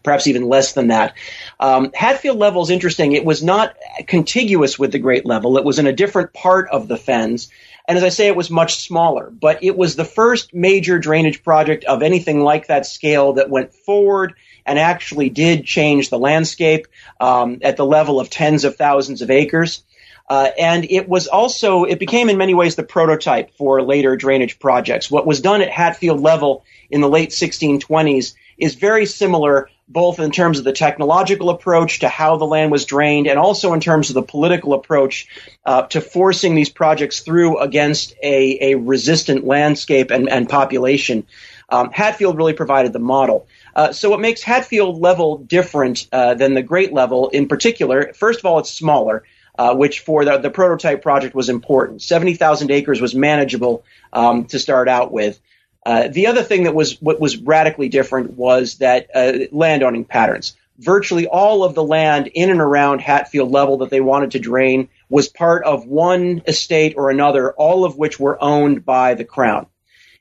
perhaps 0.03 0.27
even 0.27 0.49
less 0.49 0.73
than 0.73 0.89
that. 0.89 1.15
Um, 1.61 1.93
Hatfield 1.95 2.39
level 2.39 2.63
is 2.63 2.71
interesting. 2.71 3.13
It 3.13 3.25
was 3.25 3.43
not 3.43 3.77
contiguous 4.09 4.79
with 4.79 4.91
the 4.91 4.99
Great 4.99 5.25
Level. 5.25 5.57
It 5.57 5.65
was 5.65 5.79
in 5.79 5.87
a 5.87 5.93
different 5.93 6.33
part 6.33 6.69
of 6.71 6.89
the 6.89 6.97
fens. 6.97 7.51
And 7.87 7.97
as 7.97 8.03
I 8.03 8.09
say, 8.09 8.27
it 8.27 8.37
was 8.37 8.51
much 8.51 8.77
smaller, 8.77 9.31
but 9.31 9.63
it 9.63 9.77
was 9.77 9.95
the 9.95 10.05
first 10.05 10.55
major 10.55 10.99
drainage 10.99 11.45
project 11.45 11.85
of 11.85 12.03
anything 12.03 12.43
like 12.43 12.67
that 12.67 12.87
scale 12.87 13.35
that 13.35 13.51
went 13.51 13.75
forward 13.75 14.35
and 14.67 14.79
actually 14.79 15.29
did 15.29 15.67
change 15.67 16.11
the 16.11 16.19
landscape 16.19 16.87
um, 17.21 17.59
at 17.63 17.77
the 17.77 17.85
level 17.85 18.19
of 18.19 18.31
tens 18.31 18.65
of 18.65 18.77
thousands 18.77 19.23
of 19.23 19.31
acres. 19.31 19.85
Uh, 20.29 20.51
and 20.59 20.87
it 20.91 21.09
was 21.09 21.27
also, 21.27 21.85
it 21.85 21.99
became 21.99 22.31
in 22.31 22.39
many 22.39 22.55
ways 22.55 22.77
the 22.77 22.83
prototype 22.83 23.55
for 23.57 23.83
later 23.83 24.17
drainage 24.17 24.59
projects. 24.59 25.11
What 25.11 25.27
was 25.27 25.41
done 25.41 25.61
at 25.61 25.71
Hatfield 25.71 26.21
level 26.21 26.65
in 26.91 27.01
the 27.01 27.09
late 27.09 27.31
1620s 27.31 28.35
is 28.57 28.75
very 28.75 29.05
similar, 29.05 29.69
both 29.87 30.19
in 30.21 30.31
terms 30.31 30.59
of 30.59 30.65
the 30.65 30.73
technological 30.73 31.51
approach 31.51 32.01
to 32.01 32.09
how 32.09 32.37
the 32.37 32.47
land 32.47 32.73
was 32.73 32.87
drained, 32.87 33.27
and 33.27 33.39
also 33.39 33.75
in 33.75 33.81
terms 33.81 34.09
of 34.09 34.15
the 34.15 34.23
political 34.23 34.73
approach 34.73 35.29
uh, 35.67 35.83
to 35.89 36.01
forcing 36.01 36.55
these 36.55 36.71
projects 36.71 37.21
through 37.21 37.59
against 37.59 38.15
a, 38.23 38.73
a 38.73 38.75
resistant 38.77 39.45
landscape 39.45 40.11
and, 40.11 40.31
and 40.31 40.49
population. 40.49 41.27
Um, 41.69 41.91
Hatfield 41.91 42.37
really 42.37 42.53
provided 42.53 42.93
the 42.93 42.99
model. 42.99 43.47
Uh, 43.75 43.93
so 43.93 44.09
what 44.09 44.21
makes 44.21 44.43
Hatfield 44.43 45.01
level 45.01 45.39
different 45.39 46.07
uh, 46.13 46.35
than 46.35 46.55
the 46.55 46.63
Great 46.63 46.93
level 46.93 47.29
in 47.31 47.49
particular, 47.49 48.13
first 48.15 48.39
of 48.39 48.47
all, 48.47 48.59
it's 48.61 48.71
smaller 48.71 49.25
uh, 49.57 49.75
which 49.75 50.01
for 50.01 50.25
the, 50.25 50.39
the, 50.39 50.51
prototype 50.51 51.03
project 51.03 51.35
was 51.35 51.49
important. 51.49 52.03
70,000 52.03 52.71
acres 52.71 53.01
was 53.01 53.15
manageable 53.15 53.85
um, 54.13 54.47
to 54.47 54.59
start 54.59 54.89
out 54.89 55.13
with. 55.13 55.41
Uh, 55.87 56.09
the 56.09 56.29
other 56.29 56.43
thing 56.43 56.65
that 56.65 56.75
was 56.75 57.01
what 57.01 57.21
was 57.21 57.37
radically 57.37 57.89
different 57.89 58.33
was 58.33 58.77
that 58.79 59.09
uh, 59.15 59.33
landowning 59.53 60.05
patterns. 60.05 60.57
Virtually 60.79 61.29
all 61.29 61.63
of 61.63 61.75
the 61.75 61.85
land 61.85 62.29
in 62.35 62.51
and 62.51 62.61
around 62.61 63.01
Hatfield 63.01 63.51
level 63.51 63.79
that 63.79 63.91
they 63.91 64.01
wanted 64.01 64.33
to 64.33 64.39
drain 64.41 64.89
was 65.09 65.29
part 65.29 65.65
of 65.65 65.87
one 65.87 66.43
estate 66.49 66.95
or 66.97 67.11
another, 67.11 67.53
all 67.53 67.85
of 67.85 67.97
which 67.97 68.19
were 68.19 68.43
owned 68.43 68.85
by 68.85 69.15
the 69.15 69.25
crown. 69.25 69.67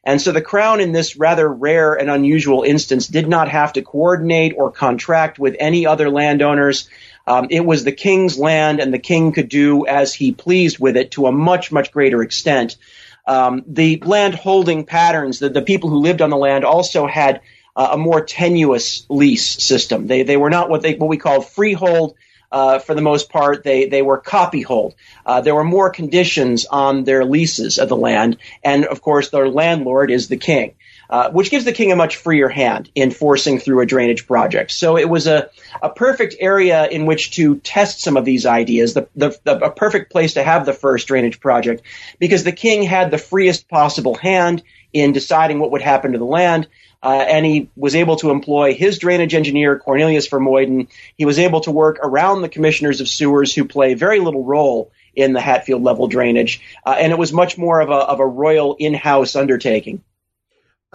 And 0.03 0.21
so 0.21 0.33
the 0.33 0.41
crown 0.41 0.81
in 0.81 0.91
this 0.91 1.15
rather 1.15 1.47
rare 1.47 1.93
and 1.93 2.09
unusual 2.09 2.63
instance 2.63 3.07
did 3.07 3.27
not 3.27 3.47
have 3.47 3.73
to 3.73 3.81
coordinate 3.81 4.53
or 4.57 4.69
contract 4.69 5.39
with 5.39 5.55
any 5.59 5.85
other 5.85 6.09
landowners. 6.09 6.89
Um, 7.25 7.47
it 7.49 7.65
was 7.65 7.83
the 7.83 7.91
king's 7.91 8.37
land, 8.37 8.79
and 8.79 8.93
the 8.93 8.99
king 8.99 9.31
could 9.31 9.49
do 9.49 9.85
as 9.85 10.13
he 10.13 10.31
pleased 10.31 10.79
with 10.79 10.97
it 10.97 11.11
to 11.11 11.27
a 11.27 11.31
much, 11.31 11.71
much 11.71 11.91
greater 11.91 12.21
extent. 12.21 12.77
Um, 13.25 13.63
the 13.67 14.01
land 14.03 14.35
holding 14.35 14.85
patterns, 14.85 15.39
the, 15.39 15.49
the 15.49 15.61
people 15.61 15.89
who 15.89 15.99
lived 15.99 16.21
on 16.21 16.29
the 16.29 16.37
land 16.37 16.65
also 16.65 17.07
had 17.07 17.41
uh, 17.75 17.89
a 17.93 17.97
more 17.97 18.23
tenuous 18.23 19.05
lease 19.09 19.63
system. 19.63 20.07
They, 20.07 20.23
they 20.23 20.37
were 20.37 20.49
not 20.49 20.69
what 20.69 20.81
they 20.81 20.95
what 20.95 21.09
we 21.09 21.17
call 21.17 21.41
freehold. 21.41 22.15
Uh, 22.51 22.77
for 22.77 22.93
the 22.93 23.01
most 23.01 23.31
part, 23.31 23.63
they, 23.63 23.87
they 23.87 24.03
were 24.03 24.21
copyhold. 24.21 24.93
Uh, 25.25 25.41
there 25.41 25.55
were 25.55 25.63
more 25.63 25.89
conditions 25.89 26.67
on 26.67 27.03
their 27.03 27.25
leases 27.25 27.79
of 27.79 27.89
the 27.89 27.95
land, 27.95 28.37
and 28.63 28.85
of 28.85 29.01
course, 29.01 29.29
their 29.29 29.49
landlord 29.49 30.11
is 30.11 30.27
the 30.27 30.37
king. 30.37 30.75
Uh, 31.13 31.29
which 31.29 31.51
gives 31.51 31.63
the 31.63 31.71
king 31.71 31.91
a 31.91 31.95
much 31.95 32.15
freer 32.15 32.49
hand 32.49 32.89
in 32.95 33.11
forcing 33.11 33.59
through 33.59 33.81
a 33.81 33.85
drainage 33.85 34.25
project. 34.25 34.71
So 34.71 34.97
it 34.97 35.07
was 35.07 35.27
a, 35.27 35.51
a 35.79 35.91
perfect 35.91 36.35
area 36.39 36.87
in 36.87 37.05
which 37.05 37.35
to 37.35 37.57
test 37.57 38.01
some 38.01 38.17
of 38.17 38.25
these 38.25 38.47
ideas, 38.47 38.95
the, 38.95 39.07
the, 39.15 39.37
the, 39.43 39.65
a 39.65 39.69
perfect 39.69 40.11
place 40.11 40.33
to 40.33 40.43
have 40.43 40.65
the 40.65 40.73
first 40.73 41.07
drainage 41.07 41.39
project, 41.39 41.83
because 42.17 42.43
the 42.43 42.51
king 42.51 42.81
had 42.81 43.11
the 43.11 43.19
freest 43.19 43.69
possible 43.69 44.15
hand 44.15 44.63
in 44.91 45.11
deciding 45.11 45.59
what 45.59 45.69
would 45.69 45.83
happen 45.83 46.13
to 46.13 46.17
the 46.17 46.25
land. 46.25 46.67
Uh, 47.03 47.23
and 47.29 47.45
he 47.45 47.69
was 47.75 47.93
able 47.93 48.15
to 48.15 48.31
employ 48.31 48.73
his 48.73 48.97
drainage 48.97 49.35
engineer, 49.35 49.77
Cornelius 49.77 50.27
Vermuyden. 50.27 50.87
He 51.15 51.25
was 51.25 51.37
able 51.37 51.61
to 51.61 51.71
work 51.71 51.99
around 52.01 52.41
the 52.41 52.49
commissioners 52.49 53.01
of 53.01 53.07
sewers 53.07 53.53
who 53.53 53.65
play 53.65 53.93
very 53.93 54.19
little 54.19 54.43
role 54.43 54.91
in 55.13 55.33
the 55.33 55.41
Hatfield 55.41 55.83
level 55.83 56.07
drainage. 56.07 56.59
Uh, 56.83 56.95
and 56.97 57.11
it 57.11 57.19
was 57.19 57.31
much 57.31 57.55
more 57.55 57.81
of 57.81 57.89
a, 57.91 58.01
of 58.13 58.19
a 58.19 58.25
royal 58.25 58.75
in-house 58.79 59.35
undertaking. 59.35 60.01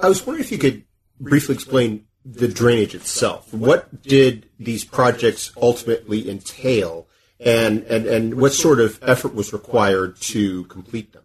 I 0.01 0.09
was 0.09 0.24
wondering 0.26 0.44
if 0.44 0.53
you 0.53 0.59
could 0.59 0.84
briefly 1.18 1.55
explain 1.55 2.07
the 2.24 2.49
drainage 2.49 2.94
itself. 2.94 3.53
What 3.53 4.03
did 4.03 4.49
these 4.59 4.84
projects 4.84 5.53
ultimately 5.61 6.30
entail, 6.30 7.09
and, 7.40 7.82
and, 7.84 8.07
and 8.07 8.34
what 8.34 8.53
sort 8.53 8.80
of 8.80 8.99
effort 9.03 9.34
was 9.34 9.53
required 9.53 10.20
to 10.22 10.64
complete 10.64 11.12
them? 11.12 11.24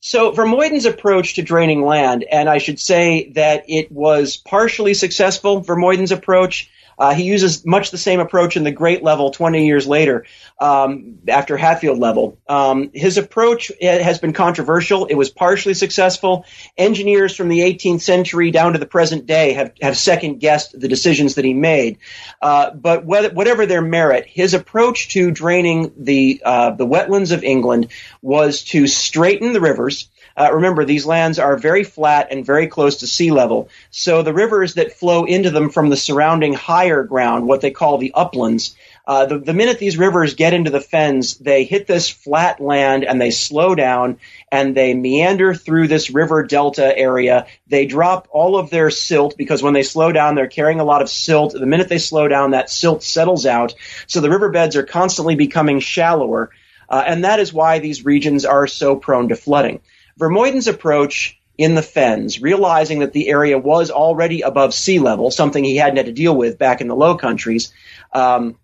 So 0.00 0.32
Vermuyden's 0.32 0.86
approach 0.86 1.34
to 1.34 1.42
draining 1.42 1.84
land, 1.84 2.24
and 2.24 2.48
I 2.48 2.58
should 2.58 2.80
say 2.80 3.30
that 3.32 3.64
it 3.68 3.92
was 3.92 4.38
partially 4.38 4.94
successful, 4.94 5.62
Vermuyden's 5.62 6.12
approach, 6.12 6.70
uh, 7.00 7.14
he 7.14 7.24
uses 7.24 7.64
much 7.64 7.90
the 7.90 7.98
same 7.98 8.20
approach 8.20 8.58
in 8.58 8.62
the 8.62 8.70
Great 8.70 9.02
Level 9.02 9.30
20 9.30 9.66
years 9.66 9.86
later, 9.86 10.26
um, 10.60 11.18
after 11.28 11.56
Hatfield 11.56 11.98
Level. 11.98 12.38
Um, 12.46 12.90
his 12.92 13.16
approach 13.16 13.72
has 13.80 14.18
been 14.18 14.34
controversial. 14.34 15.06
It 15.06 15.14
was 15.14 15.30
partially 15.30 15.72
successful. 15.72 16.44
Engineers 16.76 17.34
from 17.34 17.48
the 17.48 17.60
18th 17.60 18.02
century 18.02 18.50
down 18.50 18.74
to 18.74 18.78
the 18.78 18.84
present 18.84 19.24
day 19.24 19.54
have, 19.54 19.72
have 19.80 19.96
second 19.96 20.40
guessed 20.40 20.78
the 20.78 20.88
decisions 20.88 21.36
that 21.36 21.44
he 21.46 21.54
made. 21.54 21.96
Uh, 22.42 22.70
but 22.72 23.06
whether, 23.06 23.30
whatever 23.30 23.64
their 23.64 23.80
merit, 23.80 24.26
his 24.26 24.52
approach 24.52 25.08
to 25.08 25.30
draining 25.30 25.92
the 25.96 26.42
uh, 26.44 26.72
the 26.72 26.86
wetlands 26.86 27.32
of 27.32 27.42
England 27.42 27.88
was 28.20 28.62
to 28.64 28.86
straighten 28.86 29.54
the 29.54 29.60
rivers 29.60 30.10
uh, 30.36 30.50
remember, 30.52 30.84
these 30.84 31.06
lands 31.06 31.38
are 31.38 31.56
very 31.56 31.84
flat 31.84 32.28
and 32.30 32.44
very 32.44 32.66
close 32.66 32.96
to 32.98 33.06
sea 33.06 33.30
level. 33.30 33.68
So 33.90 34.22
the 34.22 34.34
rivers 34.34 34.74
that 34.74 34.92
flow 34.92 35.24
into 35.24 35.50
them 35.50 35.70
from 35.70 35.90
the 35.90 35.96
surrounding 35.96 36.54
higher 36.54 37.02
ground, 37.02 37.46
what 37.46 37.60
they 37.60 37.70
call 37.70 37.98
the 37.98 38.12
uplands, 38.14 38.74
uh, 39.06 39.26
the, 39.26 39.38
the 39.38 39.54
minute 39.54 39.78
these 39.78 39.98
rivers 39.98 40.34
get 40.34 40.52
into 40.52 40.70
the 40.70 40.80
fens, 40.80 41.36
they 41.38 41.64
hit 41.64 41.86
this 41.86 42.08
flat 42.08 42.60
land 42.60 43.04
and 43.04 43.20
they 43.20 43.32
slow 43.32 43.74
down 43.74 44.18
and 44.52 44.76
they 44.76 44.94
meander 44.94 45.54
through 45.54 45.88
this 45.88 46.10
river 46.10 46.44
delta 46.44 46.96
area. 46.96 47.46
They 47.66 47.86
drop 47.86 48.28
all 48.30 48.56
of 48.56 48.70
their 48.70 48.90
silt 48.90 49.36
because 49.36 49.62
when 49.62 49.74
they 49.74 49.82
slow 49.82 50.12
down, 50.12 50.36
they're 50.36 50.46
carrying 50.46 50.80
a 50.80 50.84
lot 50.84 51.02
of 51.02 51.10
silt. 51.10 51.54
The 51.54 51.66
minute 51.66 51.88
they 51.88 51.98
slow 51.98 52.28
down, 52.28 52.52
that 52.52 52.70
silt 52.70 53.02
settles 53.02 53.46
out. 53.46 53.74
So 54.06 54.20
the 54.20 54.30
riverbeds 54.30 54.76
are 54.76 54.84
constantly 54.84 55.34
becoming 55.34 55.80
shallower. 55.80 56.50
Uh, 56.88 57.02
and 57.06 57.24
that 57.24 57.40
is 57.40 57.52
why 57.52 57.78
these 57.78 58.04
regions 58.04 58.44
are 58.44 58.66
so 58.66 58.96
prone 58.96 59.28
to 59.30 59.36
flooding. 59.36 59.80
Vermuyden's 60.20 60.68
approach 60.68 61.40
in 61.58 61.74
the 61.74 61.82
fens, 61.82 62.40
realizing 62.40 63.00
that 63.00 63.12
the 63.12 63.28
area 63.28 63.58
was 63.58 63.90
already 63.90 64.42
above 64.42 64.72
sea 64.72 64.98
level, 64.98 65.30
something 65.30 65.64
he 65.64 65.76
hadn't 65.76 65.96
had 65.96 66.06
to 66.06 66.12
deal 66.12 66.36
with 66.36 66.58
back 66.58 66.80
in 66.80 66.88
the 66.88 66.96
low 66.96 67.16
countries, 67.16 67.72
um, 68.12 68.56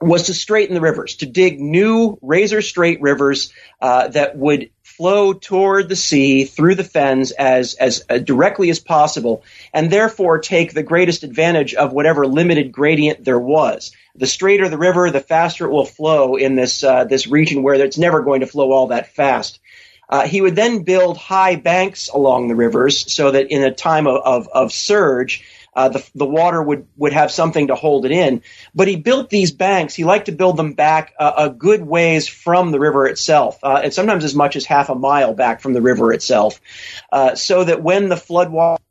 was 0.00 0.24
to 0.24 0.34
straighten 0.34 0.74
the 0.74 0.80
rivers, 0.80 1.16
to 1.16 1.26
dig 1.26 1.60
new 1.60 2.18
razor 2.22 2.62
straight 2.62 3.00
rivers 3.00 3.52
uh, 3.80 4.08
that 4.08 4.36
would 4.36 4.70
flow 4.82 5.32
toward 5.32 5.88
the 5.88 5.96
sea 5.96 6.44
through 6.44 6.74
the 6.74 6.84
fens 6.84 7.30
as 7.32 7.74
as 7.74 8.04
uh, 8.08 8.18
directly 8.18 8.70
as 8.70 8.78
possible, 8.78 9.44
and 9.72 9.90
therefore 9.90 10.38
take 10.38 10.72
the 10.72 10.82
greatest 10.82 11.24
advantage 11.24 11.74
of 11.74 11.92
whatever 11.92 12.26
limited 12.26 12.72
gradient 12.72 13.24
there 13.24 13.38
was. 13.38 13.92
The 14.14 14.26
straighter 14.26 14.68
the 14.68 14.78
river, 14.78 15.10
the 15.10 15.20
faster 15.20 15.66
it 15.66 15.72
will 15.72 15.84
flow 15.84 16.36
in 16.36 16.54
this 16.54 16.82
uh, 16.84 17.04
this 17.04 17.26
region 17.26 17.62
where 17.62 17.74
it's 17.74 17.98
never 17.98 18.22
going 18.22 18.40
to 18.40 18.46
flow 18.46 18.72
all 18.72 18.88
that 18.88 19.14
fast. 19.14 19.58
Uh, 20.08 20.26
he 20.26 20.40
would 20.40 20.56
then 20.56 20.82
build 20.82 21.16
high 21.16 21.56
banks 21.56 22.08
along 22.08 22.48
the 22.48 22.56
rivers 22.56 23.12
so 23.12 23.30
that 23.30 23.50
in 23.50 23.62
a 23.62 23.72
time 23.72 24.06
of, 24.06 24.22
of, 24.24 24.48
of 24.48 24.72
surge, 24.72 25.44
uh, 25.74 25.88
the, 25.88 26.10
the 26.14 26.26
water 26.26 26.60
would, 26.60 26.86
would 26.96 27.12
have 27.12 27.30
something 27.30 27.68
to 27.68 27.74
hold 27.74 28.04
it 28.04 28.10
in. 28.10 28.42
But 28.74 28.88
he 28.88 28.96
built 28.96 29.30
these 29.30 29.52
banks. 29.52 29.94
He 29.94 30.04
liked 30.04 30.26
to 30.26 30.32
build 30.32 30.56
them 30.56 30.72
back 30.72 31.14
a, 31.20 31.32
a 31.36 31.50
good 31.50 31.82
ways 31.82 32.26
from 32.26 32.72
the 32.72 32.80
river 32.80 33.06
itself, 33.06 33.58
uh, 33.62 33.80
and 33.84 33.94
sometimes 33.94 34.24
as 34.24 34.34
much 34.34 34.56
as 34.56 34.64
half 34.64 34.88
a 34.88 34.94
mile 34.94 35.34
back 35.34 35.60
from 35.60 35.74
the 35.74 35.82
river 35.82 36.12
itself, 36.12 36.60
uh, 37.12 37.34
so 37.36 37.62
that 37.62 37.82
when 37.82 38.08
the 38.08 38.16
flood 38.16 38.50
water 38.50 38.82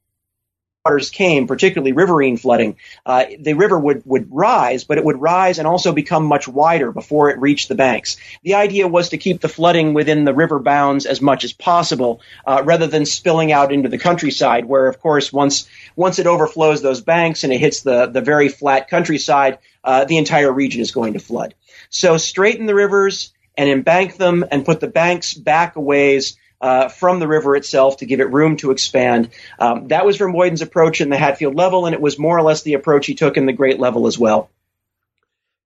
waters 0.87 1.09
came, 1.09 1.47
particularly 1.47 1.91
riverine 1.91 2.37
flooding, 2.37 2.77
uh, 3.05 3.25
the 3.39 3.53
river 3.53 3.77
would, 3.77 4.03
would 4.05 4.27
rise, 4.31 4.85
but 4.85 4.97
it 4.97 5.03
would 5.03 5.19
rise 5.19 5.59
and 5.59 5.67
also 5.67 5.91
become 5.91 6.23
much 6.23 6.47
wider 6.47 6.93
before 6.93 7.29
it 7.29 7.37
reached 7.39 7.67
the 7.67 7.75
banks. 7.75 8.15
The 8.43 8.55
idea 8.55 8.87
was 8.87 9.09
to 9.09 9.17
keep 9.17 9.41
the 9.41 9.49
flooding 9.49 9.93
within 9.93 10.23
the 10.23 10.33
river 10.33 10.59
bounds 10.59 11.05
as 11.05 11.21
much 11.21 11.43
as 11.43 11.51
possible, 11.51 12.21
uh, 12.45 12.61
rather 12.63 12.87
than 12.87 13.05
spilling 13.05 13.51
out 13.51 13.73
into 13.73 13.89
the 13.89 13.97
countryside, 13.97 14.63
where, 14.63 14.87
of 14.87 15.01
course, 15.01 15.33
once 15.33 15.67
once 15.97 16.19
it 16.19 16.27
overflows 16.27 16.81
those 16.81 17.01
banks 17.01 17.43
and 17.43 17.51
it 17.51 17.59
hits 17.59 17.81
the, 17.81 18.05
the 18.05 18.21
very 18.21 18.47
flat 18.47 18.89
countryside, 18.89 19.57
uh, 19.83 20.05
the 20.05 20.17
entire 20.17 20.51
region 20.51 20.79
is 20.79 20.91
going 20.91 21.13
to 21.13 21.19
flood. 21.19 21.53
So 21.89 22.17
straighten 22.17 22.65
the 22.65 22.75
rivers 22.75 23.33
and 23.57 23.67
embank 23.67 24.15
them 24.15 24.45
and 24.51 24.63
put 24.63 24.79
the 24.79 24.87
banks 24.87 25.33
back 25.33 25.75
a 25.75 25.81
ways 25.81 26.37
uh, 26.61 26.89
from 26.89 27.19
the 27.19 27.27
river 27.27 27.55
itself 27.55 27.97
to 27.97 28.05
give 28.05 28.19
it 28.19 28.31
room 28.31 28.57
to 28.57 28.71
expand. 28.71 29.29
Um, 29.59 29.87
that 29.89 30.05
was 30.05 30.17
Vermuyden's 30.17 30.61
approach 30.61 31.01
in 31.01 31.09
the 31.09 31.17
Hatfield 31.17 31.55
level, 31.55 31.85
and 31.85 31.93
it 31.93 32.01
was 32.01 32.17
more 32.17 32.37
or 32.37 32.41
less 32.41 32.63
the 32.63 32.73
approach 32.73 33.05
he 33.05 33.15
took 33.15 33.37
in 33.37 33.45
the 33.45 33.53
Great 33.53 33.79
level 33.79 34.07
as 34.07 34.17
well. 34.17 34.49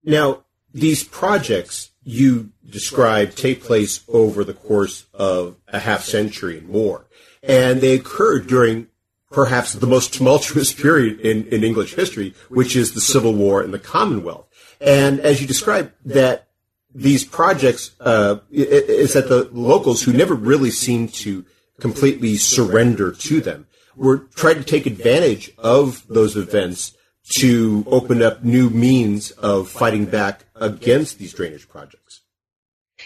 Now, 0.03 0.43
these 0.73 1.03
projects 1.03 1.91
you 2.03 2.51
described 2.67 3.37
take 3.37 3.61
place 3.61 4.03
over 4.07 4.43
the 4.43 4.53
course 4.53 5.05
of 5.13 5.57
a 5.67 5.79
half 5.79 6.03
century 6.03 6.57
and 6.57 6.69
more, 6.69 7.05
and 7.43 7.81
they 7.81 7.93
occurred 7.93 8.47
during 8.47 8.87
perhaps 9.31 9.73
the 9.73 9.87
most 9.87 10.13
tumultuous 10.13 10.73
period 10.81 11.19
in, 11.19 11.47
in 11.47 11.63
English 11.63 11.93
history, 11.95 12.33
which 12.49 12.75
is 12.75 12.93
the 12.93 13.01
Civil 13.01 13.33
War 13.33 13.61
and 13.61 13.73
the 13.73 13.79
Commonwealth. 13.79 14.47
And 14.79 15.19
as 15.19 15.41
you 15.41 15.47
described, 15.47 15.91
that 16.05 16.47
these 16.93 17.23
projects 17.23 17.91
uh, 17.99 18.37
is 18.51 19.13
that 19.13 19.29
the 19.29 19.49
locals 19.51 20.03
who 20.03 20.13
never 20.13 20.33
really 20.33 20.71
seem 20.71 21.07
to 21.07 21.45
completely 21.79 22.35
surrender 22.35 23.11
to 23.11 23.41
them 23.41 23.67
were 23.95 24.19
trying 24.35 24.55
to 24.55 24.63
take 24.63 24.85
advantage 24.85 25.51
of 25.57 26.05
those 26.07 26.35
events 26.35 26.95
to 27.37 27.83
open 27.87 28.21
up 28.21 28.43
new 28.43 28.69
means 28.69 29.31
of 29.31 29.69
fighting 29.69 30.05
back 30.05 30.45
against 30.55 31.17
these 31.17 31.33
drainage 31.33 31.67
projects. 31.67 32.21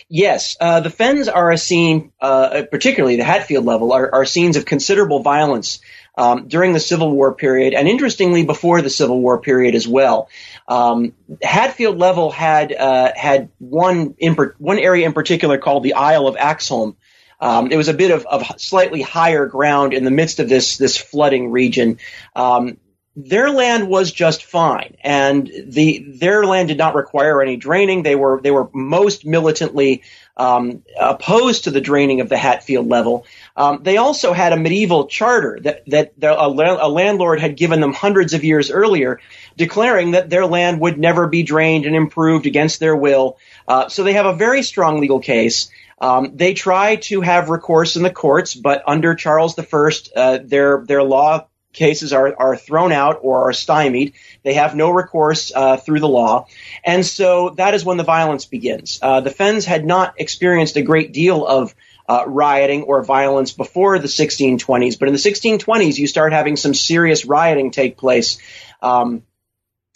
Yes, 0.09 0.55
uh, 0.59 0.81
the 0.81 0.89
Fens 0.89 1.27
are 1.27 1.51
a 1.51 1.57
scene, 1.57 2.11
uh, 2.19 2.63
particularly 2.69 3.15
the 3.15 3.23
Hatfield 3.23 3.65
level, 3.65 3.93
are, 3.93 4.13
are 4.13 4.25
scenes 4.25 4.57
of 4.57 4.65
considerable 4.65 5.21
violence 5.21 5.79
um, 6.17 6.47
during 6.47 6.73
the 6.73 6.79
Civil 6.79 7.11
War 7.11 7.33
period, 7.33 7.73
and 7.73 7.87
interestingly, 7.87 8.45
before 8.45 8.81
the 8.81 8.89
Civil 8.89 9.19
War 9.19 9.39
period 9.39 9.75
as 9.75 9.87
well. 9.87 10.29
Um, 10.67 11.13
Hatfield 11.41 11.97
level 11.97 12.31
had 12.31 12.73
uh, 12.73 13.11
had 13.15 13.49
one 13.59 14.13
per- 14.13 14.55
one 14.57 14.79
area 14.79 15.05
in 15.05 15.13
particular 15.13 15.57
called 15.57 15.83
the 15.83 15.93
Isle 15.93 16.27
of 16.27 16.35
Axholme. 16.35 16.95
Um, 17.39 17.71
it 17.71 17.75
was 17.75 17.89
a 17.89 17.93
bit 17.93 18.11
of, 18.11 18.25
of, 18.25 18.43
slightly 18.57 19.01
higher 19.01 19.45
ground 19.45 19.93
in 19.93 20.05
the 20.05 20.11
midst 20.11 20.39
of 20.39 20.47
this 20.47 20.77
this 20.77 20.97
flooding 20.97 21.51
region. 21.51 21.99
Um, 22.35 22.77
their 23.15 23.49
land 23.49 23.87
was 23.87 24.11
just 24.11 24.43
fine, 24.43 24.97
and 25.01 25.49
the 25.67 26.05
their 26.05 26.45
land 26.45 26.67
did 26.67 26.77
not 26.77 26.95
require 26.95 27.41
any 27.41 27.55
draining. 27.55 28.03
They 28.03 28.15
were 28.15 28.41
they 28.41 28.51
were 28.51 28.69
most 28.73 29.25
militantly 29.25 30.03
um, 30.35 30.83
opposed 30.99 31.63
to 31.63 31.71
the 31.71 31.79
draining 31.79 32.19
of 32.19 32.27
the 32.27 32.37
Hatfield 32.37 32.89
level. 32.89 33.25
Um, 33.55 33.79
they 33.83 33.95
also 33.95 34.33
had 34.33 34.51
a 34.51 34.57
medieval 34.57 35.07
charter 35.07 35.59
that 35.61 35.83
that 35.87 36.13
a, 36.21 36.47
a 36.49 36.89
landlord 36.89 37.39
had 37.39 37.55
given 37.55 37.79
them 37.79 37.93
hundreds 37.93 38.33
of 38.33 38.43
years 38.43 38.69
earlier, 38.69 39.21
declaring 39.55 40.11
that 40.11 40.29
their 40.29 40.45
land 40.45 40.81
would 40.81 40.99
never 40.99 41.27
be 41.27 41.43
drained 41.43 41.85
and 41.85 41.95
improved 41.95 42.45
against 42.45 42.81
their 42.81 42.97
will. 42.97 43.37
Uh, 43.65 43.87
so 43.87 44.03
they 44.03 44.13
have 44.13 44.25
a 44.25 44.35
very 44.35 44.61
strong 44.61 44.99
legal 44.99 45.21
case. 45.21 45.69
Um, 46.01 46.35
they 46.35 46.53
try 46.53 46.97
to 46.97 47.21
have 47.21 47.47
recourse 47.47 47.95
in 47.95 48.03
the 48.03 48.11
courts, 48.11 48.53
but 48.53 48.83
under 48.85 49.15
Charles 49.15 49.57
I, 49.57 49.91
uh, 50.13 50.39
their 50.43 50.83
their 50.85 51.01
law 51.01 51.47
cases 51.75 52.13
are, 52.13 52.35
are 52.37 52.57
thrown 52.57 52.91
out 52.91 53.19
or 53.21 53.49
are 53.49 53.53
stymied. 53.53 54.13
They 54.43 54.55
have 54.55 54.75
no 54.75 54.89
recourse 54.89 55.51
uh, 55.53 55.77
through 55.77 55.99
the 55.99 56.07
law. 56.07 56.47
And 56.83 57.05
so 57.05 57.51
that 57.51 57.73
is 57.73 57.85
when 57.85 57.97
the 57.97 58.03
violence 58.03 58.45
begins. 58.45 58.99
Uh, 59.01 59.21
the 59.21 59.29
Fens 59.29 59.65
had 59.65 59.85
not 59.85 60.15
experienced 60.17 60.77
a 60.77 60.81
great 60.81 61.13
deal 61.13 61.45
of 61.45 61.75
uh, 62.07 62.23
rioting 62.27 62.83
or 62.83 63.03
violence 63.03 63.51
before 63.51 63.99
the 63.99 64.07
1620s, 64.07 64.97
but 64.99 65.07
in 65.07 65.13
the 65.13 65.19
1620s, 65.19 65.97
you 65.97 66.07
start 66.07 66.33
having 66.33 66.55
some 66.55 66.73
serious 66.73 67.25
rioting 67.25 67.71
take 67.71 67.97
place. 67.97 68.37
Um, 68.81 69.23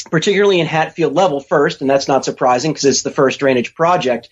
particularly 0.09 0.61
in 0.61 0.65
Hatfield 0.65 1.13
level 1.13 1.41
first, 1.41 1.81
and 1.81 1.89
that's 1.89 2.07
not 2.07 2.23
surprising 2.23 2.71
because 2.71 2.85
it's 2.85 3.01
the 3.01 3.11
first 3.11 3.39
drainage 3.39 3.75
project. 3.75 4.29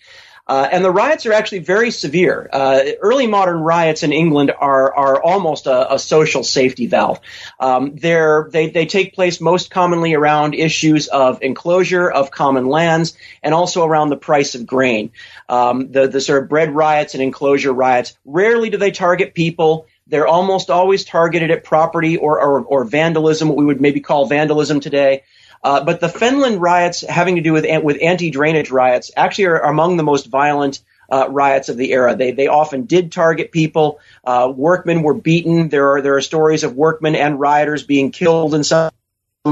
Uh, 0.47 0.67
and 0.71 0.83
the 0.83 0.91
riots 0.91 1.25
are 1.25 1.33
actually 1.33 1.59
very 1.59 1.91
severe. 1.91 2.49
Uh, 2.51 2.81
early 3.01 3.27
modern 3.27 3.59
riots 3.59 4.03
in 4.03 4.13
England 4.13 4.51
are 4.57 4.95
are 4.95 5.21
almost 5.21 5.67
a, 5.67 5.95
a 5.95 5.99
social 5.99 6.43
safety 6.43 6.87
valve. 6.87 7.19
Um, 7.59 7.95
they 7.95 8.69
they 8.73 8.85
take 8.85 9.13
place 9.13 9.41
most 9.41 9.69
commonly 9.69 10.13
around 10.13 10.55
issues 10.55 11.07
of 11.07 11.41
enclosure 11.41 12.09
of 12.09 12.31
common 12.31 12.67
lands 12.67 13.17
and 13.43 13.53
also 13.53 13.83
around 13.83 14.09
the 14.09 14.17
price 14.17 14.55
of 14.55 14.65
grain. 14.65 15.11
Um, 15.49 15.91
the 15.91 16.07
the 16.07 16.21
sort 16.21 16.43
of 16.43 16.49
bread 16.49 16.73
riots 16.73 17.13
and 17.13 17.21
enclosure 17.21 17.73
riots 17.73 18.17
rarely 18.25 18.69
do 18.69 18.77
they 18.77 18.91
target 18.91 19.33
people. 19.33 19.87
They're 20.09 20.27
almost 20.27 20.69
always 20.69 21.03
targeted 21.03 21.51
at 21.51 21.65
property 21.65 22.15
or, 22.15 22.41
or, 22.41 22.61
or 22.61 22.85
vandalism, 22.85 23.49
what 23.49 23.57
we 23.57 23.65
would 23.65 23.81
maybe 23.81 23.99
call 23.99 24.25
vandalism 24.25 24.79
today. 24.79 25.23
Uh, 25.63 25.83
but 25.83 25.99
the 25.99 26.07
Fenland 26.07 26.59
riots, 26.59 27.01
having 27.01 27.35
to 27.35 27.41
do 27.41 27.53
with 27.53 27.65
with 27.83 27.97
anti 28.01 28.29
drainage 28.29 28.71
riots, 28.71 29.11
actually 29.15 29.45
are 29.45 29.59
among 29.59 29.97
the 29.97 30.03
most 30.03 30.27
violent 30.27 30.79
uh, 31.11 31.27
riots 31.29 31.69
of 31.69 31.77
the 31.77 31.91
era. 31.91 32.15
They 32.15 32.31
they 32.31 32.47
often 32.47 32.85
did 32.85 33.11
target 33.11 33.51
people. 33.51 33.99
Uh, 34.23 34.51
workmen 34.55 35.03
were 35.03 35.13
beaten. 35.13 35.69
There 35.69 35.93
are 35.93 36.01
there 36.01 36.15
are 36.15 36.21
stories 36.21 36.63
of 36.63 36.75
workmen 36.75 37.15
and 37.15 37.39
rioters 37.39 37.83
being 37.83 38.11
killed 38.11 38.53
in 38.53 38.63
some 38.63 38.91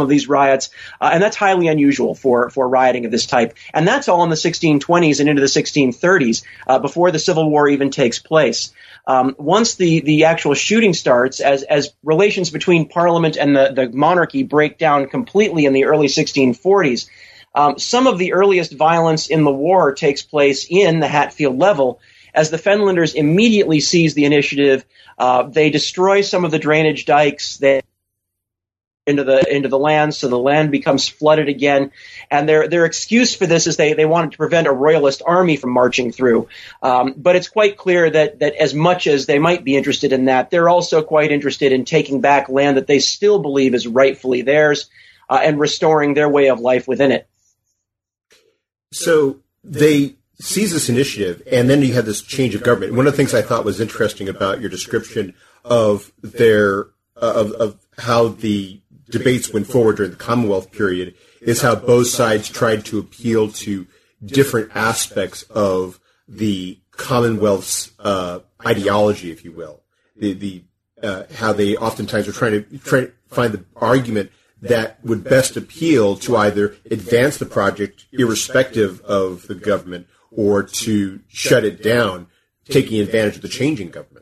of 0.02 0.10
these 0.10 0.28
riots, 0.28 0.70
uh, 1.00 1.10
and 1.14 1.22
that's 1.22 1.36
highly 1.36 1.68
unusual 1.68 2.16
for 2.16 2.50
for 2.50 2.68
rioting 2.68 3.06
of 3.06 3.12
this 3.12 3.26
type. 3.26 3.56
And 3.74 3.88
that's 3.88 4.08
all 4.08 4.24
in 4.24 4.30
the 4.30 4.36
1620s 4.36 5.20
and 5.20 5.30
into 5.30 5.41
the 5.41 5.48
1630s, 5.48 6.43
uh, 6.68 6.80
before 6.80 7.12
the 7.12 7.20
Civil 7.20 7.50
War 7.50 7.68
even 7.68 7.89
takes 7.89 8.20
place. 8.20 8.72
Um, 9.08 9.36
once 9.38 9.76
the, 9.76 10.02
the 10.02 10.26
actual 10.26 10.56
shooting 10.56 10.93
starts, 10.93 11.39
as, 11.39 11.64
as 11.64 11.93
relations 12.04 12.50
between 12.50 12.89
Parliament 12.89 13.38
and 13.38 13.56
the, 13.56 13.72
the 13.74 13.89
monarchy 13.89 14.43
break 14.43 14.78
down 14.78 15.08
completely 15.08 15.66
in 15.66 15.74
the 15.74 15.86
early 15.86 16.08
1640s, 16.08 17.08
um, 17.54 17.78
some 17.78 18.08
of 18.08 18.18
the 18.18 18.34
earliest 18.34 18.74
violence 18.74 19.28
in 19.28 19.43
the 19.43 19.54
war 19.54 19.93
takes 19.93 20.22
place 20.24 20.66
in 20.70 21.00
the 21.00 21.08
Hatfield 21.08 21.58
level. 21.58 22.00
As 22.34 22.50
the 22.50 22.58
Fenlanders 22.58 23.14
immediately 23.14 23.80
seize 23.80 24.14
the 24.14 24.26
initiative, 24.26 24.84
uh, 25.18 25.43
they 25.43 25.70
destroy 25.70 26.22
some 26.22 26.43
of 26.43 26.52
the 26.52 26.60
drainage 26.60 27.06
dikes. 27.06 27.58
They 27.58 27.82
into 29.08 29.24
the 29.24 29.53
into 29.53 29.70
the 29.70 29.78
land, 29.78 30.16
so 30.16 30.28
the 30.28 30.39
land 30.39 30.72
becomes 30.72 31.08
flooded 31.08 31.47
again. 31.47 31.91
And 32.32 32.49
their 32.49 32.68
their 32.68 32.86
excuse 32.86 33.36
for 33.36 33.45
this 33.45 33.68
is 33.68 33.78
they 33.78 33.93
they 33.93 34.06
wanted 34.06 34.32
to 34.32 34.38
prevent 34.38 34.68
a 34.68 34.72
royalist 34.72 35.22
army 35.26 35.58
from 35.58 35.72
marching 35.72 36.12
through. 36.12 36.47
Um, 36.82 37.14
but 37.18 37.36
it's 37.36 37.47
quite 37.47 37.78
clear 37.78 38.10
that 38.10 38.39
that 38.39 38.56
as 38.56 38.74
much 38.74 39.08
as 39.08 39.26
they 39.26 39.39
might 39.39 39.64
be 39.64 39.76
interested 39.76 40.12
in 40.14 40.26
that, 40.26 40.49
they're 40.49 40.70
also 40.70 41.03
quite 41.03 41.32
interested 41.32 41.72
in 41.72 41.86
taking 41.86 42.22
back 42.22 42.49
land 42.49 42.78
that 42.78 42.88
they 42.88 42.99
still 42.99 43.39
believe 43.39 43.76
is 43.76 43.88
rightfully 43.88 44.41
theirs 44.41 44.89
uh, 45.30 45.39
and 45.41 45.60
restoring 45.60 46.14
their 46.14 46.30
way 46.30 46.49
of 46.49 46.60
life 46.60 46.88
within 46.88 47.12
it. 47.12 47.28
So 48.91 49.41
they 49.64 50.16
seize 50.39 50.72
this 50.72 50.89
initiative, 50.89 51.43
and 51.51 51.70
then 51.70 51.82
you 51.82 51.93
have 51.93 52.06
this 52.06 52.22
change 52.22 52.56
of 52.56 52.64
government. 52.64 52.93
One 52.93 53.08
of 53.08 53.14
the 53.14 53.18
things 53.18 53.34
I 53.34 53.41
thought 53.41 53.66
was 53.66 53.80
interesting 53.80 54.30
about 54.30 54.62
your 54.62 54.70
description 54.70 55.34
of 55.64 56.12
their 56.22 56.88
uh, 57.18 57.34
of, 57.36 57.51
of 57.53 57.80
how 57.97 58.30
the 58.30 58.82
debates 59.18 59.53
went 59.53 59.68
forward 59.68 59.97
during 59.97 60.11
the 60.11 60.18
Commonwealth 60.18 60.72
period 60.72 61.16
is 61.41 61.61
how 61.61 61.76
both 61.76 62.07
sides 62.07 62.49
tried 62.49 62.86
to 62.86 62.99
appeal 62.99 63.49
to 63.51 63.88
different 64.24 64.72
aspects 64.76 65.43
of 65.43 65.99
the 66.28 66.80
Commonwealth's 66.91 67.91
uh, 67.99 68.39
ideology, 68.66 69.32
if 69.32 69.45
you 69.45 69.51
will. 69.51 69.82
The, 70.18 70.34
the 70.34 70.63
uh, 71.03 71.24
how 71.36 71.53
they 71.53 71.76
oftentimes 71.76 72.26
were 72.26 72.34
trying 72.34 72.63
to 72.63 72.78
try 72.80 73.01
to 73.01 73.11
find 73.28 73.53
the 73.53 73.66
argument 73.76 74.32
that 74.61 75.03
would 75.03 75.24
best 75.24 75.57
appeal 75.57 76.16
to 76.16 76.38
either 76.38 76.76
advance 76.89 77.38
the 77.38 77.45
project 77.45 78.05
irrespective 78.13 79.01
of 79.01 79.47
the 79.47 79.55
government 79.55 80.07
or 80.32 80.63
to 80.63 81.20
shut 81.28 81.66
it 81.66 81.84
down, 81.84 82.28
taking 82.70 83.01
advantage 83.01 83.36
of 83.36 83.41
the 83.41 83.49
changing 83.49 83.89
government. 83.89 84.14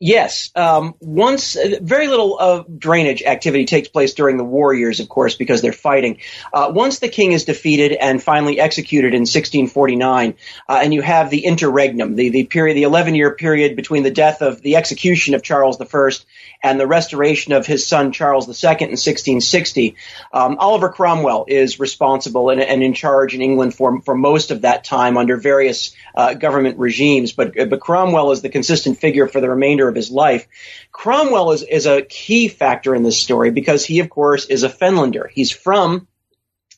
Yes. 0.00 0.52
Um, 0.54 0.94
once 1.00 1.56
uh, 1.56 1.78
very 1.80 2.06
little 2.06 2.38
of 2.38 2.78
drainage 2.78 3.24
activity 3.24 3.64
takes 3.64 3.88
place 3.88 4.14
during 4.14 4.36
the 4.36 4.44
war 4.44 4.72
years, 4.72 5.00
of 5.00 5.08
course, 5.08 5.34
because 5.34 5.60
they're 5.60 5.72
fighting. 5.72 6.20
Uh, 6.52 6.70
once 6.72 7.00
the 7.00 7.08
king 7.08 7.32
is 7.32 7.44
defeated 7.44 7.90
and 7.90 8.22
finally 8.22 8.60
executed 8.60 9.12
in 9.12 9.22
1649, 9.22 10.36
uh, 10.68 10.80
and 10.80 10.94
you 10.94 11.02
have 11.02 11.30
the 11.30 11.44
interregnum, 11.44 12.14
the 12.14 12.28
the 12.28 12.44
period, 12.44 12.76
the 12.76 12.84
11 12.84 13.16
year 13.16 13.34
period 13.34 13.74
between 13.74 14.04
the 14.04 14.12
death 14.12 14.40
of 14.40 14.62
the 14.62 14.76
execution 14.76 15.34
of 15.34 15.42
Charles 15.42 15.80
I 15.80 16.10
and 16.62 16.78
the 16.78 16.86
restoration 16.86 17.52
of 17.52 17.66
his 17.66 17.84
son 17.84 18.12
Charles 18.12 18.46
II 18.46 18.70
in 18.70 18.90
1660. 18.90 19.96
Um, 20.32 20.58
Oliver 20.58 20.90
Cromwell 20.90 21.44
is 21.48 21.80
responsible 21.80 22.50
and, 22.50 22.60
and, 22.60 22.84
in 22.84 22.94
charge 22.94 23.34
in 23.34 23.42
England 23.42 23.74
for 23.74 24.00
for 24.02 24.14
most 24.14 24.52
of 24.52 24.60
that 24.60 24.84
time 24.84 25.16
under 25.16 25.36
various 25.36 25.92
uh, 26.14 26.34
government 26.34 26.78
regimes, 26.78 27.32
but 27.32 27.54
but 27.56 27.80
Cromwell 27.80 28.30
is 28.30 28.42
the 28.42 28.48
consistent 28.48 28.98
figure 28.98 29.26
for 29.26 29.40
the 29.40 29.50
remainder 29.50 29.87
of 29.88 29.96
his 29.96 30.10
life. 30.10 30.46
Cromwell 30.92 31.52
is, 31.52 31.62
is 31.62 31.86
a 31.86 32.02
key 32.02 32.48
factor 32.48 32.94
in 32.94 33.02
this 33.02 33.20
story 33.20 33.50
because 33.50 33.84
he, 33.84 34.00
of 34.00 34.10
course, 34.10 34.46
is 34.46 34.62
a 34.62 34.68
Fenlander. 34.68 35.28
He's 35.30 35.50
from 35.50 36.06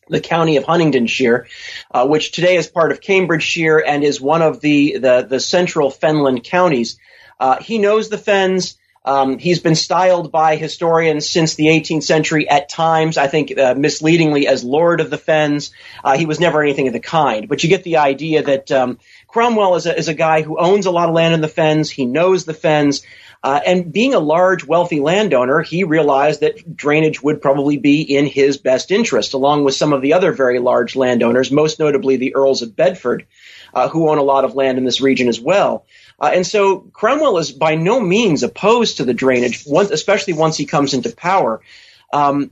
the 0.09 0.21
county 0.21 0.57
of 0.57 0.65
Huntingdonshire, 0.65 1.47
uh, 1.91 2.07
which 2.07 2.33
today 2.33 2.57
is 2.57 2.67
part 2.67 2.93
of 2.93 3.01
Cambridgeshire 3.01 3.79
and 3.79 4.03
is 4.03 4.21
one 4.21 4.43
of 4.43 4.61
the, 4.61 4.99
the, 4.99 5.27
the 5.29 5.41
central 5.41 5.91
Fenland 5.91 6.45
counties. 6.45 6.99
Uh, 7.39 7.61
he 7.63 7.79
knows 7.79 8.09
the 8.09 8.19
Fens. 8.19 8.77
Um, 9.03 9.39
he's 9.39 9.61
been 9.61 9.75
styled 9.75 10.31
by 10.31 10.57
historians 10.57 11.29
since 11.29 11.55
the 11.55 11.67
18th 11.67 12.03
century 12.03 12.49
at 12.49 12.69
times, 12.69 13.17
I 13.17 13.29
think 13.29 13.57
uh, 13.59 13.75
misleadingly, 13.75 14.47
as 14.47 14.63
Lord 14.63 15.01
of 15.01 15.09
the 15.09 15.17
Fens. 15.17 15.71
Uh, 16.05 16.19
he 16.19 16.27
was 16.27 16.39
never 16.39 16.63
anything 16.63 16.87
of 16.87 16.93
the 16.93 17.01
kind, 17.01 17.49
but 17.49 17.63
you 17.63 17.71
get 17.71 17.83
the 17.83 17.97
idea 17.97 18.43
that 18.43 18.71
um, 18.71 18.99
Cromwell 19.27 19.77
is 19.77 19.87
a, 19.87 19.97
is 19.97 20.09
a 20.09 20.15
guy 20.15 20.43
who 20.43 20.59
owns 20.59 20.85
a 20.85 20.91
lot 20.91 21.09
of 21.09 21.15
land 21.15 21.33
in 21.33 21.41
the 21.41 21.49
Fens. 21.49 21.91
He 21.91 22.05
knows 22.05 22.45
the 22.45 22.55
Fens. 22.55 23.03
Uh, 23.43 23.59
and 23.65 23.91
being 23.91 24.13
a 24.13 24.19
large, 24.19 24.67
wealthy 24.67 25.01
landowner, 25.01 25.63
he 25.63 25.85
realized 25.85 26.41
that 26.41 26.77
drainage 26.77 27.23
would 27.23 27.41
probably 27.41 27.79
be 27.79 28.03
in 28.03 28.27
his 28.27 28.59
best 28.59 28.91
interest, 28.91 29.33
along 29.33 29.65
with 29.65 29.75
some 29.75 29.95
of 29.95 30.03
the 30.03 30.13
other 30.13 30.33
very 30.33 30.59
large 30.59 30.95
landowners, 30.95 31.51
most 31.51 31.79
notably 31.79 32.17
the 32.17 32.35
Earls 32.35 32.61
of 32.61 32.77
Bedford, 32.77 33.27
uh, 33.73 33.89
who 33.89 34.11
own 34.11 34.19
a 34.19 34.23
lot 34.23 34.45
of 34.45 34.55
land 34.55 34.77
in 34.77 34.85
this 34.85 35.01
region 35.01 35.27
as 35.27 35.41
well. 35.41 35.87
Uh, 36.21 36.31
and 36.35 36.47
so 36.47 36.81
Cromwell 36.81 37.39
is 37.39 37.51
by 37.51 37.77
no 37.77 37.99
means 37.99 38.43
opposed 38.43 38.99
to 38.99 39.05
the 39.05 39.14
drainage, 39.14 39.64
once, 39.66 39.91
especially 39.91 40.35
once 40.35 40.57
he 40.57 40.66
comes 40.66 40.93
into 40.93 41.14
power. 41.14 41.62
Um, 42.12 42.51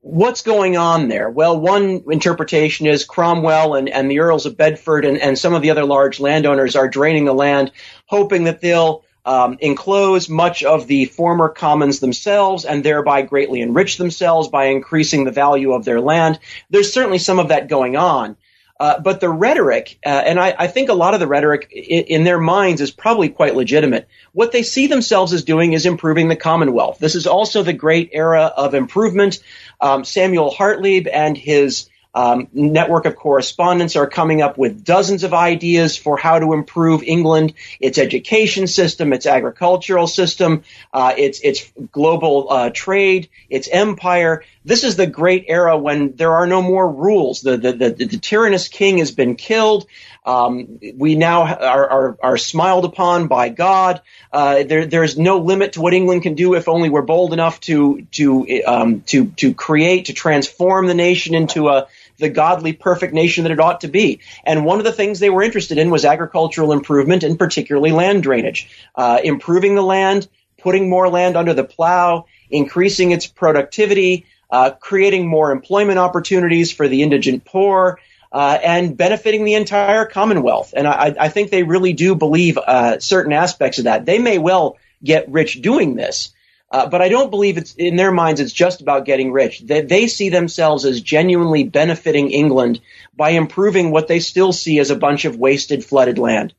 what's 0.00 0.42
going 0.42 0.76
on 0.76 1.08
there? 1.08 1.30
Well, 1.30 1.58
one 1.58 2.04
interpretation 2.10 2.86
is 2.86 3.04
Cromwell 3.04 3.74
and, 3.74 3.88
and 3.88 4.10
the 4.10 4.20
Earls 4.20 4.46
of 4.46 4.56
Bedford 4.56 5.04
and, 5.04 5.18
and 5.18 5.38
some 5.38 5.54
of 5.54 5.62
the 5.62 5.70
other 5.70 5.84
large 5.84 6.20
landowners 6.20 6.76
are 6.76 6.88
draining 6.88 7.24
the 7.24 7.32
land, 7.32 7.72
hoping 8.06 8.44
that 8.44 8.60
they'll 8.60 9.04
um, 9.24 9.56
enclose 9.60 10.28
much 10.28 10.62
of 10.62 10.86
the 10.86 11.06
former 11.06 11.48
commons 11.48 12.00
themselves 12.00 12.64
and 12.64 12.84
thereby 12.84 13.22
greatly 13.22 13.62
enrich 13.62 13.96
themselves 13.96 14.48
by 14.48 14.66
increasing 14.66 15.24
the 15.24 15.30
value 15.30 15.72
of 15.72 15.84
their 15.84 16.00
land. 16.00 16.38
There's 16.68 16.92
certainly 16.92 17.18
some 17.18 17.38
of 17.38 17.48
that 17.48 17.68
going 17.68 17.96
on. 17.96 18.36
Uh, 18.78 18.98
but 18.98 19.20
the 19.20 19.28
rhetoric, 19.28 19.98
uh, 20.04 20.08
and 20.08 20.38
I, 20.38 20.52
I, 20.58 20.66
think 20.66 20.88
a 20.88 20.94
lot 20.94 21.14
of 21.14 21.20
the 21.20 21.28
rhetoric 21.28 21.70
in, 21.70 22.04
in, 22.04 22.24
their 22.24 22.40
minds 22.40 22.80
is 22.80 22.90
probably 22.90 23.28
quite 23.28 23.54
legitimate. 23.54 24.08
What 24.32 24.50
they 24.50 24.64
see 24.64 24.88
themselves 24.88 25.32
as 25.32 25.44
doing 25.44 25.74
is 25.74 25.86
improving 25.86 26.28
the 26.28 26.34
Commonwealth. 26.34 26.98
This 26.98 27.14
is 27.14 27.28
also 27.28 27.62
the 27.62 27.72
great 27.72 28.10
era 28.12 28.52
of 28.56 28.74
improvement. 28.74 29.38
Um, 29.80 30.04
Samuel 30.04 30.50
Hartlib 30.50 31.08
and 31.12 31.36
his 31.38 31.88
um, 32.14 32.48
network 32.52 33.06
of 33.06 33.16
correspondents 33.16 33.96
are 33.96 34.06
coming 34.06 34.40
up 34.40 34.56
with 34.56 34.84
dozens 34.84 35.24
of 35.24 35.34
ideas 35.34 35.96
for 35.96 36.16
how 36.16 36.38
to 36.38 36.52
improve 36.52 37.02
England, 37.02 37.54
its 37.80 37.98
education 37.98 38.66
system, 38.66 39.12
its 39.12 39.26
agricultural 39.26 40.06
system, 40.06 40.62
uh, 40.92 41.14
its 41.16 41.40
its 41.40 41.72
global 41.90 42.50
uh, 42.50 42.70
trade, 42.70 43.28
its 43.50 43.68
empire. 43.68 44.44
This 44.64 44.84
is 44.84 44.96
the 44.96 45.06
great 45.06 45.46
era 45.48 45.76
when 45.76 46.14
there 46.16 46.32
are 46.32 46.46
no 46.46 46.62
more 46.62 46.90
rules. 46.90 47.40
The 47.40 47.56
the 47.56 47.72
the, 47.72 47.90
the 47.90 48.18
tyrannous 48.18 48.68
king 48.68 48.98
has 48.98 49.10
been 49.10 49.34
killed. 49.34 49.86
Um, 50.26 50.80
we 50.96 51.16
now 51.16 51.42
are, 51.42 51.90
are, 51.90 52.18
are, 52.22 52.36
smiled 52.38 52.86
upon 52.86 53.28
by 53.28 53.50
God. 53.50 54.00
Uh, 54.32 54.62
there, 54.62 54.86
there's 54.86 55.18
no 55.18 55.36
limit 55.40 55.74
to 55.74 55.82
what 55.82 55.92
England 55.92 56.22
can 56.22 56.34
do 56.34 56.54
if 56.54 56.66
only 56.66 56.88
we're 56.88 57.02
bold 57.02 57.34
enough 57.34 57.60
to 57.60 58.06
to 58.12 58.62
um, 58.64 59.02
to 59.02 59.26
to 59.32 59.52
create 59.52 60.06
to 60.06 60.14
transform 60.14 60.86
the 60.86 60.94
nation 60.94 61.34
into 61.34 61.68
a 61.68 61.88
the 62.24 62.30
godly, 62.30 62.72
perfect 62.72 63.12
nation 63.12 63.44
that 63.44 63.52
it 63.52 63.60
ought 63.60 63.82
to 63.82 63.88
be. 63.88 64.20
And 64.44 64.64
one 64.64 64.78
of 64.78 64.84
the 64.84 64.92
things 64.92 65.20
they 65.20 65.28
were 65.28 65.42
interested 65.42 65.76
in 65.76 65.90
was 65.90 66.06
agricultural 66.06 66.72
improvement 66.72 67.22
and 67.22 67.38
particularly 67.38 67.92
land 67.92 68.22
drainage, 68.22 68.66
uh, 68.94 69.20
improving 69.22 69.74
the 69.74 69.82
land, 69.82 70.26
putting 70.58 70.88
more 70.88 71.10
land 71.10 71.36
under 71.36 71.52
the 71.52 71.64
plow, 71.64 72.24
increasing 72.50 73.12
its 73.12 73.26
productivity, 73.26 74.24
uh, 74.50 74.70
creating 74.70 75.28
more 75.28 75.52
employment 75.52 75.98
opportunities 75.98 76.72
for 76.72 76.88
the 76.88 77.02
indigent 77.02 77.44
poor. 77.44 78.00
Uh, 78.32 78.58
and 78.64 78.96
benefiting 78.96 79.44
the 79.44 79.54
entire 79.54 80.06
Commonwealth. 80.06 80.74
And 80.76 80.88
I, 80.88 81.14
I 81.20 81.28
think 81.28 81.52
they 81.52 81.62
really 81.62 81.92
do 81.92 82.16
believe 82.16 82.58
uh, 82.58 82.98
certain 82.98 83.32
aspects 83.32 83.78
of 83.78 83.84
that. 83.84 84.06
They 84.06 84.18
may 84.18 84.38
well 84.38 84.76
get 85.04 85.30
rich 85.30 85.62
doing 85.62 85.94
this, 85.94 86.33
uh, 86.74 86.88
but 86.88 87.00
I 87.00 87.08
don't 87.08 87.30
believe 87.30 87.56
it's 87.56 87.72
in 87.76 87.94
their 87.94 88.10
minds. 88.10 88.40
It's 88.40 88.52
just 88.52 88.80
about 88.80 89.04
getting 89.04 89.30
rich. 89.30 89.60
They, 89.60 89.82
they 89.82 90.08
see 90.08 90.28
themselves 90.28 90.84
as 90.84 91.00
genuinely 91.00 91.62
benefiting 91.62 92.32
England 92.32 92.80
by 93.14 93.30
improving 93.30 93.92
what 93.92 94.08
they 94.08 94.18
still 94.18 94.52
see 94.52 94.80
as 94.80 94.90
a 94.90 94.96
bunch 94.96 95.24
of 95.24 95.36
wasted, 95.36 95.84
flooded 95.84 96.18
land. 96.18 96.52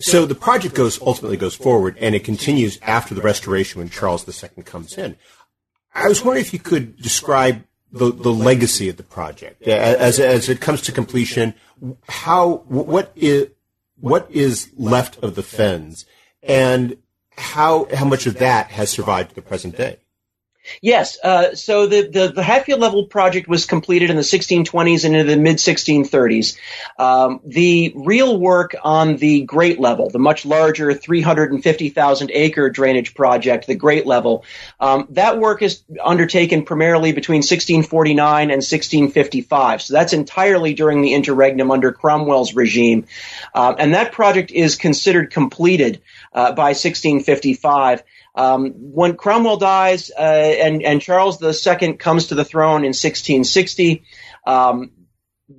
So 0.00 0.24
the 0.24 0.34
project 0.34 0.74
goes 0.74 0.98
ultimately 1.02 1.36
goes 1.36 1.54
forward, 1.54 1.98
and 2.00 2.14
it 2.14 2.24
continues 2.24 2.78
after 2.80 3.14
the 3.14 3.20
restoration 3.20 3.78
when 3.78 3.90
Charles 3.90 4.26
II 4.26 4.62
comes 4.62 4.96
in. 4.96 5.16
I 5.94 6.08
was 6.08 6.24
wondering 6.24 6.46
if 6.46 6.54
you 6.54 6.58
could 6.58 6.96
describe 6.96 7.62
the, 7.92 8.10
the 8.10 8.32
legacy 8.32 8.88
of 8.88 8.96
the 8.96 9.02
project 9.02 9.62
as 9.64 10.18
as 10.18 10.48
it 10.48 10.62
comes 10.62 10.80
to 10.82 10.92
completion. 10.92 11.52
How 12.08 12.64
what 12.68 13.12
is 13.14 13.48
what 14.00 14.30
is 14.30 14.70
left 14.78 15.22
of 15.22 15.34
the 15.34 15.42
fens, 15.42 16.06
and 16.42 16.96
how 17.36 17.88
how 17.92 18.04
much 18.04 18.26
of 18.26 18.38
that 18.38 18.68
has 18.68 18.90
survived 18.90 19.30
to 19.30 19.34
the 19.34 19.42
present 19.42 19.76
day? 19.76 19.98
Yes. 20.80 21.18
Uh, 21.22 21.54
so 21.54 21.86
the, 21.86 22.08
the, 22.08 22.28
the, 22.28 22.42
Hatfield 22.42 22.80
level 22.80 23.04
project 23.04 23.48
was 23.48 23.66
completed 23.66 24.08
in 24.08 24.16
the 24.16 24.22
1620s 24.22 25.04
and 25.04 25.14
into 25.14 25.30
the 25.30 25.40
mid 25.40 25.56
1630s. 25.56 26.56
Um, 26.98 27.40
the 27.44 27.92
real 27.94 28.38
work 28.38 28.74
on 28.82 29.16
the 29.16 29.42
Great 29.42 29.78
Level, 29.78 30.08
the 30.08 30.18
much 30.18 30.46
larger 30.46 30.94
350,000 30.94 32.30
acre 32.32 32.70
drainage 32.70 33.14
project, 33.14 33.66
the 33.66 33.74
Great 33.74 34.06
Level, 34.06 34.44
um, 34.80 35.06
that 35.10 35.38
work 35.38 35.60
is 35.60 35.82
undertaken 36.02 36.64
primarily 36.64 37.12
between 37.12 37.38
1649 37.38 38.42
and 38.44 38.62
1655. 38.62 39.82
So 39.82 39.92
that's 39.92 40.14
entirely 40.14 40.72
during 40.72 41.02
the 41.02 41.12
interregnum 41.12 41.70
under 41.70 41.92
Cromwell's 41.92 42.54
regime. 42.54 43.06
Uh, 43.54 43.74
and 43.78 43.94
that 43.94 44.12
project 44.12 44.50
is 44.50 44.76
considered 44.76 45.30
completed 45.30 46.00
uh, 46.34 46.52
by 46.52 46.70
1655. 46.70 48.02
Um, 48.34 48.72
when 48.92 49.16
Cromwell 49.16 49.58
dies 49.58 50.10
uh, 50.10 50.20
and, 50.20 50.82
and 50.82 51.00
Charles 51.00 51.40
II 51.42 51.94
comes 51.94 52.26
to 52.26 52.34
the 52.34 52.44
throne 52.44 52.80
in 52.80 52.90
1660, 52.90 54.04
um, 54.46 54.90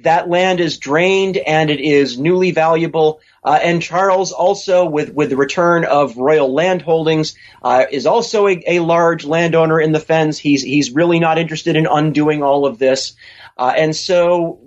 that 0.01 0.27
land 0.27 0.59
is 0.59 0.77
drained 0.77 1.37
and 1.37 1.69
it 1.69 1.79
is 1.79 2.19
newly 2.19 2.51
valuable. 2.51 3.21
Uh, 3.43 3.59
and 3.61 3.81
Charles 3.81 4.31
also, 4.31 4.85
with, 4.85 5.13
with 5.13 5.29
the 5.29 5.37
return 5.37 5.85
of 5.85 6.17
royal 6.17 6.51
land 6.51 6.81
holdings, 6.81 7.35
uh, 7.61 7.85
is 7.91 8.07
also 8.07 8.47
a, 8.47 8.61
a, 8.67 8.79
large 8.79 9.25
landowner 9.25 9.79
in 9.79 9.91
the 9.91 9.99
fens. 9.99 10.39
He's, 10.39 10.63
he's 10.63 10.91
really 10.91 11.19
not 11.19 11.37
interested 11.37 11.75
in 11.75 11.85
undoing 11.85 12.41
all 12.41 12.65
of 12.65 12.79
this. 12.79 13.13
Uh, 13.57 13.73
and 13.77 13.95
so 13.95 14.64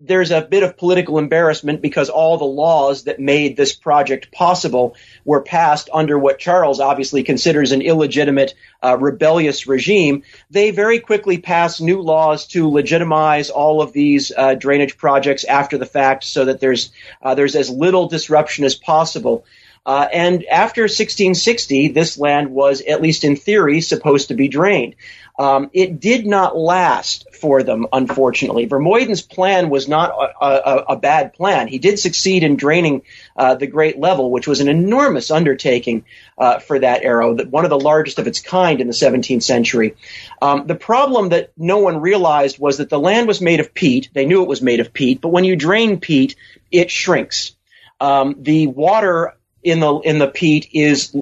there's 0.00 0.30
a 0.30 0.42
bit 0.42 0.62
of 0.62 0.76
political 0.76 1.18
embarrassment 1.18 1.80
because 1.80 2.10
all 2.10 2.36
the 2.36 2.44
laws 2.44 3.04
that 3.04 3.18
made 3.18 3.56
this 3.56 3.74
project 3.74 4.30
possible 4.30 4.94
were 5.24 5.40
passed 5.40 5.88
under 5.92 6.18
what 6.18 6.38
Charles 6.38 6.80
obviously 6.80 7.22
considers 7.22 7.72
an 7.72 7.80
illegitimate, 7.80 8.54
uh, 8.82 8.96
rebellious 8.98 9.66
regime. 9.66 10.22
They 10.50 10.70
very 10.70 11.00
quickly 11.00 11.38
pass 11.38 11.80
new 11.80 12.02
laws 12.02 12.46
to 12.48 12.68
legitimize 12.68 13.48
all 13.48 13.80
of 13.80 13.92
these 13.92 14.32
uh, 14.36 14.54
drainage 14.54 14.98
projects 14.98 15.44
after 15.44 15.78
the 15.78 15.86
fact, 15.86 16.24
so 16.24 16.44
that 16.44 16.60
there's 16.60 16.90
uh, 17.22 17.34
there's 17.34 17.56
as 17.56 17.70
little 17.70 18.08
disruption 18.08 18.64
as 18.64 18.74
possible. 18.74 19.44
Uh, 19.86 20.08
and 20.12 20.44
after 20.46 20.82
1660, 20.82 21.88
this 21.88 22.18
land 22.18 22.50
was, 22.50 22.80
at 22.80 23.00
least 23.00 23.22
in 23.22 23.36
theory, 23.36 23.80
supposed 23.80 24.28
to 24.28 24.34
be 24.34 24.48
drained. 24.48 24.96
Um, 25.38 25.70
it 25.72 26.00
did 26.00 26.26
not 26.26 26.56
last 26.56 27.26
for 27.34 27.62
them, 27.62 27.86
unfortunately. 27.92 28.66
Vermuyden's 28.66 29.22
plan 29.22 29.70
was 29.70 29.86
not 29.86 30.10
a, 30.10 30.46
a, 30.46 30.84
a 30.88 30.96
bad 30.96 31.34
plan. 31.34 31.68
He 31.68 31.78
did 31.78 32.00
succeed 32.00 32.42
in 32.42 32.56
draining 32.56 33.02
uh, 33.36 33.54
the 33.54 33.68
Great 33.68 33.96
Level, 33.98 34.30
which 34.32 34.48
was 34.48 34.60
an 34.60 34.68
enormous 34.68 35.30
undertaking 35.30 36.04
uh, 36.36 36.58
for 36.58 36.80
that 36.80 37.04
era, 37.04 37.32
one 37.44 37.64
of 37.64 37.70
the 37.70 37.78
largest 37.78 38.18
of 38.18 38.26
its 38.26 38.40
kind 38.40 38.80
in 38.80 38.88
the 38.88 38.92
17th 38.92 39.42
century. 39.42 39.94
Um, 40.42 40.66
the 40.66 40.74
problem 40.74 41.28
that 41.28 41.52
no 41.56 41.78
one 41.78 42.00
realized 42.00 42.58
was 42.58 42.78
that 42.78 42.90
the 42.90 42.98
land 42.98 43.28
was 43.28 43.40
made 43.40 43.60
of 43.60 43.72
peat. 43.72 44.08
They 44.14 44.26
knew 44.26 44.42
it 44.42 44.48
was 44.48 44.62
made 44.62 44.80
of 44.80 44.92
peat, 44.92 45.20
but 45.20 45.28
when 45.28 45.44
you 45.44 45.54
drain 45.54 46.00
peat, 46.00 46.34
it 46.72 46.90
shrinks. 46.90 47.52
Um, 48.00 48.36
the 48.40 48.66
water 48.66 49.34
in 49.66 49.80
the 49.80 49.98
in 49.98 50.18
the 50.18 50.28
peat 50.28 50.68
is 50.72 51.14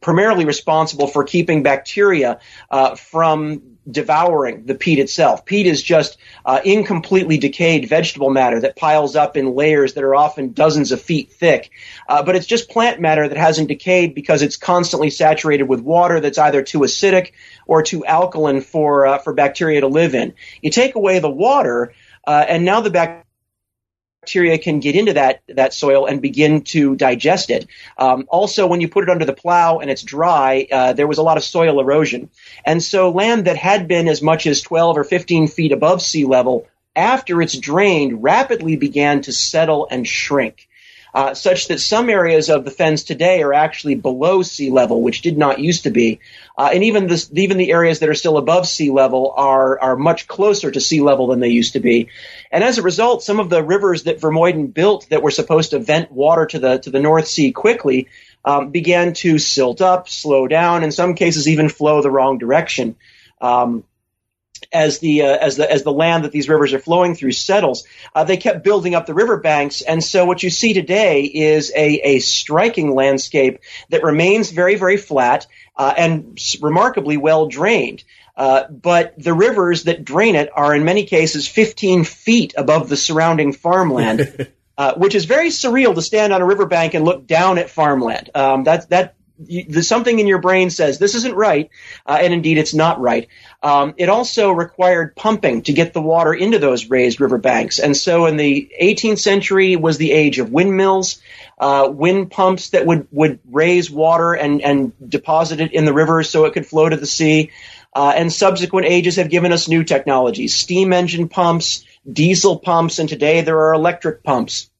primarily 0.00 0.44
responsible 0.44 1.06
for 1.06 1.22
keeping 1.22 1.62
bacteria 1.62 2.40
uh, 2.68 2.96
from 2.96 3.62
devouring 3.88 4.66
the 4.66 4.74
peat 4.74 4.98
itself. 4.98 5.44
Peat 5.44 5.66
is 5.66 5.80
just 5.80 6.18
uh, 6.44 6.60
incompletely 6.64 7.38
decayed 7.38 7.88
vegetable 7.88 8.30
matter 8.30 8.60
that 8.60 8.76
piles 8.76 9.14
up 9.14 9.36
in 9.36 9.54
layers 9.54 9.94
that 9.94 10.02
are 10.02 10.16
often 10.16 10.52
dozens 10.52 10.90
of 10.90 11.00
feet 11.00 11.32
thick. 11.32 11.70
Uh, 12.08 12.24
but 12.24 12.34
it's 12.34 12.46
just 12.46 12.68
plant 12.68 13.00
matter 13.00 13.28
that 13.28 13.38
hasn't 13.38 13.68
decayed 13.68 14.14
because 14.16 14.42
it's 14.42 14.56
constantly 14.56 15.10
saturated 15.10 15.64
with 15.64 15.80
water 15.80 16.18
that's 16.18 16.38
either 16.38 16.62
too 16.62 16.80
acidic 16.80 17.32
or 17.66 17.84
too 17.84 18.04
alkaline 18.04 18.62
for 18.62 19.06
uh, 19.06 19.18
for 19.18 19.32
bacteria 19.32 19.80
to 19.80 19.88
live 19.88 20.16
in. 20.16 20.34
You 20.60 20.70
take 20.70 20.96
away 20.96 21.20
the 21.20 21.30
water, 21.30 21.94
uh, 22.26 22.44
and 22.48 22.64
now 22.64 22.80
the 22.80 22.90
bacteria 22.90 23.24
bacteria 24.22 24.56
can 24.56 24.78
get 24.78 24.94
into 24.94 25.14
that 25.14 25.42
that 25.48 25.74
soil 25.74 26.06
and 26.06 26.22
begin 26.22 26.62
to 26.62 26.94
digest 26.94 27.50
it. 27.50 27.66
Um, 27.98 28.26
also, 28.28 28.68
when 28.68 28.80
you 28.80 28.88
put 28.88 29.02
it 29.02 29.10
under 29.10 29.24
the 29.24 29.32
plow 29.32 29.80
and 29.80 29.90
it's 29.90 30.02
dry, 30.02 30.68
uh, 30.70 30.92
there 30.92 31.08
was 31.08 31.18
a 31.18 31.24
lot 31.24 31.38
of 31.38 31.42
soil 31.42 31.80
erosion, 31.80 32.30
and 32.64 32.80
so 32.80 33.10
land 33.10 33.46
that 33.46 33.56
had 33.56 33.88
been 33.88 34.06
as 34.06 34.22
much 34.22 34.46
as 34.46 34.60
12 34.60 34.96
or 34.96 35.02
15 35.02 35.48
feet 35.48 35.72
above 35.72 36.00
sea 36.00 36.24
level 36.24 36.68
after 36.94 37.42
it's 37.42 37.58
drained 37.58 38.22
rapidly 38.22 38.76
began 38.76 39.22
to 39.22 39.32
settle 39.32 39.88
and 39.90 40.06
shrink 40.06 40.68
uh, 41.14 41.34
such 41.34 41.68
that 41.68 41.80
some 41.80 42.08
areas 42.08 42.48
of 42.48 42.64
the 42.64 42.70
fens 42.70 43.04
today 43.04 43.42
are 43.42 43.52
actually 43.52 43.94
below 43.94 44.42
sea 44.42 44.70
level, 44.70 45.02
which 45.02 45.20
did 45.20 45.36
not 45.36 45.58
used 45.58 45.82
to 45.82 45.90
be. 45.90 46.20
Uh, 46.56 46.70
and 46.72 46.84
even 46.84 47.06
the, 47.06 47.28
even 47.34 47.58
the 47.58 47.70
areas 47.70 47.98
that 47.98 48.08
are 48.08 48.14
still 48.14 48.38
above 48.38 48.66
sea 48.66 48.90
level 48.90 49.32
are, 49.36 49.78
are 49.80 49.96
much 49.96 50.26
closer 50.26 50.70
to 50.70 50.80
sea 50.80 51.02
level 51.02 51.26
than 51.26 51.40
they 51.40 51.48
used 51.48 51.74
to 51.74 51.80
be. 51.80 52.08
And 52.52 52.62
as 52.62 52.76
a 52.76 52.82
result, 52.82 53.22
some 53.22 53.40
of 53.40 53.48
the 53.48 53.64
rivers 53.64 54.04
that 54.04 54.20
Vermuyden 54.20 54.72
built 54.72 55.08
that 55.08 55.22
were 55.22 55.30
supposed 55.30 55.70
to 55.70 55.78
vent 55.78 56.12
water 56.12 56.46
to 56.46 56.58
the, 56.58 56.78
to 56.78 56.90
the 56.90 57.00
North 57.00 57.26
Sea 57.26 57.50
quickly 57.50 58.08
um, 58.44 58.70
began 58.70 59.14
to 59.14 59.38
silt 59.38 59.80
up, 59.80 60.08
slow 60.08 60.46
down, 60.46 60.84
in 60.84 60.92
some 60.92 61.14
cases 61.14 61.48
even 61.48 61.70
flow 61.70 62.02
the 62.02 62.10
wrong 62.10 62.36
direction. 62.36 62.96
Um, 63.40 63.84
as 64.70 65.00
the 65.00 65.22
uh, 65.22 65.36
as 65.38 65.56
the 65.56 65.70
as 65.70 65.82
the 65.82 65.92
land 65.92 66.24
that 66.24 66.32
these 66.32 66.48
rivers 66.48 66.72
are 66.72 66.78
flowing 66.78 67.14
through 67.14 67.32
settles, 67.32 67.84
uh, 68.14 68.24
they 68.24 68.36
kept 68.36 68.62
building 68.62 68.94
up 68.94 69.06
the 69.06 69.14
riverbanks, 69.14 69.82
and 69.82 70.04
so 70.04 70.24
what 70.24 70.42
you 70.42 70.50
see 70.50 70.72
today 70.72 71.22
is 71.22 71.72
a 71.74 71.94
a 71.94 72.18
striking 72.20 72.94
landscape 72.94 73.58
that 73.90 74.04
remains 74.04 74.50
very 74.50 74.76
very 74.76 74.96
flat 74.96 75.46
uh, 75.76 75.92
and 75.96 76.38
remarkably 76.60 77.16
well 77.16 77.46
drained. 77.48 78.04
Uh, 78.36 78.64
but 78.68 79.14
the 79.18 79.34
rivers 79.34 79.84
that 79.84 80.04
drain 80.04 80.34
it 80.34 80.50
are 80.54 80.74
in 80.74 80.84
many 80.84 81.04
cases 81.04 81.46
15 81.46 82.04
feet 82.04 82.54
above 82.56 82.88
the 82.88 82.96
surrounding 82.96 83.52
farmland. 83.52 84.48
Uh, 84.78 84.94
which 84.94 85.14
is 85.14 85.26
very 85.26 85.50
surreal 85.50 85.94
to 85.94 86.00
stand 86.00 86.32
on 86.32 86.40
a 86.40 86.46
riverbank 86.46 86.94
and 86.94 87.04
look 87.04 87.26
down 87.26 87.58
at 87.58 87.68
farmland. 87.68 88.30
Um, 88.34 88.64
that 88.64 88.88
that 88.88 89.14
you, 89.46 89.82
something 89.82 90.18
in 90.18 90.26
your 90.26 90.40
brain 90.40 90.70
says 90.70 90.98
this 90.98 91.14
isn't 91.14 91.34
right, 91.34 91.70
uh, 92.06 92.18
and 92.20 92.32
indeed 92.32 92.58
it's 92.58 92.74
not 92.74 93.00
right. 93.00 93.28
Um, 93.62 93.94
it 93.96 94.08
also 94.08 94.50
required 94.50 95.14
pumping 95.14 95.62
to 95.62 95.72
get 95.72 95.92
the 95.92 96.02
water 96.02 96.32
into 96.32 96.58
those 96.58 96.88
raised 96.90 97.20
riverbanks, 97.20 97.78
and 97.78 97.96
so 97.96 98.26
in 98.26 98.36
the 98.36 98.72
18th 98.80 99.18
century 99.18 99.76
was 99.76 99.98
the 99.98 100.12
age 100.12 100.38
of 100.38 100.50
windmills, 100.50 101.20
uh, 101.58 101.88
wind 101.92 102.30
pumps 102.30 102.70
that 102.70 102.86
would 102.86 103.08
would 103.10 103.40
raise 103.50 103.90
water 103.90 104.34
and 104.34 104.62
and 104.62 104.92
deposit 105.06 105.60
it 105.60 105.72
in 105.72 105.84
the 105.84 105.92
rivers 105.92 106.28
so 106.28 106.44
it 106.44 106.54
could 106.54 106.66
flow 106.66 106.88
to 106.88 106.96
the 106.96 107.06
sea. 107.06 107.50
Uh, 107.94 108.12
and 108.16 108.32
subsequent 108.32 108.86
ages 108.86 109.16
have 109.16 109.28
given 109.28 109.52
us 109.52 109.68
new 109.68 109.84
technologies: 109.84 110.54
steam 110.54 110.92
engine 110.92 111.28
pumps, 111.28 111.84
diesel 112.10 112.58
pumps, 112.58 112.98
and 112.98 113.08
today 113.08 113.42
there 113.42 113.58
are 113.58 113.74
electric 113.74 114.22
pumps 114.22 114.70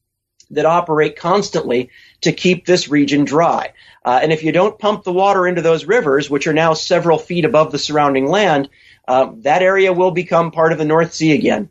that 0.51 0.65
operate 0.65 1.15
constantly 1.15 1.89
to 2.21 2.31
keep 2.31 2.65
this 2.65 2.89
region 2.89 3.25
dry. 3.25 3.73
Uh, 4.05 4.19
and 4.21 4.31
if 4.31 4.43
you 4.43 4.51
don't 4.51 4.79
pump 4.79 5.03
the 5.03 5.13
water 5.13 5.47
into 5.47 5.61
those 5.61 5.85
rivers, 5.85 6.29
which 6.29 6.47
are 6.47 6.53
now 6.53 6.73
several 6.73 7.17
feet 7.17 7.45
above 7.45 7.71
the 7.71 7.79
surrounding 7.79 8.27
land, 8.27 8.69
uh, 9.07 9.31
that 9.37 9.61
area 9.61 9.93
will 9.93 10.11
become 10.11 10.51
part 10.51 10.71
of 10.71 10.77
the 10.77 10.85
North 10.85 11.13
Sea 11.13 11.33
again. 11.33 11.69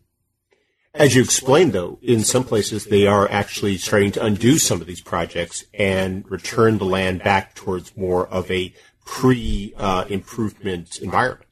As 0.94 1.14
you 1.14 1.22
explained, 1.22 1.72
though, 1.72 1.98
in 2.02 2.22
some 2.22 2.44
places 2.44 2.84
they 2.84 3.06
are 3.06 3.30
actually 3.30 3.78
starting 3.78 4.12
to 4.12 4.24
undo 4.24 4.58
some 4.58 4.82
of 4.82 4.86
these 4.86 5.00
projects 5.00 5.64
and 5.72 6.30
return 6.30 6.76
the 6.76 6.84
land 6.84 7.22
back 7.22 7.54
towards 7.54 7.96
more 7.96 8.26
of 8.26 8.50
a 8.50 8.74
pre-improvement 9.04 10.98
uh, 11.00 11.04
environment. 11.04 11.48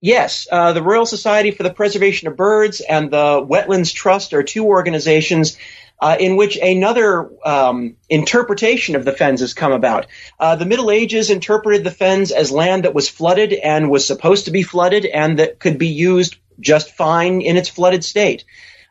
Yes, 0.00 0.46
uh, 0.50 0.72
the 0.72 0.82
Royal 0.82 1.06
Society 1.06 1.50
for 1.50 1.64
the 1.64 1.74
Preservation 1.74 2.28
of 2.28 2.36
Birds 2.36 2.80
and 2.80 3.10
the 3.10 3.44
Wetlands 3.44 3.92
Trust 3.92 4.32
are 4.32 4.44
two 4.44 4.64
organizations 4.64 5.58
uh, 6.00 6.16
in 6.18 6.36
which 6.36 6.56
another 6.56 7.28
um, 7.44 7.96
interpretation 8.08 8.94
of 8.94 9.04
the 9.04 9.12
fens 9.12 9.40
has 9.40 9.54
come 9.54 9.72
about. 9.72 10.06
Uh, 10.38 10.54
the 10.54 10.66
Middle 10.66 10.92
Ages 10.92 11.30
interpreted 11.30 11.82
the 11.82 11.90
fens 11.90 12.30
as 12.30 12.52
land 12.52 12.84
that 12.84 12.94
was 12.94 13.08
flooded 13.08 13.52
and 13.52 13.90
was 13.90 14.06
supposed 14.06 14.44
to 14.44 14.52
be 14.52 14.62
flooded 14.62 15.04
and 15.04 15.40
that 15.40 15.58
could 15.58 15.78
be 15.78 15.88
used 15.88 16.36
just 16.60 16.94
fine 16.94 17.40
in 17.40 17.56
its 17.56 17.68
flooded 17.68 18.04
state. 18.04 18.44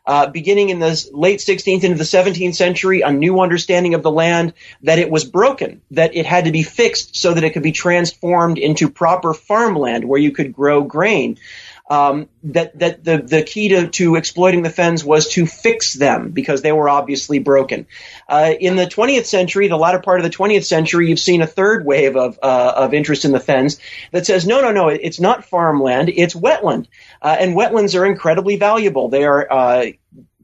Uh, 0.08 0.26
beginning 0.26 0.70
in 0.70 0.78
the 0.78 1.06
late 1.12 1.38
16th 1.38 1.84
into 1.84 1.98
the 1.98 2.02
17th 2.02 2.54
century, 2.54 3.02
a 3.02 3.12
new 3.12 3.40
understanding 3.40 3.92
of 3.92 4.02
the 4.02 4.10
land 4.10 4.54
that 4.82 4.98
it 4.98 5.10
was 5.10 5.26
broken, 5.26 5.82
that 5.90 6.16
it 6.16 6.24
had 6.24 6.46
to 6.46 6.50
be 6.50 6.62
fixed 6.62 7.14
so 7.14 7.34
that 7.34 7.44
it 7.44 7.50
could 7.50 7.62
be 7.62 7.72
transformed 7.72 8.56
into 8.56 8.88
proper 8.88 9.34
farmland 9.34 10.06
where 10.06 10.18
you 10.18 10.32
could 10.32 10.54
grow 10.54 10.80
grain. 10.80 11.36
Um, 11.88 12.28
that 12.44 12.78
that 12.78 13.04
the 13.04 13.18
the 13.18 13.42
key 13.42 13.70
to, 13.70 13.88
to 13.88 14.16
exploiting 14.16 14.62
the 14.62 14.70
fens 14.70 15.04
was 15.04 15.28
to 15.28 15.46
fix 15.46 15.94
them 15.94 16.30
because 16.30 16.62
they 16.62 16.72
were 16.72 16.88
obviously 16.88 17.38
broken. 17.38 17.86
Uh, 18.28 18.52
in 18.60 18.76
the 18.76 18.86
20th 18.86 19.24
century, 19.24 19.68
the 19.68 19.76
latter 19.76 19.98
part 19.98 20.20
of 20.20 20.24
the 20.24 20.36
20th 20.36 20.64
century, 20.64 21.08
you've 21.08 21.18
seen 21.18 21.40
a 21.40 21.46
third 21.46 21.84
wave 21.84 22.16
of 22.16 22.38
uh, 22.42 22.72
of 22.76 22.94
interest 22.94 23.24
in 23.24 23.32
the 23.32 23.40
fens 23.40 23.80
that 24.12 24.26
says 24.26 24.46
no, 24.46 24.60
no, 24.60 24.72
no, 24.72 24.88
it's 24.88 25.20
not 25.20 25.44
farmland, 25.44 26.10
it's 26.14 26.34
wetland, 26.34 26.86
uh, 27.22 27.36
and 27.38 27.56
wetlands 27.56 27.98
are 27.98 28.04
incredibly 28.04 28.56
valuable. 28.56 29.08
They 29.08 29.24
are 29.24 29.50
uh, 29.50 29.86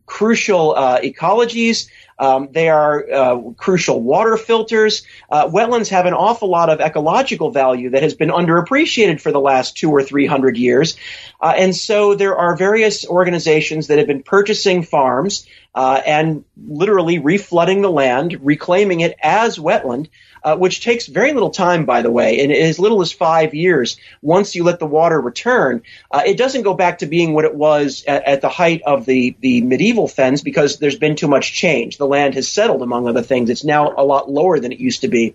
crucial 0.06 0.74
uh, 0.74 1.00
ecologies. 1.00 1.88
Um, 2.18 2.48
they 2.52 2.68
are 2.68 3.12
uh, 3.12 3.40
crucial 3.56 4.00
water 4.00 4.36
filters. 4.36 5.02
Uh, 5.30 5.48
wetlands 5.48 5.88
have 5.88 6.06
an 6.06 6.14
awful 6.14 6.48
lot 6.48 6.70
of 6.70 6.80
ecological 6.80 7.50
value 7.50 7.90
that 7.90 8.02
has 8.02 8.14
been 8.14 8.30
underappreciated 8.30 9.20
for 9.20 9.32
the 9.32 9.40
last 9.40 9.76
two 9.76 9.90
or 9.90 10.02
three 10.02 10.26
hundred 10.26 10.56
years. 10.56 10.96
Uh, 11.40 11.54
and 11.56 11.74
so 11.74 12.14
there 12.14 12.36
are 12.36 12.56
various 12.56 13.06
organizations 13.06 13.88
that 13.88 13.98
have 13.98 14.06
been 14.06 14.22
purchasing 14.22 14.82
farms 14.82 15.46
uh, 15.74 16.00
and 16.06 16.44
literally 16.56 17.18
reflooding 17.18 17.82
the 17.82 17.90
land, 17.90 18.38
reclaiming 18.42 19.00
it 19.00 19.16
as 19.22 19.58
wetland 19.58 20.08
uh, 20.44 20.56
which 20.56 20.84
takes 20.84 21.06
very 21.06 21.32
little 21.32 21.50
time, 21.50 21.86
by 21.86 22.02
the 22.02 22.10
way, 22.10 22.40
and 22.40 22.52
as 22.52 22.78
little 22.78 23.00
as 23.00 23.10
five 23.10 23.54
years. 23.54 23.96
Once 24.20 24.54
you 24.54 24.62
let 24.62 24.78
the 24.78 24.86
water 24.86 25.18
return, 25.18 25.82
uh, 26.10 26.22
it 26.26 26.36
doesn't 26.36 26.62
go 26.62 26.74
back 26.74 26.98
to 26.98 27.06
being 27.06 27.32
what 27.32 27.46
it 27.46 27.54
was 27.54 28.04
at, 28.06 28.24
at, 28.24 28.40
the 28.42 28.50
height 28.50 28.82
of 28.82 29.06
the, 29.06 29.34
the 29.40 29.62
medieval 29.62 30.06
fens 30.06 30.42
because 30.42 30.78
there's 30.78 30.98
been 30.98 31.16
too 31.16 31.28
much 31.28 31.54
change. 31.54 31.96
The 31.96 32.06
land 32.06 32.34
has 32.34 32.46
settled, 32.46 32.82
among 32.82 33.08
other 33.08 33.22
things. 33.22 33.48
It's 33.48 33.64
now 33.64 33.94
a 33.96 34.04
lot 34.04 34.30
lower 34.30 34.60
than 34.60 34.70
it 34.70 34.78
used 34.78 35.00
to 35.00 35.08
be. 35.08 35.34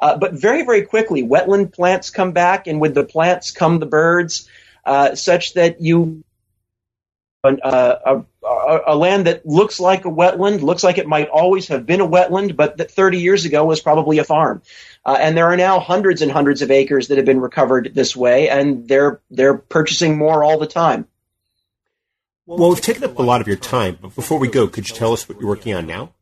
Uh, 0.00 0.16
but 0.16 0.32
very, 0.32 0.64
very 0.64 0.82
quickly, 0.82 1.22
wetland 1.22 1.72
plants 1.72 2.10
come 2.10 2.32
back, 2.32 2.66
and 2.66 2.80
with 2.80 2.94
the 2.94 3.04
plants 3.04 3.50
come 3.50 3.78
the 3.78 3.86
birds, 3.86 4.48
uh, 4.86 5.14
such 5.14 5.54
that 5.54 5.80
you 5.82 6.24
uh, 7.46 7.98
a, 8.42 8.46
a, 8.46 8.80
a, 8.88 8.96
land 8.96 9.26
that 9.26 9.46
looks 9.46 9.80
like 9.80 10.04
a 10.04 10.10
wetland, 10.10 10.62
looks 10.62 10.84
like 10.84 10.98
it 10.98 11.06
might 11.06 11.28
always 11.28 11.68
have 11.68 11.86
been 11.86 12.00
a 12.00 12.06
wetland, 12.06 12.56
but 12.56 12.76
that 12.76 12.90
30 12.90 13.18
years 13.18 13.44
ago 13.44 13.64
was 13.64 13.80
probably 13.80 14.18
a 14.18 14.24
farm. 14.24 14.62
Uh, 15.04 15.16
and 15.20 15.36
there 15.36 15.46
are 15.46 15.56
now 15.56 15.78
hundreds 15.78 16.22
and 16.22 16.32
hundreds 16.32 16.62
of 16.62 16.70
acres 16.70 17.08
that 17.08 17.16
have 17.16 17.26
been 17.26 17.40
recovered 17.40 17.92
this 17.94 18.16
way, 18.16 18.48
and 18.48 18.88
they're 18.88 19.20
they're 19.30 19.56
purchasing 19.56 20.18
more 20.18 20.42
all 20.42 20.58
the 20.58 20.66
time. 20.66 21.06
Well, 22.46 22.68
we've 22.68 22.80
taken 22.80 23.04
up 23.04 23.18
a 23.18 23.22
lot 23.22 23.40
of 23.40 23.48
your 23.48 23.56
time, 23.56 23.98
but 24.00 24.14
before 24.14 24.38
we 24.38 24.48
go, 24.48 24.68
could 24.68 24.88
you 24.88 24.94
tell 24.94 25.12
us 25.12 25.28
what 25.28 25.40
you're 25.40 25.48
working 25.48 25.74
on 25.74 25.86
now? 25.86 26.12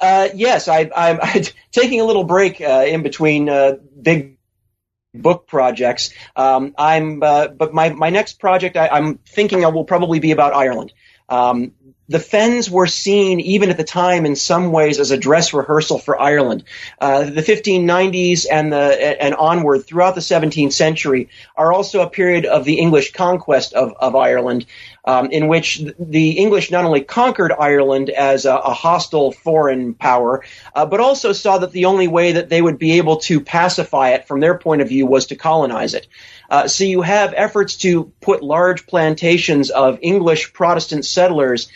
Uh, 0.00 0.28
yes, 0.34 0.68
I, 0.68 0.90
am 0.94 1.20
taking 1.72 2.00
a 2.00 2.04
little 2.04 2.24
break 2.24 2.60
uh, 2.60 2.84
in 2.86 3.02
between 3.02 3.48
uh, 3.48 3.76
big 4.00 4.37
book 5.22 5.46
projects. 5.46 6.12
Um, 6.36 6.74
I'm, 6.78 7.22
uh, 7.22 7.48
but 7.48 7.74
my, 7.74 7.90
my 7.90 8.10
next 8.10 8.40
project 8.40 8.76
I, 8.76 8.96
am 8.96 9.18
thinking 9.26 9.62
will 9.68 9.84
probably 9.84 10.18
be 10.18 10.30
about 10.30 10.54
Ireland. 10.54 10.92
Um, 11.28 11.72
the 12.08 12.18
Fens 12.18 12.70
were 12.70 12.86
seen, 12.86 13.38
even 13.40 13.68
at 13.68 13.76
the 13.76 13.84
time, 13.84 14.24
in 14.24 14.34
some 14.34 14.72
ways, 14.72 14.98
as 14.98 15.10
a 15.10 15.18
dress 15.18 15.52
rehearsal 15.52 15.98
for 15.98 16.20
Ireland. 16.20 16.64
Uh, 16.98 17.24
the 17.24 17.42
1590s 17.42 18.46
and 18.50 18.72
the 18.72 19.22
and 19.22 19.34
onward 19.34 19.86
throughout 19.86 20.14
the 20.14 20.22
17th 20.22 20.72
century 20.72 21.28
are 21.54 21.72
also 21.72 22.00
a 22.00 22.08
period 22.08 22.46
of 22.46 22.64
the 22.64 22.78
English 22.78 23.12
conquest 23.12 23.74
of, 23.74 23.92
of 23.98 24.16
Ireland, 24.16 24.64
um, 25.04 25.30
in 25.30 25.48
which 25.48 25.82
the 25.98 26.30
English 26.32 26.70
not 26.70 26.86
only 26.86 27.02
conquered 27.02 27.52
Ireland 27.52 28.08
as 28.08 28.46
a, 28.46 28.54
a 28.56 28.72
hostile 28.72 29.32
foreign 29.32 29.92
power, 29.92 30.44
uh, 30.74 30.86
but 30.86 31.00
also 31.00 31.32
saw 31.32 31.58
that 31.58 31.72
the 31.72 31.84
only 31.84 32.08
way 32.08 32.32
that 32.32 32.48
they 32.48 32.62
would 32.62 32.78
be 32.78 32.92
able 32.92 33.18
to 33.18 33.40
pacify 33.40 34.10
it, 34.10 34.26
from 34.26 34.40
their 34.40 34.56
point 34.58 34.80
of 34.80 34.88
view, 34.88 35.06
was 35.06 35.26
to 35.26 35.36
colonize 35.36 35.92
it. 35.92 36.06
Uh, 36.48 36.68
so 36.68 36.84
you 36.84 37.02
have 37.02 37.34
efforts 37.36 37.76
to 37.76 38.10
put 38.22 38.42
large 38.42 38.86
plantations 38.86 39.68
of 39.68 39.98
English 40.00 40.54
Protestant 40.54 41.04
settlers 41.04 41.68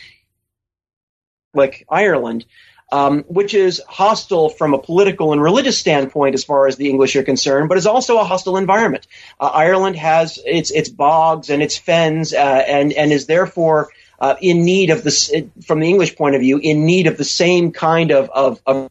like 1.55 1.85
Ireland, 1.89 2.45
um, 2.91 3.23
which 3.25 3.55
is 3.55 3.81
hostile 3.89 4.49
from 4.49 4.75
a 4.75 4.79
political 4.79 5.33
and 5.33 5.43
religious 5.43 5.79
standpoint 5.79 6.35
as 6.35 6.45
far 6.45 6.67
as 6.67 6.77
the 6.77 6.91
English 6.91 7.17
are 7.17 7.23
concerned, 7.23 7.69
but 7.69 7.79
is 7.79 7.87
also 7.87 8.19
a 8.19 8.25
hostile 8.25 8.57
environment. 8.57 9.07
Uh, 9.41 9.47
Ireland 9.47 9.97
has 9.97 10.39
its 10.45 10.71
its 10.71 10.89
bogs 10.89 11.51
and 11.51 11.63
its 11.63 11.77
fens, 11.77 12.33
uh, 12.35 12.37
and 12.37 12.93
and 12.93 13.13
is 13.13 13.27
therefore 13.27 13.91
uh, 14.23 14.37
in 14.41 14.65
need 14.65 14.91
of 14.91 15.03
this, 15.03 15.35
from 15.67 15.81
the 15.81 15.89
English 15.89 16.15
point 16.15 16.37
of 16.37 16.41
view, 16.41 16.59
in 16.59 16.87
need 16.87 17.09
of 17.09 17.17
the 17.17 17.25
same 17.25 17.73
kind 17.73 18.13
of, 18.13 18.31
of, 18.31 18.63
of 18.65 18.89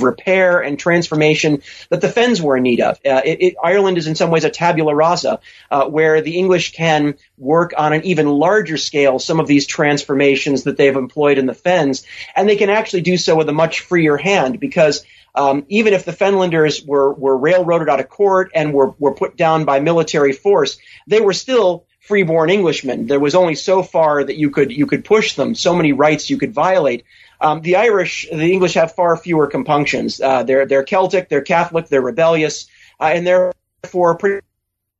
repair 0.00 0.60
and 0.60 0.78
transformation 0.78 1.62
that 1.90 2.00
the 2.00 2.08
Fens 2.08 2.40
were 2.40 2.56
in 2.56 2.62
need 2.62 2.80
of. 2.80 2.98
Uh, 3.04 3.20
it, 3.24 3.42
it, 3.42 3.54
Ireland 3.62 3.98
is 3.98 4.06
in 4.06 4.14
some 4.14 4.30
ways 4.30 4.44
a 4.44 4.50
tabula 4.50 4.94
rasa, 4.94 5.40
uh, 5.70 5.86
where 5.86 6.20
the 6.22 6.38
English 6.38 6.72
can 6.72 7.14
work 7.36 7.74
on 7.76 7.92
an 7.92 8.04
even 8.04 8.28
larger 8.28 8.78
scale 8.78 9.18
some 9.18 9.38
of 9.38 9.46
these 9.46 9.66
transformations 9.66 10.64
that 10.64 10.76
they've 10.76 10.96
employed 10.96 11.38
in 11.38 11.46
the 11.46 11.54
Fens, 11.54 12.04
and 12.34 12.48
they 12.48 12.56
can 12.56 12.70
actually 12.70 13.02
do 13.02 13.16
so 13.16 13.36
with 13.36 13.48
a 13.48 13.52
much 13.52 13.80
freer 13.80 14.16
hand 14.16 14.60
because. 14.60 15.04
Um, 15.34 15.64
even 15.70 15.94
if 15.94 16.04
the 16.04 16.12
Fenlanders 16.12 16.84
were, 16.84 17.10
were 17.10 17.34
railroaded 17.34 17.88
out 17.88 18.00
of 18.00 18.10
court 18.10 18.50
and 18.54 18.74
were, 18.74 18.90
were 18.98 19.14
put 19.14 19.34
down 19.34 19.64
by 19.64 19.80
military 19.80 20.34
force, 20.34 20.76
they 21.06 21.22
were 21.22 21.32
still 21.32 21.86
freeborn 22.00 22.50
Englishmen. 22.50 23.06
There 23.06 23.18
was 23.18 23.34
only 23.34 23.54
so 23.54 23.82
far 23.82 24.22
that 24.22 24.36
you 24.36 24.50
could 24.50 24.70
you 24.70 24.86
could 24.86 25.06
push 25.06 25.34
them, 25.34 25.54
so 25.54 25.74
many 25.74 25.94
rights 25.94 26.28
you 26.28 26.36
could 26.36 26.52
violate. 26.52 27.04
Um, 27.42 27.60
the 27.60 27.76
Irish, 27.76 28.28
the 28.30 28.52
English 28.52 28.74
have 28.74 28.94
far 28.94 29.16
fewer 29.16 29.48
compunctions. 29.48 30.20
Uh, 30.20 30.44
they're 30.44 30.64
they're 30.64 30.84
Celtic, 30.84 31.28
they're 31.28 31.42
Catholic, 31.42 31.88
they're 31.88 32.00
rebellious, 32.00 32.68
uh, 33.00 33.10
and 33.12 33.26
therefore 33.26 34.16
pretty, 34.16 34.46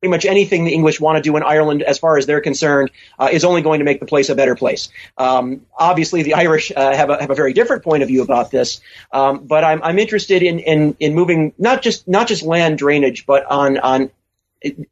pretty 0.01 0.11
much 0.11 0.25
anything 0.25 0.65
the 0.65 0.73
English 0.73 0.99
want 0.99 1.15
to 1.15 1.21
do 1.21 1.37
in 1.37 1.43
Ireland, 1.43 1.81
as 1.81 1.97
far 1.97 2.17
as 2.17 2.25
they're 2.25 2.41
concerned, 2.41 2.91
uh, 3.17 3.29
is 3.31 3.45
only 3.45 3.61
going 3.61 3.79
to 3.79 3.85
make 3.85 4.01
the 4.01 4.05
place 4.05 4.27
a 4.27 4.35
better 4.35 4.55
place. 4.55 4.89
Um, 5.17 5.65
obviously, 5.73 6.23
the 6.23 6.33
Irish 6.33 6.73
uh, 6.75 6.93
have 6.93 7.09
a 7.09 7.21
have 7.21 7.31
a 7.31 7.35
very 7.35 7.53
different 7.53 7.83
point 7.83 8.03
of 8.03 8.09
view 8.09 8.21
about 8.21 8.51
this, 8.51 8.81
um, 9.13 9.47
but 9.47 9.63
I'm 9.63 9.81
I'm 9.81 9.97
interested 9.97 10.43
in, 10.43 10.59
in 10.59 10.97
in 10.99 11.15
moving 11.15 11.53
not 11.57 11.81
just 11.81 12.09
not 12.09 12.27
just 12.27 12.43
land 12.43 12.77
drainage, 12.77 13.25
but 13.25 13.45
on 13.45 13.77
on 13.77 14.11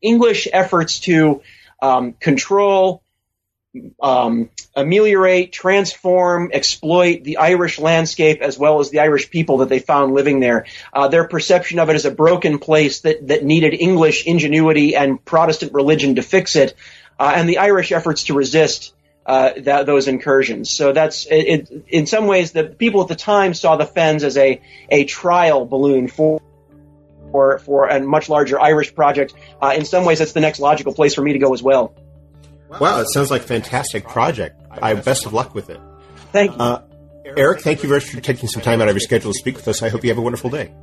English 0.01 0.47
efforts 0.53 1.01
to 1.01 1.41
um, 1.81 2.13
control 2.13 3.03
um, 4.01 4.49
ameliorate, 4.75 5.51
transform, 5.53 6.51
exploit 6.53 7.23
the 7.23 7.37
Irish 7.37 7.79
landscape 7.79 8.41
as 8.41 8.57
well 8.57 8.79
as 8.79 8.89
the 8.89 8.99
Irish 8.99 9.29
people 9.29 9.59
that 9.59 9.69
they 9.69 9.79
found 9.79 10.13
living 10.13 10.39
there. 10.39 10.65
Uh, 10.93 11.07
their 11.07 11.27
perception 11.27 11.79
of 11.79 11.89
it 11.89 11.95
as 11.95 12.05
a 12.05 12.11
broken 12.11 12.59
place 12.59 13.01
that, 13.01 13.27
that 13.27 13.43
needed 13.43 13.73
English 13.73 14.25
ingenuity 14.25 14.95
and 14.95 15.23
Protestant 15.23 15.73
religion 15.73 16.15
to 16.15 16.21
fix 16.21 16.55
it, 16.55 16.73
uh, 17.19 17.33
and 17.35 17.47
the 17.47 17.59
Irish 17.59 17.91
efforts 17.91 18.25
to 18.25 18.33
resist 18.33 18.93
uh, 19.25 19.51
that, 19.57 19.85
those 19.85 20.07
incursions. 20.07 20.69
So 20.69 20.93
that's 20.93 21.25
it, 21.25 21.31
it, 21.35 21.85
in 21.87 22.07
some 22.07 22.27
ways 22.27 22.51
the 22.51 22.63
people 22.63 23.01
at 23.01 23.07
the 23.07 23.15
time 23.15 23.53
saw 23.53 23.77
the 23.77 23.85
Fens 23.85 24.23
as 24.23 24.35
a 24.37 24.61
a 24.89 25.05
trial 25.05 25.65
balloon 25.65 26.07
for. 26.07 26.41
For, 27.31 27.59
for 27.59 27.87
a 27.87 28.01
much 28.01 28.27
larger 28.27 28.59
Irish 28.59 28.93
project. 28.93 29.33
Uh, 29.61 29.73
in 29.77 29.85
some 29.85 30.03
ways, 30.03 30.19
that's 30.19 30.33
the 30.33 30.41
next 30.41 30.59
logical 30.59 30.93
place 30.93 31.15
for 31.15 31.21
me 31.21 31.31
to 31.31 31.39
go 31.39 31.53
as 31.53 31.63
well. 31.63 31.95
Wow, 32.79 33.01
it 33.01 33.07
sounds 33.09 33.31
like 33.31 33.41
a 33.41 33.47
fantastic 33.47 34.07
project. 34.07 34.61
I 34.71 34.93
best 34.93 35.25
of 35.25 35.33
luck 35.33 35.53
with 35.53 35.69
it. 35.69 35.79
Thank 36.31 36.51
you. 36.53 36.57
Uh, 36.57 36.81
Eric, 37.25 37.61
thank 37.61 37.83
you 37.83 37.89
very 37.89 37.99
much 37.99 38.09
for 38.09 38.21
taking 38.21 38.49
some 38.49 38.61
time 38.61 38.81
out 38.81 38.87
of 38.87 38.95
your 38.95 39.01
schedule 39.01 39.31
to 39.31 39.37
speak 39.37 39.55
with 39.55 39.67
us. 39.67 39.81
I 39.81 39.89
hope 39.89 40.03
you 40.03 40.09
have 40.09 40.17
a 40.17 40.21
wonderful 40.21 40.49
day. 40.49 40.73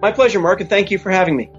My 0.00 0.12
pleasure, 0.12 0.40
Mark, 0.40 0.60
and 0.60 0.68
thank 0.70 0.90
you 0.90 0.98
for 0.98 1.10
having 1.10 1.36
me. 1.36 1.50